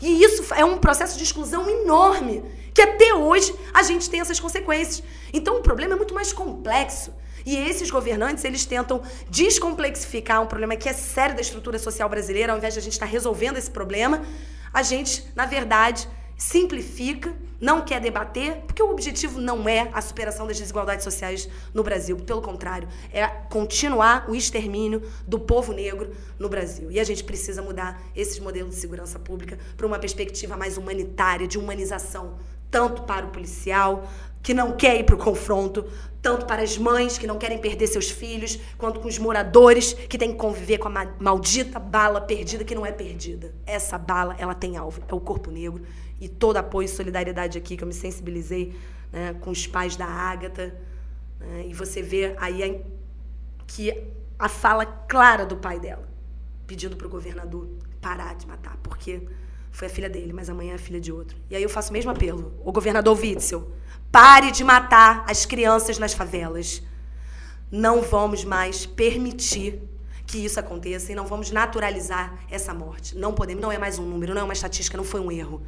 E 0.00 0.24
isso 0.24 0.54
é 0.54 0.64
um 0.64 0.78
processo 0.78 1.18
de 1.18 1.24
exclusão 1.24 1.68
enorme, 1.68 2.42
que 2.74 2.80
até 2.80 3.12
hoje 3.14 3.54
a 3.74 3.82
gente 3.82 4.08
tem 4.08 4.20
essas 4.20 4.40
consequências. 4.40 5.02
Então 5.30 5.58
o 5.58 5.62
problema 5.62 5.92
é 5.92 5.96
muito 5.96 6.14
mais 6.14 6.32
complexo. 6.32 7.12
E 7.44 7.54
esses 7.54 7.90
governantes, 7.90 8.44
eles 8.44 8.64
tentam 8.64 9.02
descomplexificar 9.28 10.40
um 10.40 10.46
problema 10.46 10.74
que 10.74 10.88
é 10.88 10.94
sério 10.94 11.34
da 11.34 11.42
estrutura 11.42 11.78
social 11.78 12.08
brasileira, 12.08 12.52
ao 12.52 12.58
invés 12.58 12.72
de 12.72 12.80
a 12.80 12.82
gente 12.82 12.94
estar 12.94 13.06
resolvendo 13.06 13.58
esse 13.58 13.70
problema, 13.70 14.22
a 14.72 14.82
gente, 14.82 15.26
na 15.34 15.44
verdade, 15.44 16.08
simplifica, 16.42 17.32
não 17.60 17.82
quer 17.82 18.00
debater, 18.00 18.62
porque 18.66 18.82
o 18.82 18.90
objetivo 18.90 19.40
não 19.40 19.68
é 19.68 19.88
a 19.92 20.02
superação 20.02 20.44
das 20.44 20.58
desigualdades 20.58 21.04
sociais 21.04 21.48
no 21.72 21.84
Brasil. 21.84 22.16
Pelo 22.16 22.42
contrário, 22.42 22.88
é 23.12 23.24
continuar 23.28 24.28
o 24.28 24.34
extermínio 24.34 25.02
do 25.24 25.38
povo 25.38 25.72
negro 25.72 26.10
no 26.40 26.48
Brasil. 26.48 26.90
E 26.90 26.98
a 26.98 27.04
gente 27.04 27.22
precisa 27.22 27.62
mudar 27.62 28.02
esses 28.16 28.40
modelos 28.40 28.74
de 28.74 28.80
segurança 28.80 29.20
pública 29.20 29.56
para 29.76 29.86
uma 29.86 30.00
perspectiva 30.00 30.56
mais 30.56 30.76
humanitária, 30.76 31.46
de 31.46 31.58
humanização, 31.58 32.34
tanto 32.68 33.02
para 33.02 33.24
o 33.24 33.30
policial, 33.30 34.08
que 34.42 34.52
não 34.52 34.72
quer 34.72 34.98
ir 34.98 35.04
para 35.04 35.14
o 35.14 35.18
confronto, 35.18 35.84
tanto 36.20 36.44
para 36.44 36.62
as 36.62 36.76
mães 36.76 37.16
que 37.18 37.26
não 37.26 37.38
querem 37.38 37.58
perder 37.58 37.86
seus 37.86 38.10
filhos, 38.10 38.58
quanto 38.76 38.98
com 38.98 39.06
os 39.06 39.16
moradores 39.16 39.92
que 39.92 40.18
têm 40.18 40.32
que 40.32 40.38
conviver 40.38 40.78
com 40.78 40.88
a 40.88 41.06
maldita 41.20 41.78
bala 41.78 42.20
perdida 42.20 42.64
que 42.64 42.74
não 42.74 42.84
é 42.84 42.90
perdida. 42.90 43.54
Essa 43.64 43.96
bala, 43.96 44.34
ela 44.38 44.54
tem 44.54 44.76
alvo, 44.76 45.00
é 45.06 45.14
o 45.14 45.20
corpo 45.20 45.48
negro 45.48 45.84
e 46.22 46.28
todo 46.28 46.56
apoio 46.56 46.86
e 46.86 46.88
solidariedade 46.88 47.58
aqui, 47.58 47.76
que 47.76 47.82
eu 47.82 47.88
me 47.88 47.92
sensibilizei 47.92 48.78
né, 49.12 49.34
com 49.40 49.50
os 49.50 49.66
pais 49.66 49.96
da 49.96 50.06
Ágata. 50.06 50.72
Né, 51.40 51.66
e 51.66 51.74
você 51.74 52.00
vê 52.00 52.36
aí 52.38 52.62
a, 52.62 52.80
que 53.66 53.92
a 54.38 54.48
fala 54.48 54.86
clara 54.86 55.44
do 55.44 55.56
pai 55.56 55.80
dela, 55.80 56.08
pedindo 56.64 56.96
para 56.96 57.08
o 57.08 57.10
governador 57.10 57.68
parar 58.00 58.36
de 58.36 58.46
matar, 58.46 58.76
porque 58.84 59.26
foi 59.72 59.88
a 59.88 59.90
filha 59.90 60.08
dele, 60.08 60.32
mas 60.32 60.48
amanhã 60.48 60.72
é 60.72 60.74
a 60.76 60.78
filha 60.78 61.00
de 61.00 61.10
outro. 61.10 61.36
E 61.50 61.56
aí 61.56 61.62
eu 61.62 61.68
faço 61.68 61.90
o 61.90 61.92
mesmo 61.92 62.12
apelo. 62.12 62.54
O 62.64 62.70
governador 62.70 63.18
Witzel, 63.18 63.72
pare 64.12 64.52
de 64.52 64.62
matar 64.62 65.24
as 65.28 65.44
crianças 65.44 65.98
nas 65.98 66.14
favelas. 66.14 66.84
Não 67.68 68.00
vamos 68.00 68.44
mais 68.44 68.86
permitir 68.86 69.82
que 70.24 70.38
isso 70.38 70.60
aconteça 70.60 71.10
e 71.10 71.16
não 71.16 71.26
vamos 71.26 71.50
naturalizar 71.50 72.38
essa 72.48 72.72
morte. 72.72 73.18
Não 73.18 73.34
podemos, 73.34 73.60
não 73.60 73.72
é 73.72 73.78
mais 73.78 73.98
um 73.98 74.04
número, 74.04 74.34
não 74.34 74.42
é 74.42 74.44
uma 74.44 74.52
estatística, 74.52 74.96
não 74.96 75.04
foi 75.04 75.20
um 75.20 75.32
erro 75.32 75.62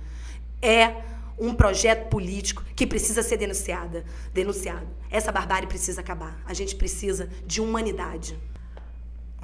é 0.66 1.02
um 1.38 1.52
projeto 1.54 2.08
político 2.08 2.64
que 2.76 2.86
precisa 2.86 3.22
ser 3.22 3.36
denunciada, 3.36 4.04
denunciado. 4.32 4.86
Essa 5.10 5.32
barbárie 5.32 5.66
precisa 5.66 6.00
acabar. 6.00 6.40
A 6.46 6.54
gente 6.54 6.76
precisa 6.76 7.28
de 7.46 7.60
humanidade. 7.60 8.38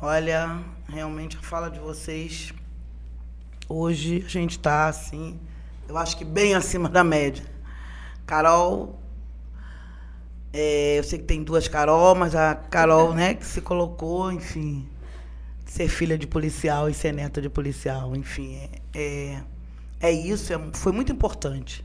Olha, 0.00 0.64
realmente 0.88 1.36
a 1.36 1.42
fala 1.42 1.68
de 1.68 1.78
vocês 1.78 2.54
hoje 3.70 4.24
a 4.26 4.28
gente 4.28 4.52
está 4.52 4.88
assim, 4.88 5.38
eu 5.88 5.96
acho 5.96 6.16
que 6.16 6.24
bem 6.24 6.54
acima 6.54 6.88
da 6.88 7.04
média. 7.04 7.44
Carol, 8.26 9.00
é, 10.52 10.98
eu 10.98 11.04
sei 11.04 11.20
que 11.20 11.24
tem 11.24 11.42
duas 11.44 11.68
Carol, 11.68 12.16
mas 12.16 12.34
a 12.34 12.56
Carol, 12.56 13.14
né, 13.14 13.34
que 13.34 13.46
se 13.46 13.60
colocou, 13.60 14.32
enfim, 14.32 14.88
ser 15.64 15.88
filha 15.88 16.18
de 16.18 16.26
policial 16.26 16.88
e 16.88 16.94
ser 16.94 17.12
neta 17.12 17.40
de 17.40 17.48
policial, 17.48 18.16
enfim, 18.16 18.56
é, 18.56 18.70
é 18.92 19.42
é 20.00 20.10
isso, 20.10 20.52
é, 20.52 20.58
foi 20.72 20.92
muito 20.92 21.12
importante, 21.12 21.84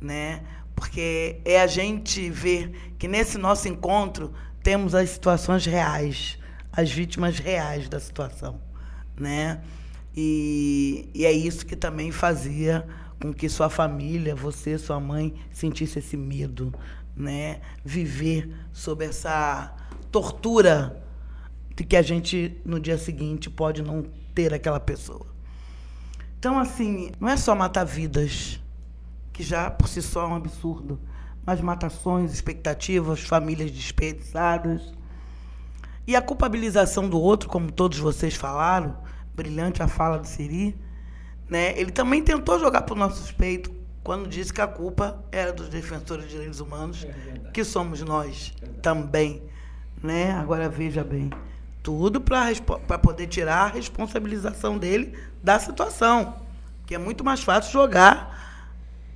né? 0.00 0.42
Porque 0.74 1.40
é 1.44 1.60
a 1.60 1.66
gente 1.66 2.30
ver 2.30 2.94
que 2.98 3.08
nesse 3.08 3.36
nosso 3.36 3.68
encontro 3.68 4.32
temos 4.62 4.94
as 4.94 5.10
situações 5.10 5.66
reais, 5.66 6.38
as 6.72 6.90
vítimas 6.90 7.38
reais 7.38 7.88
da 7.88 7.98
situação, 7.98 8.60
né? 9.18 9.60
E, 10.16 11.08
e 11.12 11.26
é 11.26 11.32
isso 11.32 11.66
que 11.66 11.74
também 11.74 12.12
fazia 12.12 12.86
com 13.20 13.32
que 13.32 13.48
sua 13.48 13.68
família, 13.68 14.34
você, 14.34 14.78
sua 14.78 15.00
mãe, 15.00 15.34
sentisse 15.50 15.98
esse 15.98 16.16
medo, 16.16 16.72
né? 17.16 17.60
Viver 17.84 18.54
sob 18.72 19.04
essa 19.04 19.74
tortura 20.12 21.02
de 21.74 21.82
que 21.82 21.96
a 21.96 22.02
gente 22.02 22.60
no 22.64 22.78
dia 22.78 22.98
seguinte 22.98 23.50
pode 23.50 23.82
não 23.82 24.04
ter 24.34 24.54
aquela 24.54 24.78
pessoa. 24.78 25.37
Então, 26.38 26.56
assim, 26.56 27.10
não 27.18 27.28
é 27.28 27.36
só 27.36 27.52
matar 27.52 27.84
vidas, 27.84 28.60
que 29.32 29.42
já 29.42 29.68
por 29.70 29.88
si 29.88 30.00
só 30.00 30.24
é 30.24 30.28
um 30.28 30.36
absurdo, 30.36 31.00
mas 31.44 31.60
matações, 31.60 32.32
expectativas, 32.32 33.20
famílias 33.20 33.72
desperdiçadas. 33.72 34.92
E 36.06 36.14
a 36.14 36.22
culpabilização 36.22 37.08
do 37.08 37.20
outro, 37.20 37.48
como 37.48 37.72
todos 37.72 37.98
vocês 37.98 38.36
falaram, 38.36 38.96
brilhante 39.34 39.82
a 39.82 39.88
fala 39.88 40.18
do 40.18 40.28
Siri, 40.28 40.78
né? 41.48 41.76
ele 41.78 41.90
também 41.90 42.22
tentou 42.22 42.58
jogar 42.60 42.82
para 42.82 42.94
o 42.94 42.98
nosso 42.98 43.34
peito 43.34 43.74
quando 44.04 44.28
disse 44.28 44.52
que 44.52 44.60
a 44.60 44.66
culpa 44.66 45.22
era 45.32 45.52
dos 45.52 45.68
defensores 45.68 46.24
de 46.26 46.30
direitos 46.30 46.60
humanos, 46.60 47.04
é 47.04 47.50
que 47.50 47.64
somos 47.64 48.00
nós 48.00 48.54
também. 48.80 49.42
Né? 50.00 50.30
Agora 50.32 50.68
veja 50.68 51.02
bem, 51.02 51.30
tudo 51.88 52.20
para 52.20 52.98
poder 52.98 53.28
tirar 53.28 53.62
a 53.62 53.68
responsabilização 53.68 54.76
dele 54.76 55.18
da 55.42 55.58
situação. 55.58 56.42
Que 56.84 56.94
é 56.94 56.98
muito 56.98 57.24
mais 57.24 57.42
fácil 57.42 57.72
jogar, 57.72 58.68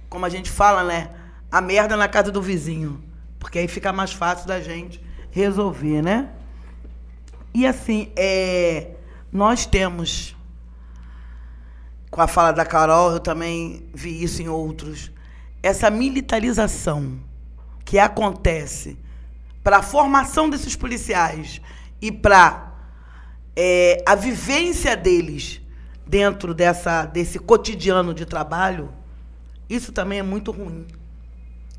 como 0.08 0.24
a 0.24 0.30
gente 0.30 0.50
fala, 0.50 0.82
né? 0.82 1.10
A 1.50 1.60
merda 1.60 1.98
na 1.98 2.08
casa 2.08 2.32
do 2.32 2.40
vizinho. 2.40 3.04
Porque 3.38 3.58
aí 3.58 3.68
fica 3.68 3.92
mais 3.92 4.14
fácil 4.14 4.48
da 4.48 4.58
gente 4.58 5.04
resolver, 5.30 6.00
né? 6.00 6.30
E 7.52 7.66
assim, 7.66 8.10
é, 8.16 8.92
nós 9.30 9.66
temos, 9.66 10.34
com 12.10 12.22
a 12.22 12.26
fala 12.26 12.52
da 12.52 12.64
Carol, 12.64 13.12
eu 13.12 13.20
também 13.20 13.86
vi 13.92 14.22
isso 14.22 14.40
em 14.40 14.48
outros, 14.48 15.12
essa 15.62 15.90
militarização 15.90 17.20
que 17.84 17.98
acontece 17.98 18.96
para 19.62 19.76
a 19.76 19.82
formação 19.82 20.48
desses 20.48 20.74
policiais 20.74 21.60
e 22.02 22.10
para 22.10 22.74
é, 23.54 24.02
a 24.04 24.16
vivência 24.16 24.96
deles 24.96 25.60
dentro 26.04 26.52
dessa, 26.52 27.06
desse 27.06 27.38
cotidiano 27.38 28.12
de 28.12 28.26
trabalho, 28.26 28.92
isso 29.70 29.92
também 29.92 30.18
é 30.18 30.22
muito 30.22 30.50
ruim. 30.50 30.84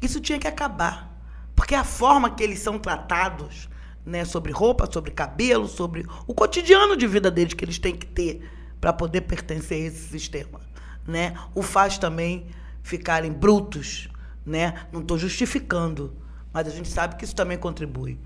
Isso 0.01 0.21
tinha 0.21 0.39
que 0.39 0.47
acabar. 0.47 1.13
Porque 1.53 1.75
a 1.75 1.83
forma 1.83 2.31
que 2.31 2.41
eles 2.41 2.59
são 2.59 2.79
tratados, 2.79 3.69
né, 4.05 4.23
sobre 4.23 4.53
roupa, 4.53 4.89
sobre 4.91 5.11
cabelo, 5.11 5.67
sobre 5.67 6.05
o 6.25 6.33
cotidiano 6.33 6.95
de 6.95 7.05
vida 7.05 7.29
deles 7.29 7.53
que 7.53 7.65
eles 7.65 7.77
têm 7.77 7.95
que 7.95 8.05
ter 8.05 8.49
para 8.79 8.93
poder 8.93 9.21
pertencer 9.21 9.83
a 9.83 9.87
esse 9.87 10.09
sistema, 10.09 10.59
né, 11.05 11.35
o 11.53 11.61
faz 11.61 11.97
também 11.97 12.47
ficarem 12.81 13.31
brutos, 13.31 14.09
né? 14.45 14.85
Não 14.91 14.99
estou 14.99 15.17
justificando, 15.17 16.13
mas 16.51 16.67
a 16.67 16.69
gente 16.69 16.89
sabe 16.89 17.15
que 17.15 17.23
isso 17.23 17.35
também 17.35 17.57
contribui. 17.57 18.19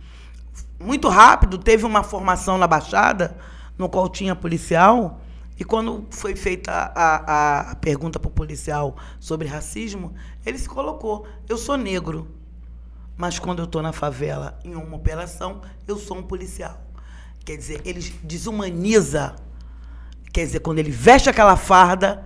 Muito 0.80 1.10
rápido 1.10 1.58
teve 1.58 1.86
uma 1.86 2.03
formação 2.03 2.58
na 2.58 2.68
Baixada, 2.68 3.38
no 3.78 3.89
qual 3.89 4.08
tinha 4.10 4.36
policial, 4.36 5.20
e 5.60 5.64
quando 5.64 6.05
foi 6.12 6.36
feita 6.36 6.72
a, 6.72 6.91
a, 6.95 7.72
a 7.72 7.76
pergunta 7.76 8.20
para 8.20 8.28
o 8.28 8.32
policial 8.32 8.95
sobre 9.20 9.47
racismo, 9.47 10.14
ele 10.45 10.58
se 10.58 10.70
colocou: 10.70 11.28
eu 11.49 11.58
sou 11.58 11.78
negro. 11.78 12.28
Mas 13.16 13.39
quando 13.39 13.60
eu 13.60 13.66
estou 13.66 13.82
na 13.82 13.91
favela 13.91 14.60
em 14.64 14.76
uma 14.76 14.95
operação, 14.95 15.62
eu 15.88 15.97
sou 15.97 16.18
um 16.18 16.24
policial. 16.24 16.80
Quer 17.43 17.58
dizer, 17.58 17.82
ele 17.84 18.01
desumaniza. 18.22 19.36
Quer 20.32 20.45
dizer, 20.45 20.60
quando 20.60 20.78
ele 20.78 20.91
veste 20.91 21.28
aquela 21.28 21.58
farda, 21.58 22.24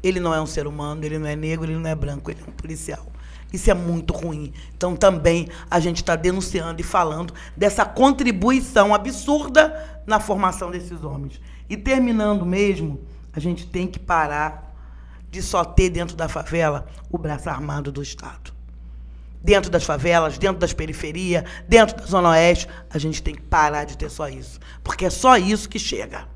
ele 0.00 0.20
não 0.20 0.32
é 0.32 0.40
um 0.40 0.46
ser 0.46 0.68
humano, 0.68 1.04
ele 1.04 1.18
não 1.18 1.26
é 1.26 1.34
negro, 1.34 1.68
ele 1.68 1.76
não 1.76 1.90
é 1.90 1.94
branco, 1.96 2.30
ele 2.30 2.40
é 2.46 2.48
um 2.48 2.52
policial. 2.52 3.04
Isso 3.52 3.70
é 3.70 3.74
muito 3.74 4.12
ruim. 4.12 4.52
Então 4.76 4.94
também 4.94 5.48
a 5.70 5.80
gente 5.80 5.98
está 5.98 6.16
denunciando 6.16 6.80
e 6.80 6.84
falando 6.84 7.32
dessa 7.56 7.84
contribuição 7.84 8.94
absurda 8.94 10.02
na 10.06 10.20
formação 10.20 10.70
desses 10.70 11.02
homens. 11.02 11.40
E 11.68 11.76
terminando 11.76 12.44
mesmo, 12.44 13.00
a 13.32 13.40
gente 13.40 13.66
tem 13.66 13.86
que 13.86 13.98
parar 13.98 14.74
de 15.30 15.42
só 15.42 15.64
ter 15.64 15.90
dentro 15.90 16.16
da 16.16 16.28
favela 16.28 16.86
o 17.10 17.18
braço 17.18 17.48
armado 17.48 17.92
do 17.92 18.02
Estado 18.02 18.58
dentro 19.42 19.70
das 19.70 19.84
favelas, 19.84 20.38
dentro 20.38 20.58
das 20.58 20.72
periferias, 20.72 21.44
dentro 21.66 21.96
da 21.96 22.04
Zona 22.04 22.30
Oeste, 22.30 22.68
a 22.90 22.98
gente 22.98 23.22
tem 23.22 23.34
que 23.34 23.42
parar 23.42 23.84
de 23.84 23.96
ter 23.96 24.10
só 24.10 24.28
isso. 24.28 24.58
Porque 24.82 25.06
é 25.06 25.10
só 25.10 25.36
isso 25.36 25.68
que 25.68 25.78
chega. 25.78 26.26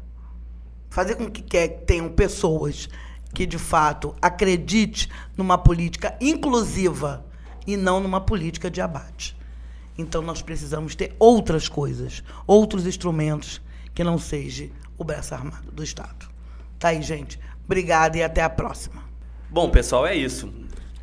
Fazer 0.89 1.17
com 1.17 1.31
que 1.31 1.43
tenham 1.69 2.09
pessoas 2.11 2.89
que, 3.35 3.47
de 3.47 3.59
fato, 3.59 4.15
acredite 4.21 5.09
numa 5.37 5.57
política 5.57 6.17
inclusiva 6.21 7.25
e 7.67 7.77
não 7.77 8.01
numa 8.01 8.21
política 8.21 8.71
de 8.71 8.81
abate. 8.81 9.37
Então, 9.97 10.23
nós 10.23 10.43
precisamos 10.43 10.95
ter 10.95 11.15
outras 11.19 11.69
coisas, 11.69 12.23
outros 12.47 12.87
instrumentos 12.87 13.61
que 13.95 14.03
não 14.03 14.19
seja 14.19 14.71
o 14.97 15.05
braço 15.05 15.35
armado 15.35 15.71
do 15.71 15.83
Estado. 15.83 16.29
Tá 16.79 16.89
aí, 16.89 17.03
gente. 17.03 17.39
Obrigada 17.65 18.19
e 18.19 18.23
até 18.23 18.43
a 18.43 18.51
próxima. 18.51 19.03
Bom, 19.51 19.71
pessoal, 19.71 20.07
é 20.07 20.15
isso. 20.15 20.53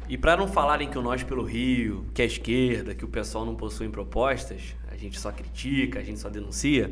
E 0.08 0.18
para 0.18 0.36
não 0.36 0.48
falarem 0.48 0.90
que 0.90 0.98
o 0.98 1.02
Nós 1.02 1.22
pelo 1.24 1.44
Rio, 1.44 2.06
que 2.14 2.22
é 2.22 2.26
esquerda, 2.26 2.96
que 2.96 3.06
o 3.06 3.08
pessoal 3.08 3.46
não 3.46 3.56
possui 3.56 3.88
propostas, 3.90 4.76
a 4.92 4.98
gente 4.98 5.20
só 5.20 5.32
critica, 5.32 6.00
a 6.00 6.04
gente 6.04 6.20
só 6.20 6.30
denuncia, 6.30 6.92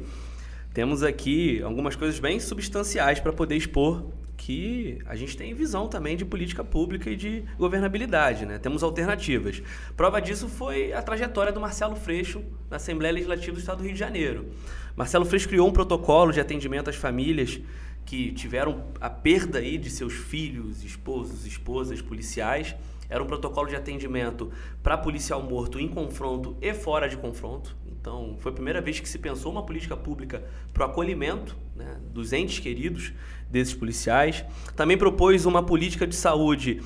temos 0.72 1.02
aqui 1.02 1.60
algumas 1.64 1.96
coisas 1.96 2.20
bem 2.20 2.40
substanciais 2.40 3.20
para 3.20 3.34
poder 3.34 3.56
expor 3.56 4.06
que 4.38 5.00
a 5.06 5.16
gente 5.16 5.36
tem 5.36 5.54
visão 5.54 5.88
também 5.88 6.16
de 6.16 6.24
política 6.24 6.64
pública 6.64 7.10
e 7.10 7.16
de 7.16 7.44
governabilidade, 7.58 8.46
né? 8.46 8.60
Temos 8.60 8.84
alternativas. 8.84 9.62
Prova 9.96 10.22
disso 10.22 10.48
foi 10.48 10.94
a 10.94 11.02
trajetória 11.02 11.52
do 11.52 11.60
Marcelo 11.60 11.96
Freixo 11.96 12.44
na 12.70 12.78
Assembleia 12.78 13.14
Legislativa 13.14 13.54
do 13.54 13.60
Estado 13.60 13.80
do 13.80 13.84
Rio 13.84 13.94
de 13.94 14.00
Janeiro. 14.00 14.46
Marcelo 14.96 15.26
Freixo 15.26 15.50
criou 15.50 15.68
um 15.68 15.74
protocolo 15.74 16.32
de 16.32 16.40
atendimento 16.40 16.90
às 16.90 16.96
famílias 16.96 17.60
que 18.06 18.32
tiveram 18.32 18.86
a 19.02 19.10
perda 19.10 19.60
aí 19.60 19.78
de 19.78 19.90
seus 19.90 20.14
filhos, 20.14 20.84
esposos, 20.84 21.46
esposas 21.46 22.02
policiais 22.02 22.76
era 23.10 23.24
um 23.24 23.28
protocolo 23.28 23.68
de 23.68 23.76
atendimento 23.76 24.52
para 24.84 24.98
policial 24.98 25.42
morto 25.42 25.80
em 25.80 25.88
confronto 25.88 26.58
e 26.62 26.74
fora 26.74 27.08
de 27.08 27.18
confronto. 27.18 27.76
Então, 27.86 28.36
foi 28.40 28.52
a 28.52 28.56
primeira 28.56 28.82
vez 28.82 29.00
que 29.00 29.08
se 29.08 29.18
pensou 29.18 29.52
uma 29.52 29.66
política 29.66 29.96
pública 29.96 30.44
para 30.74 30.86
o 30.86 30.90
acolhimento 30.90 31.56
né, 31.76 31.98
dos 32.12 32.34
entes 32.34 32.60
queridos 32.60 33.14
desses 33.50 33.74
policiais. 33.74 34.44
Também 34.76 34.98
propôs 34.98 35.46
uma 35.46 35.64
política 35.64 36.06
de 36.06 36.16
saúde 36.16 36.82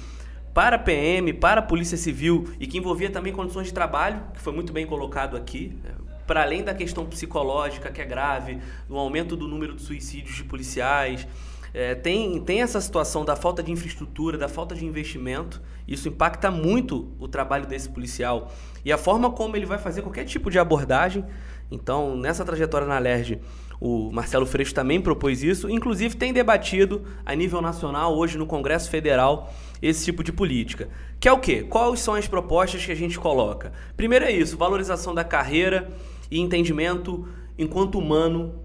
para 0.53 0.77
PM, 0.77 1.33
para 1.33 1.61
Polícia 1.61 1.97
Civil 1.97 2.49
e 2.59 2.67
que 2.67 2.77
envolvia 2.77 3.09
também 3.09 3.33
condições 3.33 3.67
de 3.67 3.73
trabalho, 3.73 4.21
que 4.33 4.41
foi 4.41 4.53
muito 4.53 4.73
bem 4.73 4.85
colocado 4.85 5.37
aqui. 5.37 5.77
Né, 5.83 5.91
para 6.27 6.43
além 6.43 6.63
da 6.63 6.73
questão 6.73 7.05
psicológica, 7.05 7.91
que 7.91 8.01
é 8.01 8.05
grave, 8.05 8.59
do 8.87 8.97
aumento 8.97 9.35
do 9.35 9.47
número 9.47 9.75
de 9.75 9.81
suicídios 9.81 10.35
de 10.35 10.43
policiais, 10.43 11.27
é, 11.73 11.95
tem, 11.95 12.39
tem 12.41 12.61
essa 12.61 12.81
situação 12.81 13.23
da 13.23 13.35
falta 13.35 13.63
de 13.63 13.71
infraestrutura, 13.71 14.37
da 14.37 14.47
falta 14.47 14.75
de 14.75 14.85
investimento. 14.85 15.61
Isso 15.87 16.07
impacta 16.07 16.51
muito 16.51 17.11
o 17.19 17.27
trabalho 17.27 17.65
desse 17.65 17.89
policial 17.89 18.51
e 18.83 18.91
a 18.91 18.97
forma 18.97 19.31
como 19.31 19.55
ele 19.55 19.65
vai 19.65 19.77
fazer 19.77 20.01
qualquer 20.01 20.25
tipo 20.25 20.49
de 20.49 20.59
abordagem. 20.59 21.25
Então, 21.69 22.17
nessa 22.17 22.43
trajetória 22.43 22.85
na 22.85 22.99
LERJ, 22.99 23.39
o 23.81 24.11
Marcelo 24.11 24.45
Freixo 24.45 24.75
também 24.75 25.01
propôs 25.01 25.41
isso. 25.41 25.67
Inclusive, 25.67 26.15
tem 26.15 26.31
debatido 26.31 27.01
a 27.25 27.33
nível 27.33 27.59
nacional, 27.63 28.15
hoje 28.15 28.37
no 28.37 28.45
Congresso 28.45 28.91
Federal, 28.91 29.51
esse 29.81 30.05
tipo 30.05 30.23
de 30.23 30.31
política. 30.31 30.87
Que 31.19 31.27
é 31.27 31.31
o 31.31 31.39
quê? 31.39 31.63
Quais 31.63 31.99
são 31.99 32.13
as 32.13 32.27
propostas 32.27 32.85
que 32.85 32.91
a 32.91 32.95
gente 32.95 33.19
coloca? 33.19 33.73
Primeiro 33.97 34.25
é 34.25 34.31
isso, 34.31 34.55
valorização 34.55 35.15
da 35.15 35.23
carreira 35.23 35.89
e 36.29 36.39
entendimento 36.39 37.27
enquanto 37.57 37.97
humano 37.97 38.61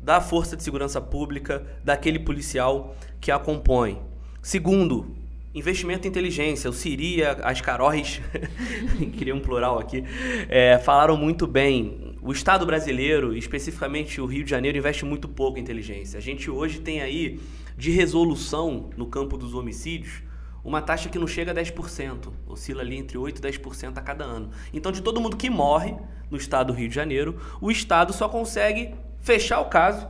da 0.00 0.20
Força 0.20 0.56
de 0.56 0.62
Segurança 0.62 1.00
Pública, 1.00 1.66
daquele 1.82 2.20
policial 2.20 2.94
que 3.20 3.32
a 3.32 3.40
compõe. 3.40 4.00
Segundo, 4.40 5.16
investimento 5.54 6.06
em 6.06 6.10
inteligência. 6.10 6.68
O 6.70 6.72
Siri, 6.72 7.22
as 7.24 7.60
Caróis, 7.60 8.20
queria 9.16 9.34
um 9.36 9.40
plural 9.40 9.78
aqui, 9.78 10.04
é, 10.48 10.78
falaram 10.78 11.16
muito 11.16 11.46
bem. 11.46 12.16
O 12.22 12.32
Estado 12.32 12.64
brasileiro, 12.64 13.36
especificamente 13.36 14.20
o 14.20 14.26
Rio 14.26 14.44
de 14.44 14.50
Janeiro, 14.50 14.78
investe 14.78 15.04
muito 15.04 15.28
pouco 15.28 15.58
em 15.58 15.62
inteligência. 15.62 16.18
A 16.18 16.22
gente 16.22 16.50
hoje 16.50 16.80
tem 16.80 17.02
aí, 17.02 17.40
de 17.76 17.90
resolução 17.90 18.90
no 18.96 19.06
campo 19.06 19.36
dos 19.36 19.54
homicídios, 19.54 20.22
uma 20.64 20.80
taxa 20.80 21.08
que 21.08 21.18
não 21.18 21.26
chega 21.26 21.50
a 21.50 21.54
10%, 21.54 22.28
oscila 22.46 22.82
ali 22.82 22.96
entre 22.96 23.18
8% 23.18 23.38
e 23.38 23.40
10% 23.40 23.98
a 23.98 24.00
cada 24.00 24.24
ano. 24.24 24.50
Então, 24.72 24.92
de 24.92 25.02
todo 25.02 25.20
mundo 25.20 25.36
que 25.36 25.50
morre 25.50 25.96
no 26.30 26.36
estado 26.36 26.68
do 26.68 26.72
Rio 26.72 26.88
de 26.88 26.94
Janeiro, 26.94 27.40
o 27.60 27.70
Estado 27.70 28.12
só 28.12 28.28
consegue 28.28 28.94
fechar 29.20 29.60
o 29.60 29.66
caso, 29.66 30.08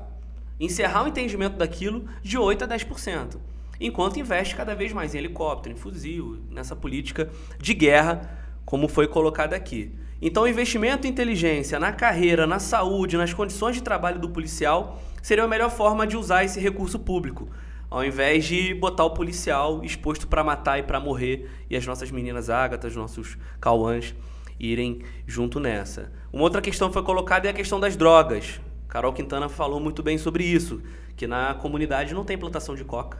encerrar 0.60 1.04
o 1.04 1.08
entendimento 1.08 1.56
daquilo 1.56 2.04
de 2.22 2.38
8% 2.38 2.62
a 2.62 2.68
10%, 2.68 3.38
enquanto 3.86 4.18
investe 4.18 4.54
cada 4.54 4.74
vez 4.74 4.92
mais 4.92 5.14
em 5.14 5.18
helicóptero, 5.18 5.74
em 5.74 5.78
fuzil, 5.78 6.38
nessa 6.50 6.76
política 6.76 7.28
de 7.58 7.74
guerra, 7.74 8.38
como 8.64 8.88
foi 8.88 9.08
colocado 9.08 9.54
aqui. 9.54 9.92
Então, 10.20 10.44
o 10.44 10.48
investimento 10.48 11.06
em 11.06 11.10
inteligência, 11.10 11.80
na 11.80 11.90
carreira, 11.92 12.46
na 12.46 12.60
saúde, 12.60 13.16
nas 13.16 13.34
condições 13.34 13.74
de 13.74 13.82
trabalho 13.82 14.20
do 14.20 14.28
policial 14.28 15.02
seria 15.20 15.42
a 15.44 15.48
melhor 15.48 15.68
forma 15.68 16.06
de 16.06 16.16
usar 16.16 16.44
esse 16.44 16.60
recurso 16.60 16.98
público, 16.98 17.48
ao 17.90 18.04
invés 18.04 18.44
de 18.44 18.72
botar 18.72 19.04
o 19.04 19.10
policial 19.10 19.84
exposto 19.84 20.28
para 20.28 20.44
matar 20.44 20.78
e 20.78 20.82
para 20.84 21.00
morrer 21.00 21.50
e 21.68 21.76
as 21.76 21.84
nossas 21.84 22.10
meninas 22.10 22.48
ágatas, 22.48 22.94
nossos 22.94 23.36
cauãs 23.60 24.14
irem 24.60 25.02
junto 25.26 25.58
nessa. 25.58 26.12
Uma 26.32 26.44
outra 26.44 26.62
questão 26.62 26.88
que 26.88 26.94
foi 26.94 27.02
colocada 27.02 27.48
é 27.48 27.50
a 27.50 27.54
questão 27.54 27.80
das 27.80 27.96
drogas. 27.96 28.60
Carol 28.88 29.12
Quintana 29.12 29.48
falou 29.48 29.80
muito 29.80 30.02
bem 30.02 30.18
sobre 30.18 30.44
isso, 30.44 30.80
que 31.16 31.26
na 31.26 31.54
comunidade 31.54 32.14
não 32.14 32.24
tem 32.24 32.38
plantação 32.38 32.76
de 32.76 32.84
coca, 32.84 33.18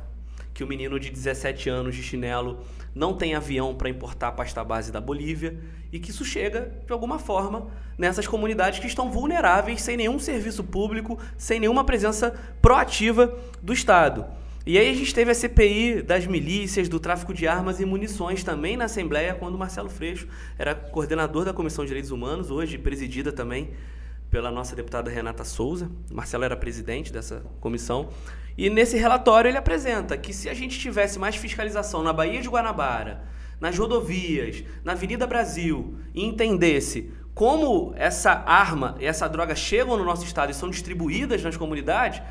que 0.55 0.63
o 0.63 0.67
menino 0.67 0.99
de 0.99 1.11
17 1.11 1.69
anos 1.69 1.95
de 1.95 2.03
chinelo 2.03 2.61
não 2.95 3.15
tem 3.15 3.35
avião 3.35 3.75
para 3.75 3.89
importar 3.89 4.29
a 4.29 4.33
pasta 4.33 4.63
base 4.63 4.93
da 4.93 5.01
Bolívia 5.01 5.59
e 5.93 5.99
que 5.99 6.11
isso 6.11 6.25
chega, 6.25 6.73
de 6.87 6.93
alguma 6.93 7.19
forma, 7.19 7.69
nessas 7.97 8.27
comunidades 8.27 8.79
que 8.79 8.87
estão 8.87 9.11
vulneráveis, 9.11 9.83
sem 9.83 9.97
nenhum 9.97 10.19
serviço 10.19 10.63
público, 10.65 11.19
sem 11.37 11.61
nenhuma 11.61 11.85
presença 11.85 12.35
proativa 12.61 13.35
do 13.63 13.73
Estado. 13.73 14.25
E 14.65 14.79
aí 14.79 14.91
a 14.91 14.95
gente 14.95 15.13
teve 15.13 15.31
a 15.31 15.35
CPI 15.35 16.03
das 16.03 16.27
milícias, 16.27 16.89
do 16.89 17.01
tráfico 17.01 17.35
de 17.35 17.49
armas 17.49 17.81
e 17.81 17.85
munições 17.85 18.45
também 18.45 18.77
na 18.77 18.85
Assembleia, 18.85 19.35
quando 19.35 19.59
Marcelo 19.59 19.91
Freixo 19.91 20.29
era 20.57 20.75
coordenador 20.75 21.45
da 21.45 21.53
Comissão 21.53 21.85
de 21.85 21.89
Direitos 21.89 22.13
Humanos, 22.13 22.51
hoje 22.51 22.79
presidida 22.79 23.33
também 23.33 23.71
pela 24.33 24.51
nossa 24.51 24.75
deputada 24.75 25.11
Renata 25.11 25.45
Souza. 25.45 25.91
Marcelo 26.11 26.43
era 26.43 26.57
presidente 26.57 27.13
dessa 27.13 27.45
comissão. 27.61 28.09
E 28.57 28.71
nesse 28.71 28.97
relatório 28.97 29.51
ele 29.51 29.59
apresenta 29.59 30.17
que 30.17 30.33
se 30.33 30.49
a 30.49 30.55
gente 30.55 30.79
tivesse 30.79 31.19
mais 31.19 31.37
fiscalização 31.37 32.03
na 32.03 32.15
Baía 32.15 32.41
de 32.41 32.49
Guanabara, 32.49 33.25
nas 33.61 33.79
rodovias, 33.79 34.65
na 34.83 34.93
Avenida 34.93 35.27
Brasil, 35.27 35.99
e 36.15 36.25
entendesse 36.25 37.13
como 37.35 37.93
essa 37.95 38.43
arma 38.47 38.97
e 38.99 39.05
essa 39.05 39.29
droga 39.29 39.55
chegam 39.55 39.99
no 39.99 40.05
nosso 40.05 40.25
estado 40.25 40.51
e 40.51 40.55
são 40.55 40.71
distribuídas 40.71 41.43
nas 41.43 41.57
comunidades, 41.59 42.23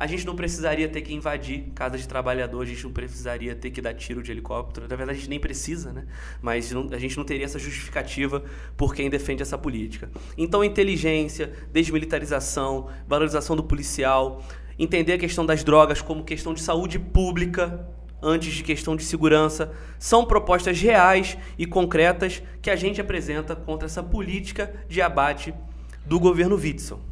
a 0.00 0.06
gente 0.06 0.24
não 0.26 0.34
precisaria 0.34 0.88
ter 0.88 1.02
que 1.02 1.12
invadir 1.12 1.72
casas 1.74 2.00
de 2.00 2.08
trabalhador, 2.08 2.62
a 2.62 2.64
gente 2.64 2.82
não 2.84 2.90
precisaria 2.90 3.54
ter 3.54 3.70
que 3.70 3.82
dar 3.82 3.92
tiro 3.92 4.22
de 4.22 4.32
helicóptero. 4.32 4.88
Na 4.88 4.96
verdade, 4.96 5.18
a 5.18 5.20
gente 5.20 5.28
nem 5.28 5.38
precisa, 5.38 5.92
né? 5.92 6.06
Mas 6.40 6.72
não, 6.72 6.88
a 6.90 6.98
gente 6.98 7.18
não 7.18 7.24
teria 7.24 7.44
essa 7.44 7.58
justificativa 7.58 8.42
por 8.78 8.94
quem 8.94 9.10
defende 9.10 9.42
essa 9.42 9.58
política. 9.58 10.10
Então, 10.38 10.64
inteligência, 10.64 11.52
desmilitarização, 11.70 12.88
valorização 13.06 13.54
do 13.54 13.62
policial, 13.62 14.42
entender 14.78 15.12
a 15.12 15.18
questão 15.18 15.44
das 15.44 15.62
drogas 15.62 16.00
como 16.00 16.24
questão 16.24 16.54
de 16.54 16.62
saúde 16.62 16.98
pública 16.98 17.86
antes 18.22 18.54
de 18.54 18.62
questão 18.62 18.96
de 18.96 19.04
segurança. 19.04 19.70
São 19.98 20.24
propostas 20.24 20.80
reais 20.80 21.36
e 21.58 21.66
concretas 21.66 22.42
que 22.62 22.70
a 22.70 22.76
gente 22.76 23.02
apresenta 23.02 23.54
contra 23.54 23.84
essa 23.84 24.02
política 24.02 24.74
de 24.88 25.02
abate 25.02 25.52
do 26.06 26.18
governo 26.18 26.56
Witzel. 26.56 27.09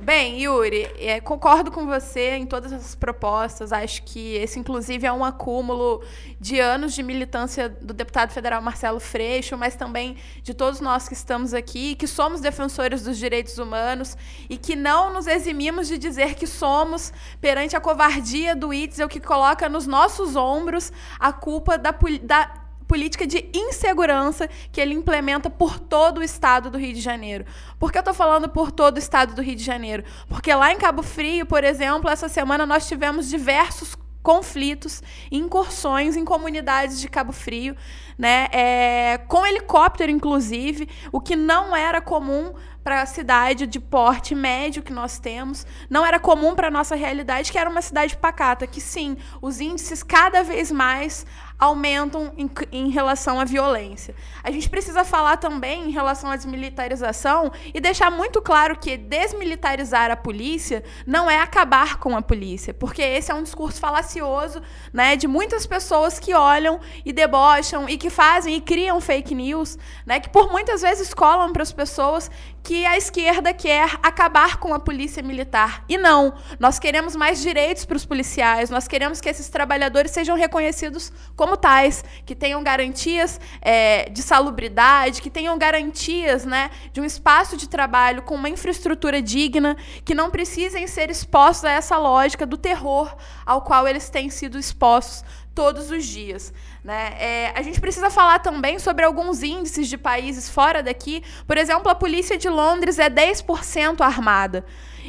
Bem, 0.00 0.40
Yuri, 0.42 0.90
é, 0.98 1.20
concordo 1.20 1.70
com 1.70 1.86
você 1.86 2.36
em 2.36 2.46
todas 2.46 2.72
essas 2.72 2.94
propostas. 2.94 3.72
Acho 3.72 4.02
que 4.02 4.34
esse, 4.36 4.58
inclusive, 4.58 5.06
é 5.06 5.12
um 5.12 5.24
acúmulo 5.24 6.02
de 6.40 6.58
anos 6.58 6.94
de 6.94 7.02
militância 7.02 7.68
do 7.68 7.94
deputado 7.94 8.30
federal 8.30 8.60
Marcelo 8.60 8.98
Freixo, 8.98 9.56
mas 9.56 9.76
também 9.76 10.16
de 10.42 10.52
todos 10.52 10.80
nós 10.80 11.08
que 11.08 11.14
estamos 11.14 11.54
aqui, 11.54 11.94
que 11.94 12.06
somos 12.06 12.40
defensores 12.40 13.02
dos 13.02 13.16
direitos 13.16 13.56
humanos 13.58 14.16
e 14.50 14.56
que 14.56 14.74
não 14.74 15.12
nos 15.12 15.26
eximimos 15.26 15.86
de 15.88 15.96
dizer 15.96 16.34
que 16.34 16.46
somos 16.46 17.12
perante 17.40 17.76
a 17.76 17.80
covardia 17.80 18.54
do 18.56 18.74
Itzel 18.74 19.08
que 19.08 19.20
coloca 19.20 19.68
nos 19.68 19.86
nossos 19.86 20.34
ombros 20.34 20.92
a 21.18 21.32
culpa 21.32 21.78
da, 21.78 21.94
da 22.22 22.63
política 22.94 23.26
de 23.26 23.50
insegurança 23.52 24.48
que 24.70 24.80
ele 24.80 24.94
implementa 24.94 25.50
por 25.50 25.80
todo 25.80 26.18
o 26.18 26.22
estado 26.22 26.70
do 26.70 26.78
Rio 26.78 26.94
de 26.94 27.00
Janeiro. 27.00 27.44
Por 27.76 27.90
que 27.90 27.98
eu 27.98 28.02
estou 28.02 28.14
falando 28.14 28.48
por 28.48 28.70
todo 28.70 28.94
o 28.94 28.98
estado 29.00 29.34
do 29.34 29.42
Rio 29.42 29.56
de 29.56 29.64
Janeiro? 29.64 30.04
Porque 30.28 30.54
lá 30.54 30.72
em 30.72 30.76
Cabo 30.76 31.02
Frio, 31.02 31.44
por 31.44 31.64
exemplo, 31.64 32.08
essa 32.08 32.28
semana 32.28 32.64
nós 32.64 32.86
tivemos 32.86 33.28
diversos 33.28 33.96
conflitos, 34.22 35.02
incursões 35.28 36.16
em 36.16 36.24
comunidades 36.24 37.00
de 37.00 37.08
Cabo 37.08 37.32
Frio, 37.32 37.76
né, 38.18 38.48
é, 38.52 39.18
com 39.28 39.46
helicóptero, 39.46 40.10
inclusive, 40.10 40.88
o 41.12 41.20
que 41.20 41.36
não 41.36 41.74
era 41.74 42.00
comum 42.00 42.54
para 42.84 43.00
a 43.00 43.06
cidade 43.06 43.66
de 43.66 43.80
porte 43.80 44.34
médio 44.34 44.82
que 44.82 44.92
nós 44.92 45.18
temos, 45.18 45.66
não 45.88 46.04
era 46.04 46.20
comum 46.20 46.54
para 46.54 46.68
a 46.68 46.70
nossa 46.70 46.94
realidade, 46.94 47.50
que 47.50 47.58
era 47.58 47.68
uma 47.68 47.80
cidade 47.80 48.14
pacata, 48.14 48.66
que 48.66 48.80
sim, 48.80 49.16
os 49.40 49.58
índices 49.58 50.02
cada 50.02 50.42
vez 50.42 50.70
mais 50.70 51.24
aumentam 51.58 52.32
em, 52.36 52.50
em, 52.72 52.90
relação 52.90 53.40
à 53.40 53.44
violência. 53.44 54.14
A 54.42 54.50
gente 54.50 54.68
precisa 54.68 55.04
falar 55.04 55.36
também 55.36 55.88
em 55.88 55.90
relação 55.90 56.30
à 56.30 56.36
desmilitarização 56.36 57.52
e 57.72 57.80
deixar 57.80 58.10
muito 58.10 58.42
claro 58.42 58.76
que 58.76 58.96
desmilitarizar 58.96 60.10
a 60.10 60.16
polícia 60.16 60.82
não 61.06 61.30
é 61.30 61.38
acabar 61.38 61.98
com 61.98 62.16
a 62.16 62.20
polícia, 62.22 62.74
porque 62.74 63.00
esse 63.00 63.30
é 63.30 63.34
um 63.34 63.42
discurso 63.42 63.80
falacioso 63.80 64.60
né, 64.92 65.16
de 65.16 65.26
muitas 65.26 65.64
pessoas 65.64 66.18
que 66.18 66.34
olham 66.34 66.80
e 67.04 67.12
debocham 67.12 67.88
e 67.88 67.96
que 68.04 68.10
fazem 68.10 68.56
e 68.56 68.60
criam 68.60 69.00
fake 69.00 69.34
news, 69.34 69.78
né, 70.04 70.20
que 70.20 70.28
por 70.28 70.52
muitas 70.52 70.82
vezes 70.82 71.14
colam 71.14 71.54
para 71.54 71.62
as 71.62 71.72
pessoas 71.72 72.30
que 72.62 72.84
a 72.84 72.98
esquerda 72.98 73.50
quer 73.54 73.98
acabar 74.02 74.58
com 74.58 74.74
a 74.74 74.78
polícia 74.78 75.22
militar. 75.22 75.82
E 75.88 75.96
não, 75.96 76.34
nós 76.60 76.78
queremos 76.78 77.16
mais 77.16 77.40
direitos 77.40 77.86
para 77.86 77.96
os 77.96 78.04
policiais, 78.04 78.68
nós 78.68 78.86
queremos 78.86 79.22
que 79.22 79.28
esses 79.30 79.48
trabalhadores 79.48 80.10
sejam 80.10 80.36
reconhecidos 80.36 81.10
como 81.34 81.56
tais, 81.56 82.04
que 82.26 82.34
tenham 82.34 82.62
garantias 82.62 83.40
é, 83.62 84.10
de 84.10 84.20
salubridade, 84.20 85.22
que 85.22 85.30
tenham 85.30 85.56
garantias 85.56 86.44
né, 86.44 86.70
de 86.92 87.00
um 87.00 87.06
espaço 87.06 87.56
de 87.56 87.66
trabalho 87.66 88.20
com 88.20 88.34
uma 88.34 88.50
infraestrutura 88.50 89.22
digna, 89.22 89.78
que 90.04 90.14
não 90.14 90.30
precisem 90.30 90.86
ser 90.86 91.08
expostos 91.08 91.64
a 91.64 91.70
essa 91.70 91.96
lógica 91.96 92.44
do 92.44 92.58
terror 92.58 93.16
ao 93.46 93.62
qual 93.62 93.88
eles 93.88 94.10
têm 94.10 94.28
sido 94.28 94.58
expostos 94.58 95.24
todos 95.54 95.90
os 95.90 96.04
dias. 96.04 96.52
Né? 96.84 97.14
É, 97.18 97.52
a 97.54 97.62
gente 97.62 97.80
precisa 97.80 98.10
falar 98.10 98.40
também 98.40 98.78
sobre 98.78 99.06
alguns 99.06 99.42
índices 99.42 99.88
de 99.88 99.96
países 99.96 100.50
fora 100.50 100.82
daqui. 100.82 101.24
Por 101.46 101.56
exemplo, 101.56 101.90
a 101.90 101.94
polícia 101.94 102.36
de 102.36 102.46
Londres 102.46 102.98
é 102.98 103.08
10% 103.08 104.02
armada. 104.02 104.66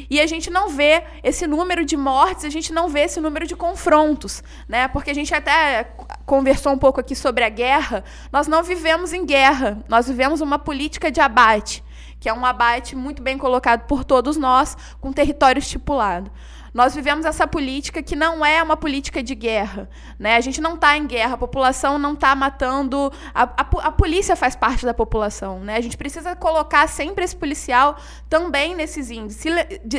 E 0.08 0.18
a 0.18 0.26
gente 0.26 0.48
não 0.48 0.70
vê 0.70 1.04
esse 1.22 1.46
número 1.46 1.84
de 1.84 1.94
mortes, 1.94 2.46
a 2.46 2.48
gente 2.48 2.72
não 2.72 2.88
vê 2.88 3.00
esse 3.00 3.20
número 3.20 3.46
de 3.46 3.54
confrontos, 3.54 4.42
né? 4.66 4.88
Porque 4.88 5.10
a 5.10 5.14
gente 5.14 5.34
até 5.34 5.84
conversou 6.24 6.72
um 6.72 6.78
pouco 6.78 7.00
aqui 7.00 7.14
sobre 7.14 7.44
a 7.44 7.48
guerra. 7.50 8.04
Nós 8.32 8.46
não 8.46 8.62
vivemos 8.62 9.12
em 9.12 9.26
guerra, 9.26 9.78
nós 9.86 10.08
vivemos 10.08 10.40
uma 10.40 10.58
política 10.58 11.10
de 11.10 11.20
abate, 11.20 11.84
que 12.18 12.28
é 12.28 12.32
um 12.32 12.44
abate 12.44 12.96
muito 12.96 13.22
bem 13.22 13.36
colocado 13.36 13.86
por 13.86 14.02
todos 14.02 14.36
nós, 14.38 14.76
com 14.98 15.12
território 15.12 15.58
estipulado. 15.58 16.30
Nós 16.76 16.94
vivemos 16.94 17.24
essa 17.24 17.46
política 17.46 18.02
que 18.02 18.14
não 18.14 18.44
é 18.44 18.62
uma 18.62 18.76
política 18.76 19.22
de 19.22 19.34
guerra. 19.34 19.88
Né? 20.18 20.36
A 20.36 20.42
gente 20.42 20.60
não 20.60 20.74
está 20.74 20.94
em 20.94 21.06
guerra, 21.06 21.32
a 21.32 21.38
população 21.38 21.98
não 21.98 22.12
está 22.12 22.34
matando. 22.34 23.10
A, 23.34 23.44
a, 23.44 23.66
a, 23.88 23.90
polícia 23.90 24.36
faz 24.36 24.54
parte 24.54 24.84
da 24.84 24.92
população. 24.92 25.60
Né? 25.60 25.76
A 25.76 25.80
gente 25.80 25.96
precisa 25.96 26.36
colocar 26.36 26.86
sempre 26.86 27.24
esse 27.24 27.34
policial 27.34 27.96
também 28.28 28.74
nesses 28.74 29.10
índices. 29.10 29.54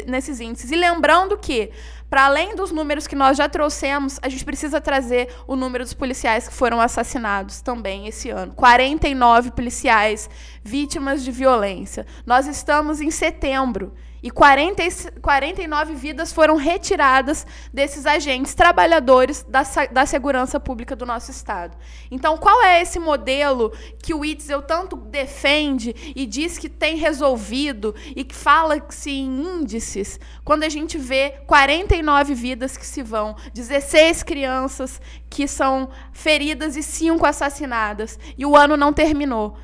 Nesses 0.05 0.39
índices. 0.39 0.69
E 0.69 0.75
lembrando 0.75 1.35
que, 1.35 1.71
para 2.11 2.25
além 2.25 2.55
dos 2.55 2.69
números 2.69 3.07
que 3.07 3.15
nós 3.15 3.37
já 3.37 3.49
trouxemos, 3.49 4.19
a 4.21 4.29
gente 4.29 4.45
precisa 4.45 4.79
trazer 4.79 5.33
o 5.47 5.55
número 5.55 5.83
dos 5.83 5.95
policiais 5.95 6.47
que 6.47 6.53
foram 6.53 6.79
assassinados 6.79 7.59
também 7.59 8.05
esse 8.05 8.29
ano. 8.29 8.53
49 8.53 9.49
policiais 9.49 10.29
vítimas 10.63 11.23
de 11.23 11.31
violência. 11.31 12.05
Nós 12.23 12.45
estamos 12.45 13.01
em 13.01 13.09
setembro. 13.09 13.93
E 14.27 14.29
40, 14.29 14.83
49 15.21 15.95
vidas 15.95 16.33
foram 16.33 16.57
retiradas 16.57 17.47
desses 17.71 18.05
agentes 18.05 18.53
trabalhadores 18.53 19.41
da, 19.47 19.63
da 19.89 20.05
segurança 20.05 20.59
pública 20.59 20.97
do 20.97 21.05
nosso 21.05 21.31
Estado. 21.31 21.77
Então, 22.11 22.37
qual 22.37 22.61
é 22.61 22.81
esse 22.81 22.99
modelo 22.99 23.71
que 24.03 24.13
o 24.13 24.25
Itzel 24.25 24.61
tanto 24.63 24.97
defende 24.97 25.95
e 26.13 26.25
diz 26.25 26.57
que 26.57 26.67
tem 26.67 26.97
resolvido 26.97 27.95
e 28.17 28.25
que 28.25 28.35
fala-se 28.35 29.11
em 29.11 29.61
índices, 29.61 30.19
quando 30.43 30.63
a 30.63 30.69
gente 30.69 30.97
vê 30.97 31.35
49 31.47 32.33
vidas 32.33 32.75
que 32.75 32.85
se 32.85 33.01
vão, 33.01 33.33
16 33.53 34.23
crianças 34.23 34.99
que 35.29 35.47
são 35.47 35.87
feridas 36.11 36.75
e 36.75 36.83
5 36.83 37.25
assassinadas, 37.25 38.19
e 38.37 38.45
o 38.45 38.57
ano 38.57 38.75
não 38.75 38.91
terminou. 38.91 39.55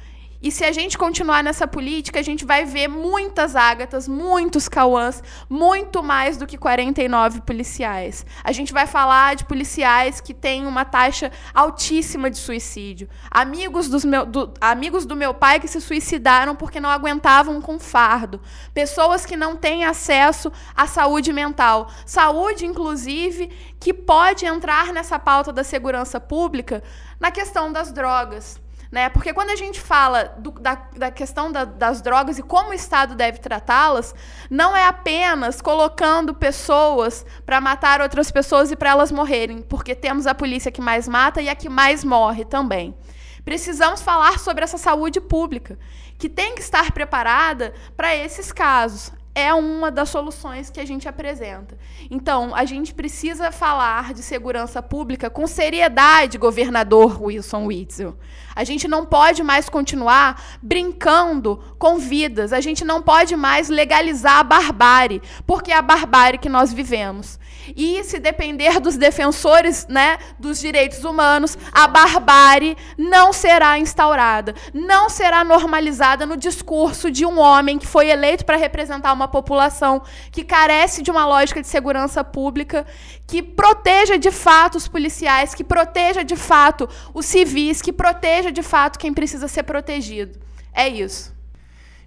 E 0.43 0.51
se 0.51 0.65
a 0.65 0.73
gente 0.73 0.97
continuar 0.97 1.41
nessa 1.41 1.65
política, 1.65 2.19
a 2.19 2.21
gente 2.21 2.43
vai 2.43 2.65
ver 2.65 2.89
muitas 2.89 3.55
ágatas, 3.55 4.09
muitos 4.09 4.67
cauãs, 4.67 5.23
muito 5.49 6.03
mais 6.03 6.35
do 6.35 6.45
que 6.45 6.57
49 6.57 7.39
policiais. 7.43 8.25
A 8.43 8.51
gente 8.51 8.73
vai 8.73 8.85
falar 8.85 9.37
de 9.37 9.45
policiais 9.45 10.19
que 10.19 10.33
têm 10.33 10.67
uma 10.67 10.83
taxa 10.83 11.31
altíssima 11.53 12.29
de 12.29 12.37
suicídio. 12.37 13.07
Amigos, 13.31 13.87
dos 13.87 14.03
meu, 14.03 14.25
do, 14.25 14.53
amigos 14.59 15.05
do 15.05 15.15
meu 15.15 15.33
pai 15.33 15.61
que 15.61 15.67
se 15.69 15.79
suicidaram 15.79 16.57
porque 16.57 16.81
não 16.81 16.89
aguentavam 16.89 17.61
com 17.61 17.79
fardo. 17.79 18.41
Pessoas 18.73 19.25
que 19.25 19.37
não 19.37 19.55
têm 19.55 19.85
acesso 19.85 20.51
à 20.75 20.85
saúde 20.85 21.31
mental. 21.31 21.89
Saúde, 22.05 22.65
inclusive, 22.65 23.47
que 23.79 23.93
pode 23.93 24.45
entrar 24.45 24.91
nessa 24.91 25.17
pauta 25.17 25.53
da 25.53 25.63
segurança 25.63 26.19
pública 26.19 26.83
na 27.17 27.31
questão 27.31 27.71
das 27.71 27.93
drogas. 27.93 28.61
Né? 28.93 29.09
Porque 29.09 29.33
quando 29.33 29.49
a 29.49 29.55
gente 29.55 29.81
fala 29.81 30.35
do, 30.37 30.51
da, 30.51 30.75
da, 30.95 31.09
questão 31.09 31.51
da, 31.51 31.65
das 31.65 31.99
drogas 31.99 32.37
e 32.37 32.43
como 32.43 32.69
o 32.69 32.73
Estado 32.75 33.15
deve 33.15 33.39
tratá-las, 33.39 34.13
não 34.51 34.77
é 34.77 34.85
apenas 34.85 35.61
colocando 35.61 36.31
pessoas 36.31 37.25
para 37.43 37.59
matar 37.59 38.01
outras 38.01 38.29
pessoas 38.29 38.71
e 38.71 38.75
para 38.75 38.91
elas 38.91 39.11
morrerem, 39.11 39.63
porque 39.63 39.95
temos 39.95 40.27
a 40.27 40.35
polícia 40.35 40.71
que 40.71 40.79
mais 40.79 41.07
mata 41.07 41.41
e 41.41 41.49
a 41.49 41.55
que 41.55 41.69
mais 41.69 42.03
morre 42.03 42.45
também. 42.45 42.95
Precisamos 43.43 44.03
falar 44.03 44.37
sobre 44.37 44.63
essa 44.63 44.77
saúde 44.77 45.19
pública, 45.19 45.79
que 46.19 46.29
tem 46.29 46.53
que 46.53 46.61
estar 46.61 46.91
preparada 46.91 47.73
para 47.97 48.15
esses 48.15 48.51
casos 48.51 49.11
é 49.35 49.53
uma 49.53 49.89
das 49.89 50.09
soluções 50.09 50.69
que 50.69 50.79
a 50.79 50.85
gente 50.85 51.07
apresenta. 51.07 51.77
Então, 52.09 52.53
a 52.53 52.65
gente 52.65 52.93
precisa 52.93 53.51
falar 53.51 54.13
de 54.13 54.21
segurança 54.21 54.81
pública 54.81 55.29
com 55.29 55.47
seriedade, 55.47 56.37
governador 56.37 57.21
Wilson 57.21 57.65
Witzel. 57.65 58.15
A 58.55 58.63
gente 58.63 58.87
não 58.87 59.05
pode 59.05 59.41
mais 59.41 59.67
continuar 59.67 60.59
brincando 60.61 61.59
com 61.79 61.97
vidas. 61.97 62.53
A 62.53 62.61
gente 62.61 62.85
não 62.85 63.01
pode 63.01 63.35
mais 63.35 63.69
legalizar 63.69 64.39
a 64.39 64.43
barbárie, 64.43 65.21
porque 65.47 65.71
é 65.71 65.75
a 65.75 65.81
barbárie 65.81 66.37
que 66.37 66.49
nós 66.49 66.71
vivemos. 66.71 67.39
E 67.75 68.03
se 68.03 68.19
depender 68.19 68.79
dos 68.79 68.97
defensores 68.97 69.87
né, 69.87 70.17
dos 70.37 70.59
direitos 70.59 71.03
humanos, 71.03 71.57
a 71.71 71.87
barbárie 71.87 72.75
não 72.97 73.31
será 73.31 73.77
instaurada, 73.79 74.53
não 74.73 75.09
será 75.09 75.43
normalizada 75.43 76.25
no 76.25 76.35
discurso 76.35 77.09
de 77.09 77.25
um 77.25 77.39
homem 77.39 77.79
que 77.79 77.87
foi 77.87 78.09
eleito 78.09 78.45
para 78.45 78.57
representar 78.57 79.13
uma 79.13 79.27
população 79.27 80.01
que 80.31 80.43
carece 80.43 81.01
de 81.01 81.11
uma 81.11 81.25
lógica 81.25 81.61
de 81.61 81.67
segurança 81.67 82.23
pública, 82.23 82.85
que 83.27 83.41
proteja 83.41 84.17
de 84.17 84.31
fato 84.31 84.77
os 84.77 84.87
policiais, 84.87 85.53
que 85.53 85.63
proteja 85.63 86.23
de 86.23 86.35
fato 86.35 86.89
os 87.13 87.25
civis, 87.25 87.81
que 87.81 87.93
proteja 87.93 88.51
de 88.51 88.61
fato 88.61 88.99
quem 88.99 89.13
precisa 89.13 89.47
ser 89.47 89.63
protegido. 89.63 90.39
É 90.73 90.87
isso. 90.87 91.33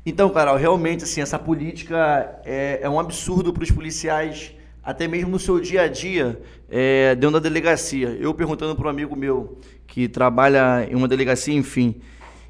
Então, 0.05 0.31
Carol, 0.31 0.57
realmente 0.57 1.03
assim, 1.05 1.21
essa 1.21 1.39
política 1.39 2.41
é, 2.45 2.79
é 2.83 2.89
um 2.89 3.01
absurdo 3.01 3.53
para 3.53 3.65
os 3.65 3.71
policiais 3.71 4.56
até 4.87 5.09
mesmo 5.09 5.31
no 5.31 5.39
seu 5.41 5.59
dia 5.59 5.83
a 5.83 5.89
dia, 5.89 6.41
é, 6.71 7.17
dentro 7.17 7.33
da 7.33 7.41
delegacia. 7.41 8.17
Eu 8.21 8.33
perguntando 8.33 8.77
para 8.77 8.87
um 8.87 8.89
amigo 8.89 9.17
meu 9.17 9.59
que 9.85 10.07
trabalha 10.07 10.87
em 10.89 10.95
uma 10.95 11.09
delegacia, 11.09 11.53
enfim, 11.53 12.01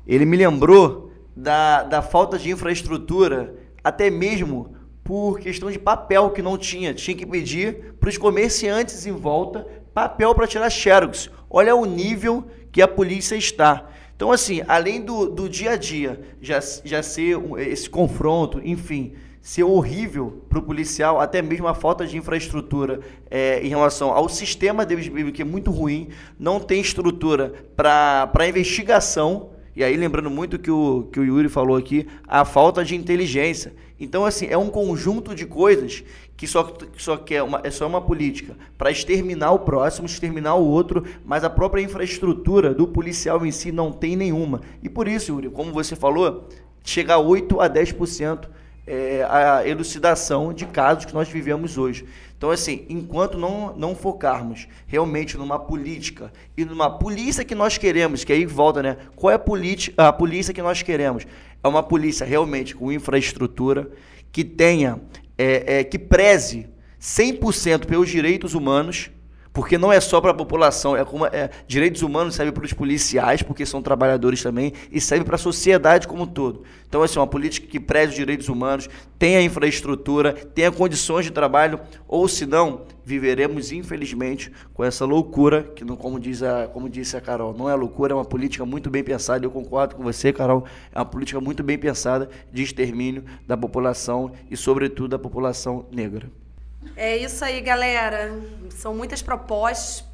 ele 0.07 0.26
me 0.26 0.37
lembrou 0.37 1.11
da, 1.34 1.82
da 1.82 2.03
falta 2.03 2.39
de 2.39 2.51
infraestrutura, 2.51 3.55
até 3.82 4.11
mesmo 4.11 4.76
por 5.03 5.41
questão 5.41 5.70
de 5.70 5.78
papel 5.78 6.28
que 6.28 6.43
não 6.43 6.59
tinha. 6.59 6.93
Tinha 6.93 7.16
que 7.16 7.24
pedir 7.24 7.95
para 7.99 8.11
os 8.11 8.18
comerciantes 8.18 9.07
em 9.07 9.12
volta 9.12 9.66
papel 9.95 10.34
para 10.34 10.47
tirar 10.47 10.68
xerox. 10.68 11.30
Olha 11.49 11.74
o 11.74 11.87
nível 11.87 12.45
que 12.70 12.82
a 12.82 12.89
polícia 12.89 13.34
está. 13.34 13.89
Então, 14.14 14.30
assim, 14.30 14.61
além 14.68 15.01
do, 15.01 15.30
do 15.30 15.49
dia 15.49 15.70
a 15.70 15.76
dia 15.76 16.20
já, 16.43 16.61
já 16.84 17.03
ser 17.03 17.39
esse 17.61 17.89
confronto, 17.89 18.61
enfim, 18.62 19.14
ser 19.47 19.62
horrível 19.62 20.42
para 20.49 20.59
o 20.59 20.62
policial, 20.62 21.20
até 21.20 21.40
mesmo 21.40 21.68
a 21.68 21.74
falta 21.74 22.05
de 22.05 22.16
infraestrutura 22.16 22.99
é, 23.30 23.64
em 23.64 23.68
relação 23.68 24.11
ao 24.11 24.28
sistema 24.28 24.84
deles, 24.84 25.09
que 25.32 25.40
é 25.40 25.44
muito 25.44 25.70
ruim, 25.70 26.09
não 26.36 26.59
tem 26.59 26.80
estrutura 26.80 27.55
para 27.76 28.49
investigação. 28.49 29.51
E 29.76 29.84
aí, 29.84 29.97
lembrando 29.97 30.28
muito 30.28 30.59
que 30.59 30.68
o 30.68 31.05
que 31.12 31.20
o 31.20 31.24
Yuri 31.24 31.49
falou 31.49 31.76
aqui, 31.76 32.09
a 32.26 32.44
falta 32.44 32.84
de 32.84 32.97
inteligência. 32.97 33.72
Então, 34.01 34.24
assim, 34.24 34.49
é 34.51 34.59
um 34.59 34.68
conjunto 34.68 35.32
de 35.32 35.47
coisas 35.47 36.03
que 36.36 36.49
só, 36.49 36.76
só 36.99 37.16
quer 37.16 37.44
uma, 37.44 37.61
é 37.62 37.70
só 37.70 37.86
uma 37.86 38.01
política 38.01 38.57
para 38.76 38.90
exterminar 38.90 39.53
o 39.53 39.61
próximo, 39.61 40.07
exterminar 40.07 40.57
o 40.57 40.66
outro, 40.66 41.05
mas 41.24 41.44
a 41.44 41.51
própria 41.51 41.82
infraestrutura 41.82 42.74
do 42.74 42.88
policial 42.88 43.47
em 43.47 43.53
si 43.53 43.70
não 43.70 43.92
tem 43.92 44.16
nenhuma. 44.16 44.61
E 44.82 44.88
por 44.88 45.07
isso, 45.07 45.30
Yuri, 45.30 45.51
como 45.51 45.72
você 45.72 45.94
falou, 45.94 46.49
chega 46.82 47.14
a 47.14 47.18
8 47.18 47.61
a 47.61 47.70
10% 47.70 48.55
é, 48.87 49.26
a 49.28 49.66
elucidação 49.66 50.53
de 50.53 50.64
casos 50.66 51.05
que 51.05 51.14
nós 51.14 51.28
vivemos 51.28 51.76
hoje. 51.76 52.07
Então, 52.37 52.51
assim, 52.51 52.84
enquanto 52.89 53.39
não, 53.39 53.74
não 53.76 53.97
focarmos 53.97 54.68
realmente 54.87 55.37
numa 55.37 55.59
política 55.59 56.30
e 56.57 56.64
numa 56.64 56.91
polícia 56.99 57.45
que 57.45 57.55
nós 57.55 57.78
queremos, 57.78 58.24
que 58.24 58.32
aí 58.32 58.45
volta, 58.45 58.82
né? 58.82 58.97
Qual 59.16 59.32
é 59.32 59.34
a, 59.34 60.09
a 60.09 60.12
polícia 60.12 60.53
que 60.53 60.62
nós 60.62 60.82
queremos? 60.82 61.26
É 61.64 61.68
uma 61.68 61.82
polícia 61.82 62.26
realmente 62.26 62.76
com 62.76 62.93
infraestrutura, 62.93 63.91
que 64.30 64.45
tenha, 64.45 65.01
é, 65.39 65.78
é, 65.78 65.84
que 65.84 65.99
preze 65.99 66.68
100% 67.01 67.87
pelos 67.87 68.09
direitos 68.09 68.55
humanos, 68.55 69.11
porque 69.57 69.78
não 69.78 69.90
é 69.90 69.98
só 70.00 70.20
para 70.20 70.32
a 70.32 70.34
população, 70.34 70.94
é 70.94 71.02
como 71.02 71.24
é, 71.24 71.48
direitos 71.66 72.02
humanos 72.02 72.34
serve 72.34 72.52
para 72.52 72.66
os 72.66 72.74
policiais, 72.74 73.42
porque 73.42 73.64
são 73.64 73.80
trabalhadores 73.80 74.42
também, 74.42 74.74
e 74.92 75.00
serve 75.00 75.24
para 75.24 75.36
a 75.36 75.38
sociedade 75.38 76.07
como 76.07 76.24
um 76.24 76.26
todo. 76.26 76.62
Então, 76.86 77.02
assim, 77.02 77.18
uma 77.18 77.26
política 77.26 77.66
que 77.66 77.80
preze 77.80 78.11
os 78.11 78.16
direitos 78.16 78.50
humanos, 78.50 78.86
tenha 79.18 79.40
infraestrutura, 79.40 80.34
tenha 80.34 80.70
condições 80.70 81.24
de 81.24 81.30
trabalho, 81.30 81.80
ou 82.07 82.28
senão 82.28 82.82
viveremos, 83.02 83.72
infelizmente, 83.72 84.52
com 84.74 84.84
essa 84.84 85.07
loucura, 85.07 85.62
que 85.74 85.86
não, 85.86 85.96
como, 85.96 86.20
diz 86.20 86.42
a, 86.42 86.66
como 86.66 86.86
disse 86.86 87.16
a 87.16 87.20
Carol, 87.22 87.54
não 87.57 87.70
é 87.70 87.74
loucura, 87.74 88.12
é 88.12 88.14
uma 88.14 88.26
política 88.26 88.66
muito 88.66 88.90
bem 88.90 89.02
pensada, 89.02 89.46
eu 89.46 89.50
concordo 89.50 89.96
com 89.96 90.02
você, 90.02 90.34
Carol, 90.34 90.66
é 90.94 90.98
uma 90.98 91.07
política 91.07 91.40
muito 91.40 91.62
bem 91.62 91.78
pensada 91.78 92.28
de 92.52 92.62
extermínio 92.62 93.24
da 93.46 93.57
população 93.57 94.32
e, 94.50 94.57
sobretudo, 94.57 95.09
da 95.09 95.18
população 95.18 95.86
negra. 95.90 96.30
É 96.95 97.16
isso 97.16 97.45
aí, 97.45 97.61
galera. 97.61 98.39
São 98.70 98.95
muitas 98.95 99.22
propostas 99.22 100.05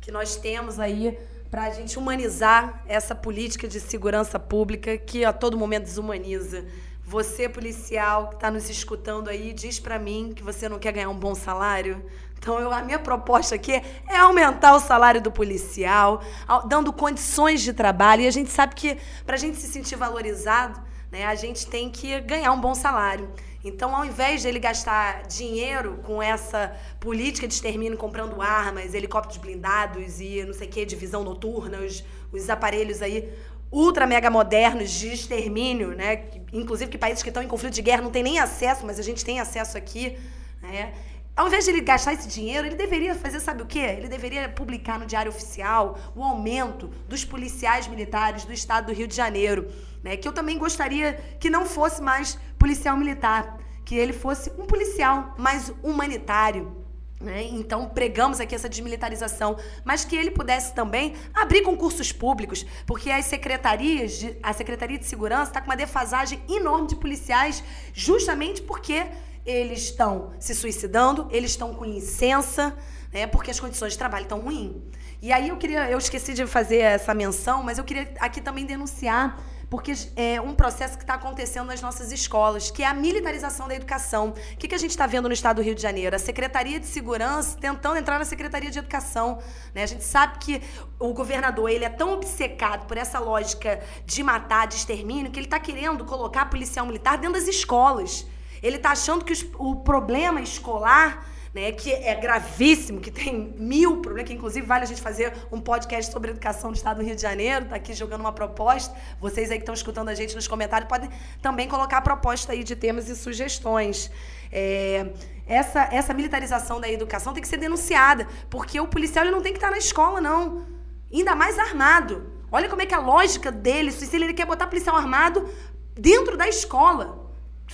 que 0.00 0.10
nós 0.10 0.36
temos 0.36 0.78
aí 0.78 1.18
para 1.50 1.64
a 1.64 1.70
gente 1.70 1.98
humanizar 1.98 2.82
essa 2.88 3.14
política 3.14 3.68
de 3.68 3.78
segurança 3.78 4.38
pública 4.38 4.96
que 4.96 5.24
a 5.24 5.32
todo 5.32 5.58
momento 5.58 5.84
desumaniza. 5.84 6.64
Você, 7.04 7.48
policial, 7.48 8.28
que 8.28 8.36
está 8.36 8.50
nos 8.50 8.70
escutando 8.70 9.28
aí, 9.28 9.52
diz 9.52 9.78
para 9.78 9.98
mim 9.98 10.32
que 10.34 10.42
você 10.42 10.68
não 10.68 10.78
quer 10.78 10.92
ganhar 10.92 11.10
um 11.10 11.18
bom 11.18 11.34
salário. 11.34 12.02
Então, 12.38 12.58
eu, 12.58 12.72
a 12.72 12.82
minha 12.82 12.98
proposta 12.98 13.54
aqui 13.54 13.82
é 14.08 14.16
aumentar 14.16 14.74
o 14.74 14.80
salário 14.80 15.20
do 15.20 15.30
policial, 15.30 16.22
dando 16.66 16.92
condições 16.92 17.60
de 17.60 17.72
trabalho. 17.72 18.22
E 18.22 18.26
a 18.26 18.30
gente 18.30 18.50
sabe 18.50 18.74
que, 18.74 18.96
para 19.26 19.34
a 19.36 19.38
gente 19.38 19.58
se 19.58 19.68
sentir 19.68 19.96
valorizado, 19.96 20.80
né, 21.12 21.26
a 21.26 21.34
gente 21.34 21.66
tem 21.66 21.90
que 21.90 22.18
ganhar 22.22 22.50
um 22.52 22.60
bom 22.60 22.74
salário. 22.74 23.30
Então, 23.62 23.94
ao 23.94 24.04
invés 24.04 24.42
de 24.42 24.48
ele 24.48 24.58
gastar 24.58 25.22
dinheiro 25.28 26.00
com 26.02 26.20
essa 26.20 26.74
política 26.98 27.46
de 27.46 27.54
extermínio 27.54 27.96
comprando 27.96 28.40
armas, 28.40 28.94
helicópteros 28.94 29.36
blindados 29.36 30.20
e 30.20 30.42
não 30.44 30.52
sei 30.52 30.66
o 30.66 30.70
que, 30.70 30.84
divisão 30.84 31.22
noturna, 31.22 31.78
os, 31.78 32.02
os 32.32 32.50
aparelhos 32.50 33.02
aí 33.02 33.32
ultra 33.70 34.06
mega 34.06 34.30
modernos 34.30 34.90
de 34.90 35.12
extermínio, 35.12 35.94
né? 35.94 36.24
Inclusive 36.52 36.90
que 36.90 36.98
países 36.98 37.22
que 37.22 37.30
estão 37.30 37.42
em 37.42 37.48
conflito 37.48 37.74
de 37.74 37.82
guerra 37.82 38.02
não 38.02 38.10
têm 38.10 38.22
nem 38.22 38.38
acesso, 38.38 38.84
mas 38.84 38.98
a 38.98 39.02
gente 39.02 39.24
tem 39.24 39.38
acesso 39.38 39.78
aqui, 39.78 40.18
né? 40.60 40.92
Ao 41.34 41.46
invés 41.46 41.64
de 41.64 41.70
ele 41.70 41.80
gastar 41.80 42.12
esse 42.12 42.28
dinheiro, 42.28 42.66
ele 42.66 42.74
deveria 42.74 43.14
fazer, 43.14 43.40
sabe 43.40 43.62
o 43.62 43.66
quê? 43.66 43.78
Ele 43.78 44.08
deveria 44.08 44.50
publicar 44.50 44.98
no 44.98 45.06
Diário 45.06 45.30
Oficial 45.30 45.98
o 46.14 46.22
aumento 46.22 46.88
dos 47.08 47.24
policiais 47.24 47.88
militares 47.88 48.44
do 48.44 48.52
estado 48.52 48.86
do 48.86 48.92
Rio 48.92 49.08
de 49.08 49.16
Janeiro. 49.16 49.66
Né? 50.02 50.16
Que 50.16 50.26
eu 50.26 50.32
também 50.32 50.58
gostaria 50.58 51.14
que 51.38 51.48
não 51.48 51.64
fosse 51.64 52.02
mais 52.02 52.38
policial 52.58 52.96
militar, 52.96 53.58
que 53.84 53.94
ele 53.94 54.12
fosse 54.12 54.50
um 54.58 54.66
policial 54.66 55.34
mais 55.38 55.72
humanitário. 55.82 56.82
Né? 57.20 57.44
Então, 57.44 57.88
pregamos 57.88 58.40
aqui 58.40 58.54
essa 58.54 58.68
desmilitarização, 58.68 59.56
mas 59.84 60.04
que 60.04 60.16
ele 60.16 60.30
pudesse 60.30 60.74
também 60.74 61.14
abrir 61.32 61.62
concursos 61.62 62.10
públicos, 62.10 62.66
porque 62.84 63.10
as 63.10 63.26
secretarias, 63.26 64.18
de, 64.18 64.36
a 64.42 64.52
Secretaria 64.52 64.98
de 64.98 65.06
Segurança 65.06 65.50
está 65.50 65.60
com 65.60 65.68
uma 65.68 65.76
defasagem 65.76 66.42
enorme 66.48 66.88
de 66.88 66.96
policiais, 66.96 67.62
justamente 67.94 68.60
porque 68.60 69.06
eles 69.46 69.84
estão 69.84 70.32
se 70.38 70.54
suicidando, 70.54 71.28
eles 71.30 71.52
estão 71.52 71.74
com 71.74 71.84
licença, 71.84 72.76
né, 73.12 73.26
porque 73.26 73.50
as 73.50 73.60
condições 73.60 73.92
de 73.92 73.98
trabalho 73.98 74.24
estão 74.24 74.40
ruins. 74.40 74.72
E 75.20 75.32
aí 75.32 75.50
eu 75.50 75.56
queria, 75.56 75.88
eu 75.88 75.98
esqueci 75.98 76.34
de 76.34 76.44
fazer 76.46 76.78
essa 76.78 77.14
menção, 77.14 77.62
mas 77.62 77.78
eu 77.78 77.84
queria 77.84 78.12
aqui 78.18 78.40
também 78.40 78.66
denunciar 78.66 79.38
porque 79.72 79.94
é 80.16 80.38
um 80.38 80.54
processo 80.54 80.98
que 80.98 81.02
está 81.02 81.14
acontecendo 81.14 81.68
nas 81.68 81.80
nossas 81.80 82.12
escolas, 82.12 82.70
que 82.70 82.82
é 82.82 82.86
a 82.86 82.92
militarização 82.92 83.66
da 83.66 83.74
educação. 83.74 84.34
O 84.52 84.56
que, 84.58 84.68
que 84.68 84.74
a 84.74 84.78
gente 84.78 84.90
está 84.90 85.06
vendo 85.06 85.28
no 85.28 85.32
estado 85.32 85.56
do 85.56 85.62
Rio 85.62 85.74
de 85.74 85.80
Janeiro? 85.80 86.14
A 86.14 86.18
Secretaria 86.18 86.78
de 86.78 86.84
Segurança 86.84 87.56
tentando 87.58 87.96
entrar 87.96 88.18
na 88.18 88.26
Secretaria 88.26 88.70
de 88.70 88.78
Educação. 88.78 89.38
Né? 89.74 89.84
A 89.84 89.86
gente 89.86 90.04
sabe 90.04 90.36
que 90.40 90.62
o 90.98 91.14
governador 91.14 91.70
ele 91.70 91.86
é 91.86 91.88
tão 91.88 92.12
obcecado 92.12 92.84
por 92.86 92.98
essa 92.98 93.18
lógica 93.18 93.82
de 94.04 94.22
matar, 94.22 94.66
de 94.66 94.74
extermínio, 94.74 95.32
que 95.32 95.38
ele 95.38 95.46
está 95.46 95.58
querendo 95.58 96.04
colocar 96.04 96.50
policial 96.50 96.84
militar 96.84 97.16
dentro 97.16 97.40
das 97.40 97.48
escolas. 97.48 98.26
Ele 98.62 98.76
está 98.76 98.90
achando 98.90 99.24
que 99.24 99.32
os, 99.32 99.46
o 99.56 99.76
problema 99.76 100.42
escolar 100.42 101.26
né, 101.54 101.70
que 101.70 101.92
é 101.92 102.14
gravíssimo, 102.14 103.00
que 103.00 103.10
tem 103.10 103.54
mil 103.58 104.00
problemas, 104.00 104.28
que 104.28 104.34
inclusive 104.34 104.66
vale 104.66 104.84
a 104.84 104.86
gente 104.86 105.02
fazer 105.02 105.32
um 105.52 105.60
podcast 105.60 106.10
sobre 106.10 106.30
educação 106.30 106.70
no 106.70 106.76
estado 106.76 106.98
do 106.98 107.04
Rio 107.04 107.14
de 107.14 107.20
Janeiro, 107.20 107.66
tá 107.66 107.76
aqui 107.76 107.92
jogando 107.92 108.20
uma 108.20 108.32
proposta. 108.32 108.96
Vocês 109.20 109.50
aí 109.50 109.58
que 109.58 109.62
estão 109.62 109.74
escutando 109.74 110.08
a 110.08 110.14
gente 110.14 110.34
nos 110.34 110.48
comentários 110.48 110.88
podem 110.88 111.10
também 111.42 111.68
colocar 111.68 112.00
proposta 112.00 112.52
aí 112.52 112.64
de 112.64 112.74
temas 112.74 113.08
e 113.08 113.14
sugestões. 113.14 114.10
É, 114.50 115.12
essa, 115.46 115.88
essa 115.92 116.14
militarização 116.14 116.80
da 116.80 116.90
educação 116.90 117.34
tem 117.34 117.42
que 117.42 117.48
ser 117.48 117.58
denunciada, 117.58 118.26
porque 118.48 118.80
o 118.80 118.88
policial 118.88 119.24
ele 119.24 119.34
não 119.34 119.42
tem 119.42 119.52
que 119.52 119.58
estar 119.58 119.70
na 119.70 119.78
escola, 119.78 120.20
não. 120.20 120.66
Ainda 121.12 121.34
mais 121.34 121.58
armado. 121.58 122.32
Olha 122.50 122.68
como 122.68 122.80
é 122.80 122.86
que 122.86 122.94
é 122.94 122.96
a 122.96 123.00
lógica 123.00 123.52
dele, 123.52 123.92
se 123.92 124.14
ele 124.14 124.32
quer 124.32 124.46
botar 124.46 124.66
policial 124.66 124.96
armado 124.96 125.46
dentro 125.94 126.36
da 126.36 126.48
escola 126.48 127.21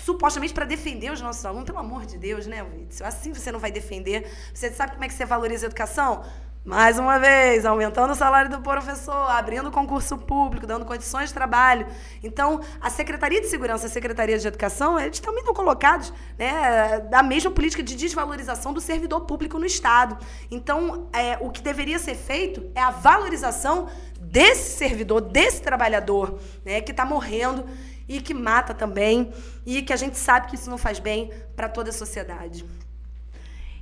supostamente 0.05 0.53
para 0.55 0.65
defender 0.65 1.13
os 1.13 1.21
nossos 1.21 1.45
alunos. 1.45 1.67
Pelo 1.67 1.79
amor 1.79 2.07
de 2.07 2.19
Deus, 2.19 2.47
né, 2.47 2.63
Witzel? 2.63 3.07
Assim 3.07 3.33
você 3.33 3.53
não 3.53 3.59
vai 3.59 3.71
defender. 3.71 4.31
Você 4.53 4.71
sabe 4.71 4.93
como 4.93 5.05
é 5.05 5.09
que 5.09 5.15
você 5.15 5.25
valoriza 5.25 5.67
a 5.67 5.69
educação? 5.69 6.25
Mais 6.69 6.99
uma 6.99 7.19
vez, 7.19 7.65
aumentando 7.65 8.13
o 8.13 8.15
salário 8.15 8.51
do 8.51 8.61
professor, 8.61 9.31
abrindo 9.31 9.71
concurso 9.71 10.19
público, 10.19 10.67
dando 10.67 10.85
condições 10.85 11.31
de 11.31 11.35
trabalho. 11.35 11.87
Então, 12.23 12.61
a 12.79 12.91
Secretaria 12.91 13.41
de 13.41 13.47
Segurança 13.47 13.87
e 13.87 13.89
a 13.89 13.91
Secretaria 13.91 14.39
de 14.39 14.47
Educação, 14.47 15.01
eles 15.01 15.19
também 15.19 15.41
estão 15.41 15.55
colocados 15.55 16.13
né, 16.37 17.01
da 17.11 17.23
mesma 17.23 17.51
política 17.51 17.83
de 17.83 17.97
desvalorização 17.97 18.75
do 18.75 18.83
servidor 18.83 19.23
público 19.23 19.59
no 19.59 19.65
Estado. 19.65 20.19
Então, 20.51 21.09
é, 21.11 21.39
o 21.41 21.49
que 21.49 21.63
deveria 21.63 21.99
ser 21.99 22.17
feito 22.17 22.71
é 22.75 22.83
a 22.83 22.91
valorização 22.91 23.89
desse 24.21 24.77
servidor, 24.77 25.23
desse 25.23 25.63
trabalhador, 25.63 26.39
né, 26.67 26.83
que 26.83 26.91
está 26.91 27.07
morrendo 27.07 27.65
e 28.09 28.21
que 28.21 28.33
mata 28.33 28.73
também, 28.73 29.31
e 29.67 29.83
que 29.83 29.93
a 29.93 29.97
gente 29.97 30.17
sabe 30.17 30.49
que 30.49 30.55
isso 30.55 30.71
não 30.71 30.79
faz 30.79 30.99
bem 30.99 31.31
para 31.55 31.69
toda 31.69 31.91
a 31.91 31.93
sociedade. 31.93 32.65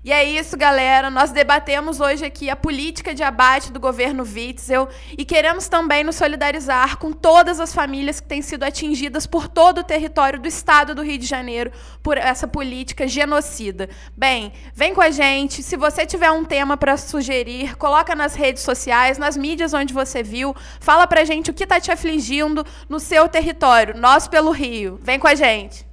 E 0.06 0.12
é 0.12 0.22
isso, 0.22 0.56
galera. 0.56 1.10
Nós 1.10 1.32
debatemos 1.32 1.98
hoje 1.98 2.24
aqui 2.24 2.48
a 2.48 2.54
política 2.54 3.12
de 3.12 3.24
abate 3.24 3.72
do 3.72 3.80
governo 3.80 4.22
Witzel 4.22 4.88
e 5.18 5.24
queremos 5.24 5.66
também 5.66 6.04
nos 6.04 6.14
solidarizar 6.14 6.96
com 6.98 7.10
todas 7.10 7.58
as 7.58 7.74
famílias 7.74 8.20
que 8.20 8.28
têm 8.28 8.40
sido 8.40 8.62
atingidas 8.62 9.26
por 9.26 9.48
todo 9.48 9.78
o 9.78 9.82
território 9.82 10.38
do 10.38 10.46
estado 10.46 10.94
do 10.94 11.02
Rio 11.02 11.18
de 11.18 11.26
Janeiro 11.26 11.72
por 12.04 12.16
essa 12.16 12.46
política 12.46 13.08
genocida. 13.08 13.88
Bem, 14.16 14.52
vem 14.72 14.94
com 14.94 15.00
a 15.00 15.10
gente. 15.10 15.60
Se 15.60 15.76
você 15.76 16.06
tiver 16.06 16.30
um 16.30 16.44
tema 16.44 16.76
para 16.76 16.96
sugerir, 16.96 17.74
coloca 17.76 18.14
nas 18.14 18.36
redes 18.36 18.62
sociais, 18.62 19.18
nas 19.18 19.36
mídias 19.36 19.74
onde 19.74 19.92
você 19.92 20.22
viu. 20.22 20.54
Fala 20.78 21.08
pra 21.08 21.24
gente 21.24 21.50
o 21.50 21.54
que 21.54 21.64
está 21.64 21.80
te 21.80 21.90
afligindo 21.90 22.64
no 22.88 23.00
seu 23.00 23.26
território. 23.26 23.98
Nós 23.98 24.28
pelo 24.28 24.52
Rio. 24.52 25.00
Vem 25.02 25.18
com 25.18 25.26
a 25.26 25.34
gente. 25.34 25.85